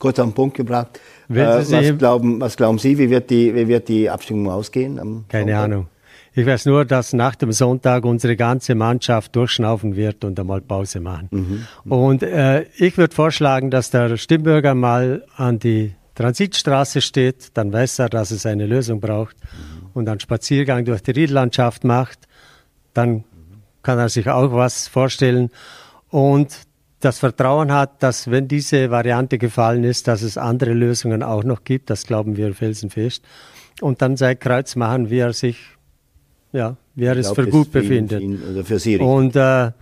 Kurz 0.00 0.18
am 0.18 0.32
Punkt 0.32 0.56
gebracht. 0.56 0.98
Äh, 1.28 1.34
was, 1.36 1.98
glauben, 1.98 2.40
was 2.40 2.56
glauben 2.56 2.78
Sie, 2.78 2.98
wie 2.98 3.10
wird 3.10 3.30
die, 3.30 3.54
wie 3.54 3.68
wird 3.68 3.88
die 3.88 4.10
Abstimmung 4.10 4.50
ausgehen? 4.50 4.96
Keine 5.28 5.52
Sonntag? 5.52 5.64
Ahnung. 5.64 5.86
Ich 6.34 6.46
weiß 6.46 6.64
nur, 6.64 6.86
dass 6.86 7.12
nach 7.12 7.34
dem 7.34 7.52
Sonntag 7.52 8.04
unsere 8.04 8.36
ganze 8.36 8.74
Mannschaft 8.74 9.36
durchschnaufen 9.36 9.96
wird 9.96 10.24
und 10.24 10.40
einmal 10.40 10.62
Pause 10.62 11.00
machen. 11.00 11.28
Mhm. 11.30 11.92
Und 11.92 12.22
äh, 12.22 12.62
ich 12.76 12.96
würde 12.96 13.14
vorschlagen, 13.14 13.70
dass 13.70 13.90
der 13.90 14.16
Stimmbürger 14.16 14.74
mal 14.74 15.26
an 15.36 15.58
die 15.58 15.94
Transitstraße 16.14 17.02
steht, 17.02 17.50
dann 17.54 17.72
weiß 17.72 17.98
er, 17.98 18.08
dass 18.08 18.30
es 18.30 18.46
eine 18.46 18.66
Lösung 18.66 19.00
braucht 19.00 19.36
mhm. 19.36 19.88
und 19.92 20.08
einen 20.08 20.20
Spaziergang 20.20 20.86
durch 20.86 21.02
die 21.02 21.10
Riedlandschaft 21.10 21.84
macht, 21.84 22.20
dann 22.94 23.24
kann 23.82 23.98
er 23.98 24.08
sich 24.08 24.28
auch 24.28 24.52
was 24.52 24.88
vorstellen. 24.88 25.50
Und 26.08 26.56
das 27.04 27.18
Vertrauen 27.18 27.72
hat, 27.72 28.02
dass 28.02 28.30
wenn 28.30 28.46
diese 28.46 28.90
Variante 28.90 29.36
gefallen 29.36 29.84
ist, 29.84 30.06
dass 30.06 30.22
es 30.22 30.38
andere 30.38 30.72
Lösungen 30.72 31.22
auch 31.22 31.42
noch 31.42 31.64
gibt. 31.64 31.90
Das 31.90 32.06
glauben 32.06 32.36
wir 32.36 32.54
felsenfest. 32.54 33.24
Und 33.80 34.00
dann 34.02 34.16
sein 34.16 34.38
Kreuz 34.38 34.76
machen, 34.76 35.10
wie 35.10 35.18
er 35.18 35.32
sich, 35.32 35.58
ja, 36.52 36.76
wie 36.94 37.04
er 37.04 37.14
ich 37.14 37.26
es 37.26 37.34
glaub, 37.34 37.46
für 37.46 37.50
gut 37.50 37.72
befindet. 37.72 38.22
Ihn, 38.22 38.56
ihn, 38.56 38.64
für 38.64 38.78
Sie 38.78 38.98
Und 38.98 39.34
äh, 39.34 39.72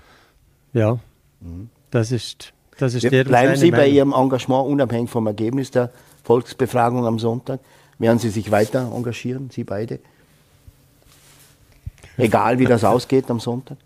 ja, 0.72 0.98
mhm. 1.40 1.68
das 1.90 2.10
ist, 2.10 2.54
das 2.78 2.94
ist 2.94 3.10
der 3.10 3.24
Bleiben 3.24 3.56
Sie 3.56 3.70
bei 3.70 3.88
Ihrem 3.88 4.14
Engagement 4.14 4.66
unabhängig 4.66 5.10
vom 5.10 5.26
Ergebnis 5.26 5.70
der 5.70 5.90
Volksbefragung 6.24 7.04
am 7.04 7.18
Sonntag? 7.18 7.60
Werden 7.98 8.18
Sie 8.18 8.30
sich 8.30 8.50
weiter 8.50 8.90
engagieren, 8.94 9.50
Sie 9.50 9.64
beide? 9.64 10.00
Egal 12.16 12.58
wie 12.58 12.64
das 12.64 12.82
ausgeht 12.84 13.30
am 13.30 13.40
Sonntag? 13.40 13.76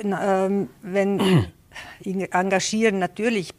Na, 0.00 0.46
ähm, 0.46 0.68
wenn 0.82 1.48
engagieren. 2.04 2.98
Natürlich 2.98 3.54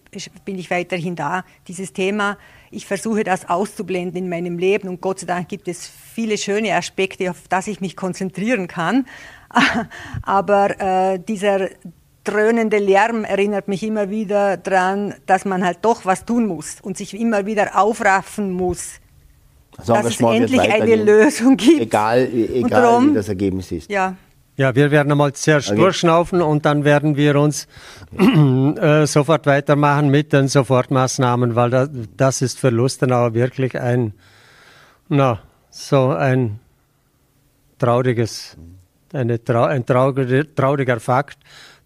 bin 0.46 0.58
ich 0.58 0.72
weiterhin 0.72 1.16
da. 1.16 1.44
Dieses 1.68 1.94
Thema, 1.94 2.38
ich 2.72 2.86
versuche 2.86 3.24
das 3.24 3.50
auszublenden 3.50 4.24
in 4.24 4.30
meinem 4.30 4.58
Leben 4.58 4.88
und 4.88 5.02
Gott 5.02 5.20
sei 5.20 5.28
Dank 5.28 5.50
gibt 5.50 5.68
es 5.68 5.88
viele 5.88 6.38
schöne 6.38 6.74
Aspekte, 6.76 7.32
auf 7.32 7.48
das 7.50 7.68
ich 7.68 7.82
mich 7.82 7.96
konzentrieren 7.96 8.68
kann. 8.68 9.06
Aber 10.22 10.80
äh, 10.80 11.20
dieser 11.20 11.70
dröhnende 12.24 12.78
Lärm 12.78 13.24
erinnert 13.24 13.68
mich 13.68 13.84
immer 13.84 14.10
wieder 14.10 14.58
daran, 14.58 15.16
dass 15.26 15.46
man 15.46 15.64
halt 15.64 15.80
doch 15.82 16.06
was 16.06 16.26
tun 16.26 16.48
muss 16.48 16.78
und 16.82 16.98
sich 16.98 17.20
immer 17.20 17.46
wieder 17.46 17.80
aufraffen 17.80 18.52
muss. 18.52 19.00
Also 19.78 19.94
dass 19.94 20.06
es 20.08 20.20
endlich 20.20 20.60
eine 20.60 20.96
Lösung 20.96 21.56
gibt. 21.56 21.82
Egal, 21.82 22.28
egal 22.34 22.70
darum, 22.70 23.12
wie 23.12 23.16
das 23.16 23.30
Ergebnis 23.30 23.72
ist. 23.72 23.90
Ja. 23.90 24.16
Ja, 24.60 24.76
wir 24.76 24.92
werden 24.92 25.10
einmal 25.10 25.32
zuerst 25.32 25.70
okay. 25.70 25.80
durchschnaufen 25.80 26.42
und 26.42 26.66
dann 26.66 26.84
werden 26.84 27.16
wir 27.16 27.38
uns 27.38 27.66
äh, 28.18 29.08
sofort 29.08 29.46
weitermachen 29.46 30.10
mit 30.10 30.34
den 30.34 30.50
Sofortmaßnahmen, 30.50 31.56
weil 31.56 31.70
das, 31.70 31.90
das 32.18 32.42
ist 32.42 32.60
für 32.60 32.70
Lustenau 32.70 33.34
wirklich 33.34 33.80
ein, 33.80 34.12
na, 35.08 35.40
so 35.70 36.10
ein 36.10 36.60
trauriges, 37.78 38.58
eine, 39.14 39.40
ein 39.48 39.86
trauriger, 39.86 40.54
trauriger 40.54 41.00
Fakt, 41.00 41.38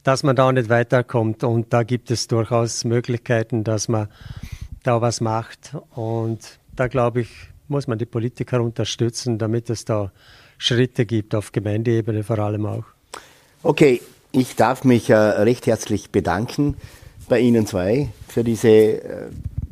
dass 0.02 0.24
man 0.24 0.36
da 0.36 0.52
nicht 0.52 0.68
weiterkommt. 0.68 1.44
Und 1.44 1.72
da 1.74 1.84
gibt 1.84 2.10
es 2.10 2.28
durchaus 2.28 2.86
Möglichkeiten, 2.86 3.64
dass 3.64 3.88
man 3.88 4.08
da 4.82 5.00
was 5.00 5.22
macht. 5.22 5.76
Und 5.92 6.58
da 6.76 6.88
glaube 6.88 7.22
ich, 7.22 7.30
muss 7.68 7.86
man 7.86 8.00
die 8.00 8.08
Politiker 8.08 8.64
unterstützen, 8.64 9.38
damit 9.38 9.70
es 9.70 9.86
da 9.86 10.12
Schritte 10.64 11.06
gibt, 11.06 11.36
auf 11.36 11.52
Gemeindeebene 11.52 12.24
vor 12.24 12.40
allem 12.40 12.66
auch. 12.66 12.86
Okay, 13.64 14.02
ich 14.32 14.56
darf 14.56 14.86
mich 14.86 15.10
äh, 15.10 15.16
recht 15.16 15.68
herzlich 15.68 16.10
bedanken 16.10 16.78
bei 17.28 17.42
Ihnen 17.42 17.68
zwei 17.68 18.10
für 18.30 18.46
diese 18.46 18.70
äh, 18.70 19.02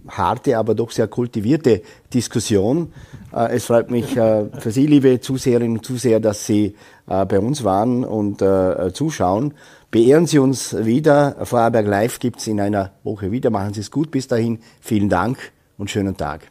harte, 0.10 0.58
aber 0.58 0.76
doch 0.76 0.92
sehr 0.92 1.08
kultivierte 1.08 1.82
Diskussion. 2.14 2.92
Äh, 3.34 3.56
es 3.56 3.66
freut 3.66 3.90
mich 3.90 4.18
äh, 4.18 4.48
für 4.60 4.72
Sie, 4.72 4.86
liebe 4.86 5.22
Zuseherinnen 5.22 5.78
und 5.78 5.86
Zuseher, 5.86 6.20
dass 6.20 6.46
Sie 6.46 6.76
äh, 7.08 7.26
bei 7.26 7.40
uns 7.40 7.64
waren 7.64 8.04
und 8.04 8.44
zuschauen. 8.94 9.54
Beehren 9.92 10.28
Sie 10.28 10.40
uns 10.40 10.76
wieder. 10.78 11.38
Vorarlberg 11.44 11.88
Live 11.88 12.20
gibt 12.20 12.40
es 12.40 12.48
in 12.48 12.60
einer 12.60 12.92
Woche 13.04 13.32
wieder. 13.32 13.50
Machen 13.50 13.74
Sie 13.74 13.80
es 13.80 13.92
gut. 13.92 14.12
Bis 14.12 14.28
dahin 14.28 14.60
vielen 14.82 15.08
Dank 15.08 15.38
und 15.78 15.90
schönen 15.90 16.18
Tag. 16.18 16.50